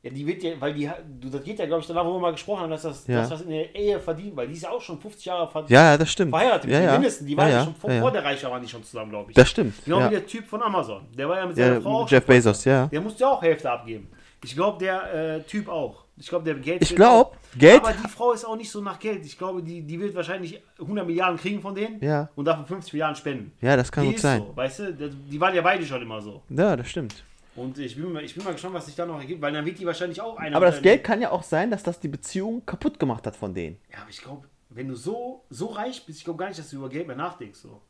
Ja, 0.01 0.09
die 0.11 0.25
wird 0.25 0.41
ja, 0.43 0.51
weil 0.59 0.73
die, 0.73 0.89
du, 1.19 1.29
das 1.29 1.43
geht 1.43 1.59
ja, 1.59 1.65
glaube 1.65 1.81
ich, 1.81 1.87
danach, 1.87 2.05
wo 2.05 2.13
wir 2.13 2.19
mal 2.19 2.31
gesprochen 2.31 2.61
haben, 2.61 2.69
dass 2.69 2.83
das, 2.83 3.05
Ja. 3.05 3.19
das 3.19 3.31
was 3.31 3.41
in 3.41 3.49
der 3.49 3.75
Ehe 3.75 3.99
verdient, 3.99 4.33
weil 4.33 4.47
die 4.47 4.53
ist 4.53 4.63
ja 4.63 4.69
auch 4.69 4.79
schon 4.79 4.97
50 4.97 5.25
Jahre 5.25 5.45
ver 5.49 5.65
ja, 5.67 5.91
ja, 5.91 5.97
das 5.97 6.09
stimmt. 6.09 6.29
verheiratet. 6.31 6.71
ja, 6.71 6.79
ja. 6.79 6.91
Mindestens. 6.93 7.27
Die 7.27 7.35
waren 7.35 7.47
ja, 7.49 7.53
ja, 7.53 7.59
ja, 7.59 7.65
schon 7.65 7.75
vor, 7.75 7.89
ja, 7.89 7.95
ja. 7.97 8.01
vor 8.01 8.11
der 8.11 8.23
Reiche 8.23 8.49
waren 8.49 8.61
die 8.61 8.69
schon 8.69 8.81
zusammen, 8.81 9.11
glaube 9.11 9.31
ich. 9.31 9.35
Das 9.35 9.49
stimmt. 9.49 9.73
Genau 9.83 9.99
ja. 9.99 10.05
wie 10.09 10.15
der 10.15 10.25
Typ 10.25 10.45
von 10.45 10.61
Amazon. 10.61 11.05
Der 11.17 11.27
war 11.27 11.37
ja 11.37 11.45
mit 11.45 11.57
seiner 11.57 11.73
Ja, 11.75 11.81
Frau 11.81 12.03
auch 12.03 12.09
Jeff 12.09 12.25
Bezos, 12.25 12.63
ja. 12.63 12.87
Der 12.87 13.01
musste 13.01 13.23
ja 13.25 13.29
auch 13.29 13.41
Hälfte 13.41 13.69
abgeben. 13.69 14.09
Ich 14.43 14.55
glaube, 14.55 14.77
der 14.79 15.13
äh, 15.37 15.41
Typ 15.43 15.67
auch. 15.67 16.05
Ich 16.17 16.27
glaube, 16.27 16.45
der 16.45 16.55
Geld. 16.55 16.81
Ich 16.81 16.95
glaube, 16.95 17.31
Geld. 17.57 17.81
Aber 17.81 17.93
die 17.93 18.09
Frau 18.09 18.33
ist 18.33 18.43
auch 18.45 18.55
nicht 18.57 18.69
so 18.69 18.81
nach 18.81 18.99
Geld. 18.99 19.25
Ich 19.25 19.37
glaube, 19.37 19.63
die, 19.63 19.81
die 19.81 19.99
wird 19.99 20.13
wahrscheinlich 20.15 20.61
100 20.79 21.05
Milliarden 21.05 21.37
kriegen 21.39 21.61
von 21.61 21.73
denen 21.73 22.01
Ja. 22.03 22.29
und 22.35 22.45
davon 22.45 22.65
50 22.65 22.93
Milliarden 22.93 23.15
spenden. 23.15 23.51
Ja, 23.61 23.75
das 23.77 23.91
kann 23.91 24.03
die 24.03 24.11
gut 24.11 24.19
sein. 24.19 24.41
so, 24.45 24.55
weißt 24.55 24.79
du? 24.79 24.93
Die 25.09 25.39
waren 25.39 25.55
ja 25.55 25.61
beide 25.61 25.85
schon 25.85 26.01
immer 26.01 26.21
so. 26.21 26.41
Ja, 26.49 26.75
das 26.75 26.89
stimmt. 26.89 27.23
Und 27.55 27.77
ich 27.79 27.95
bin, 27.95 28.11
mal, 28.13 28.23
ich 28.23 28.33
bin 28.35 28.43
mal 28.43 28.51
gespannt, 28.53 28.75
was 28.75 28.85
sich 28.85 28.95
da 28.95 29.05
noch 29.05 29.19
ergibt, 29.19 29.41
weil 29.41 29.51
dann 29.51 29.65
wird 29.65 29.79
die 29.79 29.85
wahrscheinlich 29.85 30.21
auch 30.21 30.37
einer. 30.37 30.55
Aber 30.55 30.67
das 30.67 30.81
Geld 30.81 31.03
kann 31.03 31.21
ja 31.21 31.31
auch 31.31 31.43
sein, 31.43 31.71
dass 31.71 31.83
das 31.83 31.99
die 31.99 32.07
Beziehung 32.07 32.65
kaputt 32.65 32.99
gemacht 32.99 33.25
hat 33.25 33.35
von 33.35 33.53
denen. 33.53 33.77
Ja, 33.91 33.99
aber 34.01 34.09
ich 34.09 34.21
glaube, 34.21 34.47
wenn 34.69 34.87
du 34.87 34.95
so, 34.95 35.43
so 35.49 35.67
reich 35.67 36.05
bist, 36.05 36.19
ich 36.19 36.23
glaube 36.25 36.39
gar 36.39 36.47
nicht, 36.47 36.59
dass 36.59 36.69
du 36.69 36.77
über 36.77 36.89
Geld 36.89 37.07
mehr 37.07 37.15
nachdenkst. 37.15 37.59
So. 37.59 37.81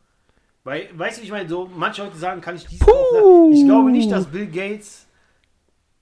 Weil, 0.63 0.89
weißt 0.93 1.19
du, 1.19 1.23
ich 1.23 1.31
meine, 1.31 1.47
so, 1.49 1.69
manche 1.75 2.03
Leute 2.03 2.17
sagen, 2.17 2.41
kann 2.41 2.55
ich 2.55 2.65
dies. 2.65 2.79
Ich 2.79 3.65
glaube 3.65 3.91
nicht, 3.91 4.11
dass 4.11 4.25
Bill 4.27 4.47
Gates 4.47 5.05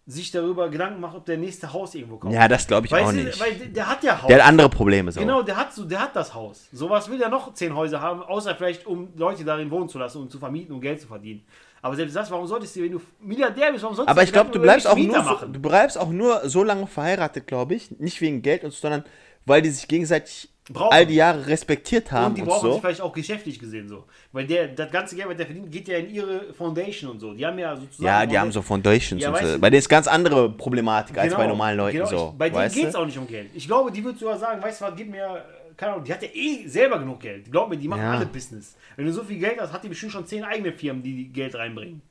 sich 0.09 0.31
darüber 0.31 0.69
Gedanken 0.69 1.01
macht, 1.01 1.17
ob 1.17 1.25
der 1.25 1.37
nächste 1.37 1.71
Haus 1.73 1.93
irgendwo 1.93 2.15
kauft. 2.15 2.33
Ja, 2.33 2.47
das 2.47 2.65
glaube 2.65 2.87
ich 2.87 2.91
Weißt 2.93 3.07
auch 3.07 3.11
du, 3.11 3.17
nicht. 3.17 3.39
Weil 3.39 3.55
der, 3.55 3.67
der 3.67 3.89
hat 3.89 4.03
ja 4.03 4.21
Haus. 4.21 4.27
Der 4.27 4.37
hat 4.37 4.47
andere 4.47 4.69
Probleme 4.69 5.11
so. 5.11 5.19
Genau, 5.19 5.41
der 5.43 5.57
hat, 5.57 5.73
so, 5.73 5.83
der 5.83 5.99
hat 5.99 6.15
das 6.15 6.33
Haus. 6.33 6.69
Sowas 6.71 7.09
will 7.11 7.21
er 7.21 7.27
noch 7.27 7.53
zehn 7.53 7.75
Häuser 7.75 7.99
haben, 7.99 8.23
außer 8.23 8.55
vielleicht, 8.55 8.87
um 8.87 9.09
Leute 9.17 9.43
darin 9.43 9.69
wohnen 9.69 9.89
zu 9.89 9.99
lassen 9.99 10.21
und 10.21 10.31
zu 10.31 10.39
vermieten 10.39 10.73
und 10.73 10.79
Geld 10.79 11.01
zu 11.01 11.07
verdienen. 11.07 11.43
Aber 11.81 11.95
selbst 11.95 12.15
das, 12.15 12.31
warum 12.31 12.47
solltest 12.47 12.75
du, 12.77 12.83
wenn 12.83 12.93
du 12.93 13.01
Milliardär 13.19 13.71
bist, 13.73 13.83
warum 13.83 13.97
solltest 13.97 14.09
Aber 14.09 14.21
du 14.21 14.25
ich 14.25 14.33
glaube, 14.33 14.51
du 14.51 14.59
bleibst 14.61 14.87
auch 14.87 14.97
nur 14.97 15.23
so, 15.23 15.45
du 15.45 15.59
bleibst 15.59 15.97
auch 15.97 16.09
nur 16.09 16.49
so 16.49 16.63
lange 16.63 16.87
verheiratet, 16.87 17.45
glaube 17.45 17.75
ich, 17.75 17.91
nicht 17.99 18.21
wegen 18.21 18.41
Geld 18.41 18.63
und 18.63 18.71
so, 18.71 18.79
sondern 18.79 19.03
weil 19.45 19.61
die 19.61 19.69
sich 19.69 19.89
gegenseitig 19.89 20.49
Brauchen. 20.69 20.91
all 20.93 21.05
die 21.05 21.15
Jahre 21.15 21.47
respektiert 21.47 22.11
haben 22.11 22.27
und 22.27 22.35
die 22.37 22.41
und, 22.41 22.47
brauchen 22.49 22.65
sich 22.67 22.73
so. 22.75 22.79
vielleicht 22.81 23.01
auch 23.01 23.13
geschäftlich 23.13 23.57
gesehen 23.59 23.87
so. 23.87 24.03
Weil 24.33 24.45
der, 24.47 24.67
das 24.67 24.91
ganze 24.91 25.15
Geld, 25.15 25.29
was 25.29 25.37
der 25.37 25.45
verdient, 25.45 25.71
geht 25.71 25.87
ja 25.87 25.97
in 25.97 26.09
ihre 26.13 26.53
Foundation 26.53 27.11
und 27.11 27.19
so. 27.19 27.33
Die 27.33 27.45
haben 27.45 27.57
ja 27.57 27.75
sozusagen. 27.75 28.05
Ja, 28.05 28.25
die 28.25 28.37
haben 28.37 28.51
so 28.51 28.61
Foundations 28.61 29.21
Ja, 29.23 29.29
und 29.29 29.37
so. 29.37 29.53
du- 29.53 29.59
Bei 29.59 29.69
denen 29.69 29.79
ist 29.79 29.87
ganz 29.87 30.07
andere 30.07 30.49
Problematik 30.51 31.17
als 31.17 31.27
Genau, 31.29 31.37
bei 31.37 31.47
normalen 31.47 31.77
Leuten 31.77 31.97
genau. 31.97 32.09
so. 32.09 32.29
Ich, 32.33 32.37
bei 32.37 32.49
denen 32.49 32.71
geht 32.71 32.87
es 32.87 32.95
auch 32.95 33.05
nicht 33.05 33.17
um 33.17 33.27
Geld. 33.27 33.49
Ich 33.53 33.65
glaube, 33.67 33.91
die 33.91 34.03
wird 34.03 34.17
sogar 34.19 34.37
sagen, 34.37 34.61
weißt 34.61 34.81
du 34.81 34.85
was, 34.85 34.93
gib 34.97 35.09
mir, 35.09 35.45
keine 35.77 35.93
Ahnung, 35.93 36.03
die 36.03 36.11
hat 36.13 36.21
ja 36.21 36.29
eh 36.33 36.67
selber 36.67 36.99
genug 36.99 37.19
Geld. 37.21 37.49
Glaub 37.49 37.69
mir, 37.69 37.77
die 37.77 37.87
machen 37.87 38.01
Ja. 38.01 38.15
alle 38.17 38.25
Business. 38.25 38.75
Wenn 38.97 39.05
du 39.05 39.13
so 39.13 39.23
viel 39.23 39.39
Geld 39.39 39.59
hast, 39.61 39.71
hat 39.71 39.83
die 39.83 39.89
bestimmt 39.89 40.11
schon 40.11 40.25
zehn 40.25 40.43
eigene 40.43 40.73
Firmen, 40.73 41.01
die, 41.01 41.15
die 41.15 41.27
Geld 41.31 41.55
reinbringen. 41.55 42.01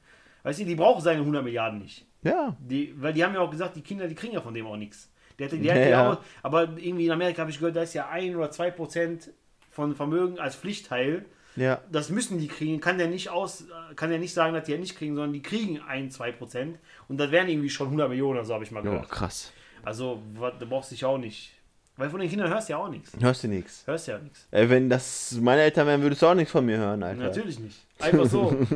Weißt 0.44 0.60
du, 0.60 0.64
die 0.64 0.74
brauchen 0.76 1.02
seine 1.02 1.18
100 1.20 1.44
Milliarden 1.44 1.80
nicht. 1.80 2.06
Ja. 2.22 2.56
Die, 2.58 2.94
weil 2.96 3.12
die 3.12 3.22
haben 3.22 3.34
ja 3.34 3.40
auch 3.40 3.50
gesagt, 3.50 3.76
die 3.76 3.82
Kinder, 3.82 4.08
die 4.08 4.14
kriegen 4.14 4.32
ja 4.32 4.40
von 4.40 4.54
dem 4.54 4.66
auch 4.66 4.76
nichts. 4.76 5.10
Der 5.38 5.46
hatte, 5.48 5.58
der 5.58 5.76
Ja, 5.82 5.88
ja 5.88 6.12
auch, 6.12 6.18
aber 6.42 6.62
irgendwie 6.76 7.06
in 7.06 7.12
Amerika 7.12 7.40
habe 7.40 7.50
ich 7.50 7.58
gehört, 7.58 7.76
da 7.76 7.82
ist 7.82 7.94
ja 7.94 8.08
ein 8.08 8.36
oder 8.36 8.50
zwei 8.50 8.70
Prozent 8.70 9.30
von 9.70 9.94
Vermögen 9.94 10.38
als 10.38 10.56
Pflichtteil. 10.56 11.24
Ja. 11.56 11.80
Das 11.90 12.10
müssen 12.10 12.38
die 12.38 12.48
kriegen. 12.48 12.80
Kann 12.80 12.98
der 12.98 13.08
nicht 13.08 13.30
aus, 13.30 13.64
kann 13.96 14.10
der 14.10 14.18
nicht 14.18 14.34
sagen, 14.34 14.52
dass 14.54 14.64
die 14.64 14.72
ja 14.72 14.78
nicht 14.78 14.96
kriegen, 14.96 15.14
sondern 15.14 15.32
die 15.32 15.40
kriegen 15.42 15.80
ein, 15.80 16.10
zwei 16.10 16.30
Prozent. 16.32 16.78
Und 17.08 17.18
das 17.18 17.30
wären 17.30 17.48
irgendwie 17.48 17.70
schon 17.70 17.86
100 17.86 18.08
Millionen 18.10 18.44
so, 18.44 18.52
habe 18.54 18.64
ich 18.64 18.70
mal 18.70 18.80
Oh, 18.80 18.84
gehört. 18.90 19.08
krass. 19.08 19.52
Also, 19.82 20.20
was, 20.34 20.52
da 20.58 20.66
brauchst 20.66 20.90
du 20.90 20.94
dich 20.94 21.04
auch 21.04 21.16
nicht. 21.18 21.52
Weil 21.98 22.10
von 22.10 22.20
den 22.20 22.28
Kindern 22.28 22.50
hörst 22.50 22.68
du 22.68 22.74
ja 22.74 22.78
auch 22.78 22.88
nichts. 22.88 23.12
Hörst 23.18 23.42
du 23.44 23.48
nichts. 23.48 23.82
Hörst 23.86 24.06
ja 24.08 24.18
nichts. 24.18 24.46
Ey, 24.50 24.68
wenn 24.68 24.90
das 24.90 25.38
meine 25.40 25.62
Eltern 25.62 25.86
wären, 25.86 26.02
würdest 26.02 26.20
du 26.20 26.26
auch 26.26 26.34
nichts 26.34 26.52
von 26.52 26.64
mir 26.66 26.76
hören, 26.76 27.02
Alter. 27.02 27.22
Natürlich 27.22 27.58
nicht. 27.58 27.78
Einfach 27.98 28.26
so. 28.26 28.54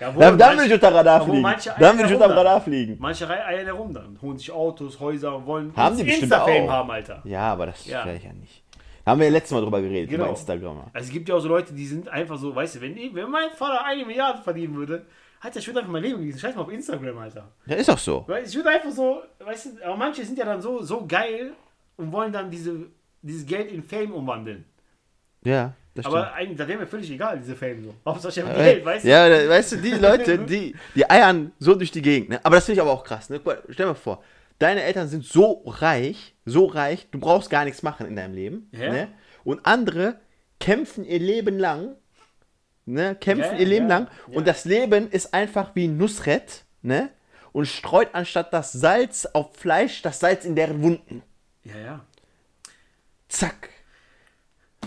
Ja, 0.00 0.12
wo 0.12 0.18
Dann, 0.18 0.36
dann 0.36 0.56
würde 0.56 0.66
ich 0.66 0.72
unter 0.74 0.92
Radar 0.92 1.24
fliegen. 1.24 1.42
Dann 1.78 1.96
würde 1.96 2.08
ich 2.08 2.14
unter 2.20 2.36
Radar 2.36 2.60
fliegen. 2.60 2.96
Manche 2.98 3.30
eiern 3.30 3.64
herum 3.66 3.94
dann. 3.94 4.18
Holen 4.20 4.36
sich 4.36 4.50
Autos, 4.50 4.98
Häuser 4.98 5.36
und 5.36 5.46
wollen 5.46 5.76
Haben 5.76 5.96
die 5.96 6.02
bestimmt 6.02 6.24
Insta-Fame 6.24 6.64
auch. 6.68 6.72
haben, 6.72 6.90
Alter. 6.90 7.20
Ja, 7.24 7.52
aber 7.52 7.66
das 7.66 7.86
Ja. 7.86 8.04
ich 8.12 8.24
ja 8.24 8.32
nicht. 8.32 8.62
Da 9.04 9.12
haben 9.12 9.20
wir 9.20 9.26
ja 9.26 9.32
letztes 9.32 9.52
Mal 9.52 9.60
drüber 9.60 9.80
geredet, 9.80 10.10
Genau. 10.10 10.24
über 10.24 10.30
Instagram. 10.32 10.78
Also 10.92 11.06
es 11.06 11.12
gibt 11.12 11.28
ja 11.28 11.36
auch 11.36 11.40
so 11.40 11.46
Leute, 11.48 11.74
die 11.74 11.86
sind 11.86 12.08
einfach 12.08 12.36
so, 12.38 12.52
weißt 12.56 12.74
du, 12.76 12.80
wenn, 12.80 12.96
ich- 12.96 13.14
wenn 13.14 13.30
mein 13.30 13.50
Vater 13.50 13.84
eine 13.84 14.04
Milliarde 14.04 14.42
verdienen 14.42 14.74
würde, 14.74 15.04
Alter, 15.40 15.58
ich 15.60 15.66
würde 15.68 15.78
einfach 15.80 15.92
mein 15.92 16.02
Leben 16.02 16.18
genießen. 16.18 16.40
Scheiß 16.40 16.56
mal 16.56 16.62
auf 16.62 16.72
Instagram, 16.72 17.18
Alter. 17.18 17.52
Ja, 17.66 17.76
ist 17.76 17.90
auch 17.90 17.98
so. 17.98 18.26
Ich 18.44 18.56
würde 18.56 18.70
einfach 18.70 18.90
so, 18.90 19.22
weißt 19.44 19.66
du, 19.66 19.84
aber 19.86 19.96
manche 19.96 20.24
sind 20.24 20.38
ja 20.38 20.44
dann 20.46 20.60
so, 20.60 20.82
so 20.82 21.04
geil 21.06 21.52
und 21.96 22.12
wollen 22.12 22.32
dann 22.32 22.50
diese, 22.50 22.86
dieses 23.22 23.46
Geld 23.46 23.70
in 23.70 23.82
Fame 23.82 24.12
umwandeln. 24.12 24.64
Ja, 25.44 25.74
das 25.94 26.04
stimmt. 26.04 26.16
Aber 26.16 26.32
eigentlich, 26.34 26.58
da 26.58 26.66
wäre 26.66 26.80
mir 26.80 26.86
völlig 26.86 27.10
egal, 27.10 27.38
diese 27.38 27.54
Fame 27.54 27.84
so. 27.84 27.94
Hauptsache 28.04 28.32
ich 28.40 28.44
habe 28.44 28.58
Äh, 28.58 28.64
Geld, 28.64 28.84
weißt 28.84 29.04
du? 29.04 29.08
Ja, 29.08 29.48
weißt 29.48 29.72
du, 29.72 29.76
die 29.76 29.92
Leute, 29.92 30.38
die, 30.46 30.74
die 30.94 31.08
eiern 31.08 31.52
so 31.58 31.74
durch 31.74 31.90
die 31.90 32.02
Gegend. 32.02 32.30
Ne? 32.30 32.40
Aber 32.44 32.56
das 32.56 32.64
finde 32.64 32.78
ich 32.78 32.82
aber 32.82 32.92
auch 32.92 33.04
krass. 33.04 33.30
Ne? 33.30 33.36
Guck 33.38 33.46
mal, 33.46 33.62
stell 33.68 33.86
dir 33.86 33.92
mal 33.92 33.94
vor, 33.94 34.22
deine 34.58 34.82
Eltern 34.82 35.08
sind 35.08 35.24
so 35.24 35.62
reich, 35.66 36.34
so 36.44 36.66
reich, 36.66 37.06
du 37.10 37.20
brauchst 37.20 37.50
gar 37.50 37.64
nichts 37.64 37.82
machen 37.82 38.06
in 38.06 38.16
deinem 38.16 38.34
Leben. 38.34 38.68
Ja. 38.72 38.90
Ne? 38.90 39.08
Und 39.44 39.64
andere 39.66 40.16
kämpfen 40.58 41.04
ihr 41.04 41.18
Leben 41.18 41.58
lang, 41.58 41.94
ne? 42.86 43.14
kämpfen 43.14 43.52
Ja, 43.52 43.58
ihr 43.58 43.66
Leben 43.66 43.88
ja, 43.88 43.98
lang. 43.98 44.08
ja. 44.28 44.36
Und 44.38 44.48
das 44.48 44.64
Leben 44.64 45.10
ist 45.10 45.34
einfach 45.34 45.74
wie 45.74 45.88
Nusret, 45.88 46.64
ne? 46.82 47.10
Und 47.52 47.66
streut 47.66 48.08
anstatt 48.14 48.52
das 48.52 48.72
Salz 48.72 49.26
auf 49.26 49.54
Fleisch, 49.54 50.02
das 50.02 50.18
Salz 50.18 50.44
in 50.44 50.56
deren 50.56 50.82
Wunden. 50.82 51.22
Ja, 51.64 51.78
ja. 51.78 52.04
Zack. 53.28 53.70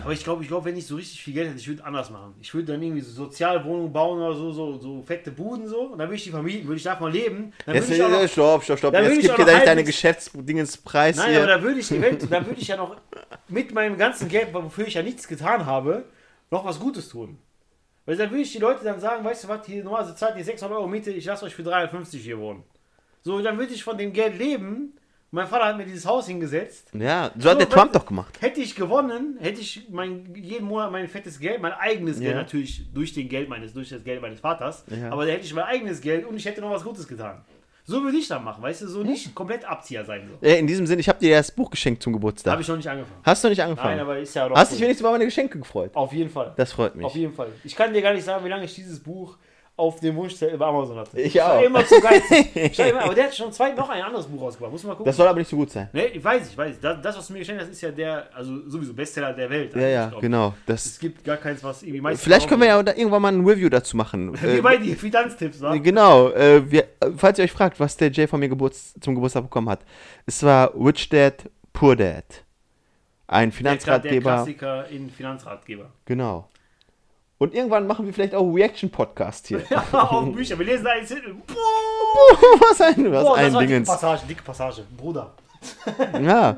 Aber 0.04 0.14
ich 0.14 0.24
glaube, 0.24 0.44
ich 0.44 0.48
glaube, 0.48 0.66
wenn 0.66 0.78
ich 0.78 0.86
so 0.86 0.96
richtig 0.96 1.22
viel 1.24 1.34
Geld 1.34 1.48
hätte, 1.50 1.58
ich 1.60 1.68
würde 1.68 1.84
anders 1.84 2.12
machen. 2.12 2.36
Ich 2.40 2.54
würde 2.54 2.72
dann 2.74 2.82
irgendwie 2.82 3.02
so 3.02 3.12
Sozialwohnungen 3.12 3.92
bauen 3.92 4.20
oder 4.22 4.36
so, 4.36 4.52
so, 4.52 4.78
so 4.78 5.02
fette 5.02 5.32
Buden 5.32 5.68
so. 5.68 5.82
Und 5.88 5.98
dann 5.98 6.08
würde 6.08 6.16
ich 6.18 6.24
die 6.24 6.30
vermieten, 6.30 6.68
würde 6.68 6.78
ich 6.78 6.84
davon 6.84 7.12
leben. 7.12 7.52
Dann 7.66 7.76
Jetzt, 7.76 7.90
würde 7.90 8.06
ich 8.06 8.22
noch, 8.22 8.28
stopp, 8.30 8.64
stopp, 8.64 8.78
stopp. 8.78 8.94
Dann 8.94 9.04
Jetzt 9.04 9.12
will 9.12 9.18
ich 9.20 9.24
gib 9.26 9.32
auch 9.32 9.36
dir 9.38 9.46
da 9.46 9.54
nicht 9.56 9.68
deine 9.68 9.84
Geschäftsdingenspreis 9.84 11.18
Nein, 11.18 11.30
hier. 11.32 11.40
aber 11.40 11.48
da 11.48 11.62
würde 11.64 11.80
ich, 11.80 11.92
event- 11.92 12.32
da 12.32 12.46
würde 12.46 12.62
ich 12.62 12.68
ja 12.68 12.78
noch 12.78 12.96
mit 13.48 13.74
meinem 13.74 13.98
ganzen 13.98 14.30
Geld, 14.30 14.54
wofür 14.54 14.88
ich 14.88 14.94
ja 14.94 15.02
nichts 15.02 15.28
getan 15.28 15.66
habe, 15.66 16.06
noch 16.52 16.64
was 16.64 16.80
Gutes 16.80 17.10
tun. 17.10 17.40
Weil 18.06 18.16
dann 18.16 18.30
würde 18.30 18.44
ich 18.44 18.52
die 18.54 18.60
Leute 18.60 18.84
dann 18.86 19.00
sagen, 19.02 19.26
weißt 19.26 19.46
du 19.46 19.48
was, 19.50 19.66
hier 19.66 19.84
normalerweise 19.84 20.16
zahlt 20.16 20.38
ihr 20.38 20.44
600 20.46 20.78
Euro 20.78 20.88
Miete, 20.88 21.12
ich 21.12 21.26
lasse 21.26 21.44
euch 21.44 21.56
für 21.56 21.64
350 21.64 22.24
hier 22.24 22.38
wohnen. 22.38 22.64
So, 23.24 23.42
dann 23.42 23.58
würde 23.58 23.74
ich 23.74 23.84
von 23.84 23.98
dem 23.98 24.14
Geld 24.14 24.38
leben. 24.38 24.94
Mein 25.30 25.46
Vater 25.46 25.66
hat 25.66 25.78
mir 25.78 25.86
dieses 25.86 26.06
Haus 26.06 26.26
hingesetzt. 26.28 26.90
Ja, 26.94 27.32
so 27.38 27.50
hat 27.50 27.60
der 27.60 27.68
So, 27.68 27.74
Trump 27.74 27.92
du, 27.92 28.00
doch 28.00 28.06
gemacht. 28.06 28.42
Hätte 28.42 28.62
ich 28.62 28.76
gewonnen, 28.76 29.38
hätte 29.42 29.60
ich 29.60 29.88
mein, 29.90 30.34
jeden 30.36 30.66
Monat 30.66 30.90
mein 30.92 31.08
fettes 31.10 31.38
Geld, 31.38 31.62
mein 31.62 31.74
eigenes 31.74 32.20
Geld 32.20 32.32
Ja. 32.32 32.38
natürlich 32.38 32.92
durch 32.94 33.14
den 33.14 33.28
Geld 33.28 33.50
meines, 33.50 33.74
durch 33.74 33.90
das 33.90 34.04
Geld 34.06 34.22
meines 34.22 34.40
Vaters, 34.40 34.86
Ja. 34.90 35.12
aber 35.12 35.26
da 35.26 35.34
hätte 35.34 35.46
ich 35.46 35.54
mein 35.54 35.66
eigenes 35.66 36.00
Geld 36.00 36.26
und 36.26 36.38
ich 36.38 36.46
hätte 36.46 36.62
noch 36.62 36.72
was 36.72 36.84
Gutes 36.84 37.06
getan. 37.08 37.42
So 37.84 38.04
würde 38.04 38.18
ich 38.18 38.28
dann 38.28 38.44
machen, 38.44 38.62
weißt 38.64 38.82
du, 38.82 38.88
so 38.88 39.02
nicht 39.04 39.34
komplett 39.36 39.64
Abzieher 39.66 40.04
sein. 40.06 40.30
So. 40.42 40.46
In 40.48 40.68
diesem 40.68 40.86
Sinne, 40.88 41.00
ich 41.02 41.08
habe 41.10 41.20
dir 41.20 41.36
das 41.38 41.52
Buch 41.52 41.70
geschenkt 41.72 42.04
zum 42.04 42.12
Geburtstag. 42.14 42.52
Habe 42.52 42.62
ich 42.62 42.68
noch 42.68 42.76
nicht 42.78 42.90
angefangen. 42.90 43.22
Hast 43.24 43.44
du 43.44 43.50
nicht 43.50 43.62
angefangen? 43.64 43.92
Nein, 43.98 44.00
aber 44.02 44.20
ist 44.20 44.34
ja 44.34 44.48
doch. 44.48 44.56
Hast 44.58 44.72
cool. 44.72 44.76
dich 44.76 44.82
wenigstens 44.84 45.02
über 45.02 45.12
meine 45.12 45.24
Geschenke 45.26 45.58
gefreut? 45.58 45.92
Auf 45.94 46.12
jeden 46.12 46.30
Fall. 46.30 46.54
Das 46.58 46.74
freut 46.74 46.96
mich. 46.96 47.06
Auf 47.06 47.16
jeden 47.16 47.34
Fall. 47.34 47.48
Ich 47.64 47.76
kann 47.76 47.94
dir 47.94 48.02
gar 48.02 48.14
nicht 48.14 48.26
sagen, 48.26 48.44
wie 48.44 48.50
lange 48.50 48.66
ich 48.66 48.76
dieses 48.76 49.00
Buch 49.00 49.38
auf 49.80 50.00
dem 50.00 50.16
Wunschzettel 50.16 50.58
bei 50.58 50.66
Amazon 50.66 50.98
hatte. 50.98 51.22
Ich 51.22 51.36
war 51.36 51.54
auch. 51.54 51.62
immer 51.62 51.86
zu 51.86 52.02
geizig. 52.02 52.50
Ich 52.56 52.80
war 52.80 52.88
immer, 52.88 53.04
aber 53.04 53.14
der 53.14 53.26
hat 53.26 53.36
schon 53.36 53.52
zwei, 53.54 53.72
noch 53.74 53.88
ein 53.90 54.02
anderes 54.02 54.26
Buch 54.26 54.42
rausgebracht. 54.42 54.72
Muss 54.72 54.82
man 54.84 54.90
mal 54.90 54.96
gucken. 54.96 55.06
Das 55.06 55.16
soll 55.16 55.28
aber 55.28 55.38
nicht 55.38 55.50
so 55.50 55.56
gut 55.56 55.70
sein. 55.70 55.88
nee, 55.94 56.08
ich 56.08 56.24
weiß, 56.24 56.50
ich 56.50 56.58
weiß. 56.58 56.80
Das, 56.82 57.00
das, 57.02 57.18
was 57.18 57.28
du 57.28 57.34
mir 57.34 57.40
geschenkt 57.40 57.62
hast, 57.62 57.70
ist 57.70 57.82
ja 57.82 57.92
der, 57.92 58.28
also 58.34 58.68
sowieso 58.68 58.94
Bestseller 58.96 59.34
der 59.34 59.48
Welt. 59.50 59.76
Ja, 59.76 59.88
ja, 59.88 60.12
ich. 60.16 60.20
genau. 60.20 60.56
Es 60.66 60.84
Das, 60.84 61.00
gibt 61.00 61.24
gar 61.24 61.38
keins, 61.38 61.64
was 61.64 61.84
irgendwie 61.84 62.02
meistens. 62.02 62.24
vielleicht 62.24 62.50
können 62.50 62.62
wir 62.62 62.70
ja 62.70 62.82
da 62.82 62.94
irgendwann 62.96 63.22
mal 63.22 63.32
ein 63.32 63.46
Review 63.46 63.70
dazu 63.70 63.96
machen. 63.96 64.34
Wie 64.42 64.62
bei 64.62 64.78
dir, 64.78 64.96
Finanztipps, 64.98 65.62
wa? 65.62 65.76
genau. 65.78 66.30
Äh, 66.32 66.70
wir, 66.72 66.86
falls 67.16 67.38
ihr 67.38 67.46
euch 67.46 67.52
fragt, 67.52 67.80
was 67.80 67.96
der 67.98 68.12
Jay 68.12 68.26
von 68.28 68.40
mir 68.40 68.50
Geburts 68.50 68.96
zum 69.00 69.14
Geburtstag 69.14 69.44
bekommen 69.44 69.70
hat. 69.70 69.82
Es 70.26 70.42
war 70.42 70.74
Rich 70.76 71.10
Dad, 71.10 71.50
Poor 71.72 71.96
Dad. 71.96 72.24
Ein 73.28 73.38
Der, 73.38 73.46
der 73.50 73.52
Finanzratgeber. 73.52 74.32
Klassiker 74.32 74.88
in 74.90 75.10
Finanzratgeber. 75.12 75.92
Genau. 76.06 76.48
Und 77.40 77.54
irgendwann 77.54 77.86
machen 77.86 78.06
wir 78.06 78.14
vielleicht 78.14 78.34
auch 78.34 78.52
Reaction-Podcast 78.52 79.48
hier. 79.48 79.62
Ja, 79.70 79.84
auf 79.92 80.34
Bücher. 80.34 80.58
Wir 80.58 80.66
lesen 80.66 80.88
einen 80.88 81.06
Titel. 81.06 81.36
Boah, 81.46 82.38
was 82.70 82.82
ein, 82.82 83.12
was 83.12 83.24
Boah, 83.24 83.36
das 83.38 83.46
ein 83.46 83.54
dicke 83.54 83.68
Dingens. 83.68 83.88
Passage, 83.90 84.26
dicke 84.28 84.44
Passage. 84.44 84.84
Bruder. 84.98 85.34
Ja. 86.22 86.58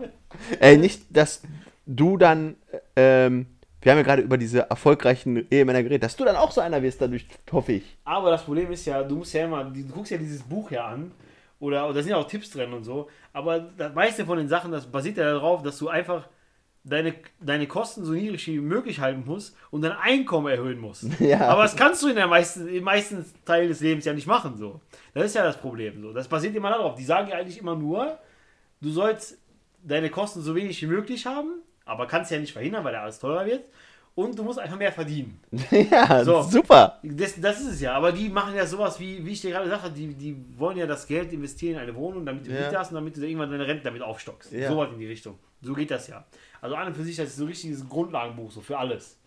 Ey, 0.60 0.78
nicht, 0.78 1.04
dass 1.10 1.42
du 1.86 2.18
dann, 2.18 2.56
ähm, 2.96 3.48
wir 3.82 3.92
haben 3.92 3.98
ja 4.00 4.04
gerade 4.04 4.22
über 4.22 4.38
diese 4.38 4.70
erfolgreichen 4.70 5.48
Ehemänner 5.50 5.82
geredet, 5.84 6.04
dass 6.04 6.16
du 6.16 6.24
dann 6.26 6.36
auch 6.36 6.52
so 6.52 6.62
einer 6.62 6.82
wirst, 6.82 7.02
dadurch 7.02 7.26
hoffe 7.52 7.74
ich. 7.74 7.98
Aber 8.06 8.30
das 8.30 8.44
Problem 8.44 8.72
ist 8.72 8.86
ja, 8.86 9.02
du 9.04 9.18
musst 9.18 9.34
ja 9.34 9.46
immer, 9.46 9.64
du 9.64 9.84
guckst 9.88 10.12
ja 10.12 10.18
dieses 10.18 10.44
Buch 10.44 10.72
ja 10.72 10.86
an. 10.86 11.12
Oder, 11.60 11.86
oder 11.86 11.96
da 11.96 12.02
sind 12.02 12.12
ja 12.12 12.18
auch 12.18 12.28
Tipps 12.28 12.52
drin 12.52 12.72
und 12.72 12.84
so. 12.86 13.10
Aber 13.34 13.60
das 13.60 13.94
meiste 13.94 14.26
von 14.26 14.38
den 14.38 14.48
Sachen, 14.48 14.72
das 14.72 14.86
basiert 14.86 15.18
ja 15.18 15.26
darauf, 15.26 15.62
dass 15.62 15.78
du 15.78 15.90
einfach 15.90 16.28
deine, 16.90 17.14
deine 17.40 17.68
Kosten 17.68 18.04
so 18.04 18.14
niedrig 18.14 18.46
wie 18.48 18.60
möglich 18.60 19.00
halten 19.00 19.24
musst 19.26 19.56
und 19.72 19.82
dein 19.82 19.92
Einkommen 19.94 20.48
erhöhen 20.48 20.80
musst. 20.80 21.06
Ja. 21.20 21.42
Aber 21.50 21.64
das 21.64 21.76
kannst 21.76 22.02
du 22.04 22.08
in 22.10 22.16
der 22.16 22.28
meisten, 22.28 22.68
im 22.68 22.84
meisten 22.84 23.26
Teil 23.46 23.68
des 23.68 23.80
Lebens 23.82 24.06
ja 24.06 24.14
nicht 24.14 24.28
machen. 24.28 24.58
So. 24.58 24.82
Das 25.14 25.26
ist 25.26 25.36
ja 25.36 25.44
das 25.44 25.58
Problem. 25.58 26.02
So. 26.02 26.14
Das 26.14 26.28
basiert 26.28 26.56
immer 26.56 26.70
darauf. 26.70 26.96
Die 26.96 27.04
sagen 27.04 27.30
ja 27.30 27.36
eigentlich 27.38 27.60
immer 27.60 27.76
nur, 27.76 28.18
du 28.82 28.90
sollst 28.90 29.38
deine 29.84 30.10
Kosten 30.10 30.42
so 30.42 30.56
wenig 30.56 30.82
wie 30.82 30.88
möglich 30.88 31.26
haben, 31.26 31.62
aber 31.86 32.08
kannst 32.08 32.32
ja 32.32 32.40
nicht 32.40 32.54
verhindern, 32.54 32.84
weil 32.84 32.94
da 32.94 33.02
alles 33.04 33.20
teurer 33.20 33.46
wird. 33.46 33.66
Und 34.16 34.38
du 34.38 34.44
musst 34.44 34.60
einfach 34.60 34.78
mehr 34.78 34.92
verdienen. 34.92 35.40
ja, 35.72 36.26
So. 36.26 36.42
super. 36.42 37.00
Das, 37.04 37.40
das 37.40 37.62
ist 37.62 37.68
es 37.74 37.82
ja, 37.82 37.94
aber 37.94 38.12
die 38.12 38.28
machen 38.28 38.54
ja 38.54 38.66
sowas 38.66 39.00
wie, 39.00 39.24
wie 39.26 39.32
ich 39.32 39.40
dir 39.40 39.52
gerade 39.52 39.70
sagte, 39.70 39.92
die, 39.92 40.14
die 40.14 40.36
wollen 40.58 40.78
ja 40.78 40.86
das 40.86 41.08
Geld 41.08 41.32
investieren 41.32 41.76
in 41.76 41.80
eine 41.84 41.96
Wohnung, 41.96 42.26
damit 42.26 42.46
du 42.46 42.52
Ja. 42.52 42.62
Miete 42.66 42.78
hast 42.80 42.90
und 42.90 42.96
damit 42.96 43.16
du 43.16 43.22
irgendwann 43.22 43.50
deine 43.50 43.66
Rente 43.66 43.84
damit 43.86 44.02
aufstockst. 44.02 44.52
Ja. 44.52 44.70
So 44.70 44.78
was 44.78 44.92
in 44.92 45.00
die 45.00 45.08
Richtung. 45.08 45.40
So 45.62 45.74
geht 45.74 45.90
das 45.92 46.08
ja. 46.08 46.26
Also 46.62 46.76
an 46.76 46.88
und 46.88 46.96
für 46.96 47.04
sich, 47.04 47.16
das 47.16 47.30
ist 47.30 47.38
so 47.38 47.44
ein 47.46 47.48
richtiges 47.50 47.88
Grundlagenbuch, 47.88 48.52
so 48.52 48.62
für 48.62 48.78
alles. 48.78 49.20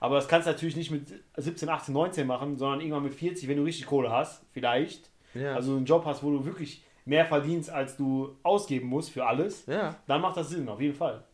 Aber 0.00 0.14
das 0.16 0.28
kannst 0.28 0.46
du 0.46 0.52
natürlich 0.52 0.76
nicht 0.76 0.90
mit 0.90 1.12
17, 1.36 1.68
18, 1.68 1.92
19 1.94 2.26
machen, 2.26 2.56
sondern 2.56 2.80
irgendwann 2.80 3.02
mit 3.02 3.14
40, 3.14 3.48
wenn 3.48 3.58
du 3.58 3.64
richtig 3.64 3.86
Kohle 3.86 4.10
hast, 4.10 4.44
vielleicht. 4.52 5.10
Ja. 5.34 5.54
Also 5.54 5.76
einen 5.76 5.84
Job 5.84 6.04
hast, 6.06 6.22
wo 6.22 6.30
du 6.30 6.44
wirklich 6.44 6.82
mehr 7.04 7.26
verdienst, 7.26 7.70
als 7.70 7.96
du 7.96 8.36
ausgeben 8.42 8.88
musst 8.88 9.10
für 9.10 9.26
alles, 9.26 9.66
Ja. 9.66 9.96
dann 10.06 10.20
macht 10.20 10.36
das 10.36 10.48
Sinn, 10.50 10.68
auf 10.68 10.80
jeden 10.80 10.94
Fall. 10.94 11.24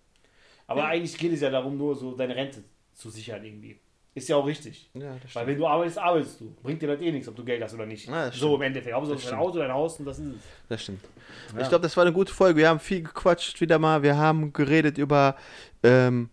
Aber 0.66 0.80
Ja. 0.80 0.86
eigentlich 0.88 1.16
geht 1.16 1.32
es 1.32 1.40
ja 1.40 1.50
darum, 1.50 1.76
nur 1.76 1.94
so 1.94 2.14
deine 2.16 2.34
Rente 2.34 2.64
zu 2.92 3.08
sichern 3.10 3.44
irgendwie. 3.44 3.78
Ist 4.16 4.30
ja 4.30 4.36
auch 4.36 4.46
richtig. 4.46 4.88
Ja, 4.94 5.14
Weil 5.34 5.46
wenn 5.46 5.58
du 5.58 5.66
arbeitest, 5.66 5.98
arbeitest 5.98 6.40
du. 6.40 6.50
Bringt 6.62 6.80
dir 6.80 6.86
das 6.88 7.02
eh 7.02 7.12
nichts, 7.12 7.28
ob 7.28 7.36
du 7.36 7.44
Geld 7.44 7.62
hast 7.62 7.74
oder 7.74 7.84
nicht. 7.84 8.08
Ja, 8.08 8.32
so 8.32 8.56
im 8.56 8.62
Endeffekt. 8.62 8.94
Hauptsache 8.94 9.16
dein 9.18 9.26
stimmt. 9.26 9.40
Auto, 9.42 9.58
dein 9.58 9.70
Haus 9.70 9.98
und 9.98 10.06
das 10.06 10.18
ist 10.18 10.28
es. 10.28 10.42
Das 10.70 10.82
stimmt. 10.82 11.04
Ja. 11.54 11.60
Ich 11.60 11.68
glaube, 11.68 11.82
das 11.82 11.94
war 11.98 12.04
eine 12.04 12.14
gute 12.14 12.32
Folge. 12.32 12.56
Wir 12.60 12.70
haben 12.70 12.80
viel 12.80 13.02
gequatscht 13.02 13.60
wieder 13.60 13.78
mal. 13.78 14.02
Wir 14.02 14.16
haben 14.16 14.54
geredet 14.54 14.96
über, 14.96 15.36
ähm, 15.82 16.30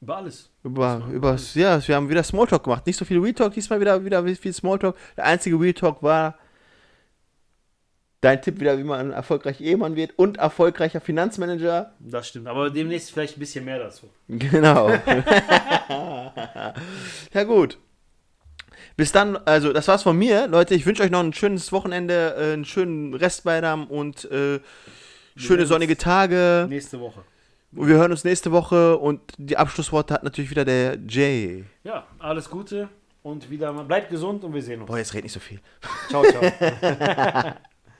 Über 0.00 0.16
alles. 0.16 0.50
über, 0.64 1.06
über, 1.12 1.28
alles. 1.32 1.54
ja, 1.54 1.86
wir 1.86 1.94
haben 1.94 2.08
wieder 2.08 2.22
Smalltalk 2.22 2.64
gemacht. 2.64 2.86
Nicht 2.86 2.96
so 2.96 3.04
viel 3.04 3.18
Real 3.18 3.34
Talk, 3.34 3.52
diesmal 3.52 3.78
wieder, 3.80 4.02
wieder 4.02 4.26
viel 4.34 4.54
Smalltalk. 4.54 4.96
Der 5.18 5.26
einzige 5.26 5.60
Real 5.60 5.74
Talk 5.74 6.02
war 6.02 6.38
dein 8.20 8.42
Tipp 8.42 8.60
wieder, 8.60 8.78
wie 8.78 8.84
man 8.84 9.00
ein 9.00 9.12
erfolgreicher 9.12 9.64
Ehemann 9.64 9.96
wird 9.96 10.18
und 10.18 10.36
erfolgreicher 10.38 11.00
Finanzmanager. 11.00 11.94
Das 11.98 12.28
stimmt. 12.28 12.46
Aber 12.48 12.70
demnächst 12.70 13.10
vielleicht 13.10 13.36
ein 13.36 13.40
bisschen 13.40 13.64
mehr 13.64 13.78
dazu. 13.78 14.08
Genau. 14.28 14.90
ja, 17.32 17.44
gut. 17.44 17.78
Bis 18.96 19.12
dann, 19.12 19.36
also 19.46 19.72
das 19.72 19.88
war's 19.88 20.02
von 20.02 20.16
mir, 20.16 20.46
Leute. 20.46 20.74
Ich 20.74 20.84
wünsche 20.84 21.02
euch 21.02 21.10
noch 21.10 21.20
ein 21.20 21.32
schönes 21.32 21.72
Wochenende, 21.72 22.34
äh, 22.36 22.52
einen 22.52 22.64
schönen 22.64 23.14
Restbeidam 23.14 23.86
und 23.86 24.30
äh, 24.30 24.60
schöne 25.36 25.64
sonnige 25.66 25.96
Tage. 25.96 26.66
Nächste 26.68 27.00
Woche. 27.00 27.24
Und 27.72 27.88
wir 27.88 27.96
hören 27.96 28.10
uns 28.10 28.24
nächste 28.24 28.52
Woche 28.52 28.98
und 28.98 29.20
die 29.38 29.56
Abschlussworte 29.56 30.12
hat 30.12 30.24
natürlich 30.24 30.50
wieder 30.50 30.64
der 30.64 30.98
Jay. 31.08 31.64
Ja, 31.84 32.06
alles 32.18 32.50
Gute 32.50 32.88
und 33.22 33.48
wieder 33.48 33.72
mal 33.72 33.84
bleibt 33.84 34.10
gesund 34.10 34.42
und 34.44 34.52
wir 34.52 34.62
sehen 34.62 34.80
uns. 34.80 34.88
Boah, 34.88 34.98
jetzt 34.98 35.14
red 35.14 35.22
nicht 35.22 35.32
so 35.32 35.40
viel. 35.40 35.60
Ciao, 36.08 36.24
ciao. 36.24 36.42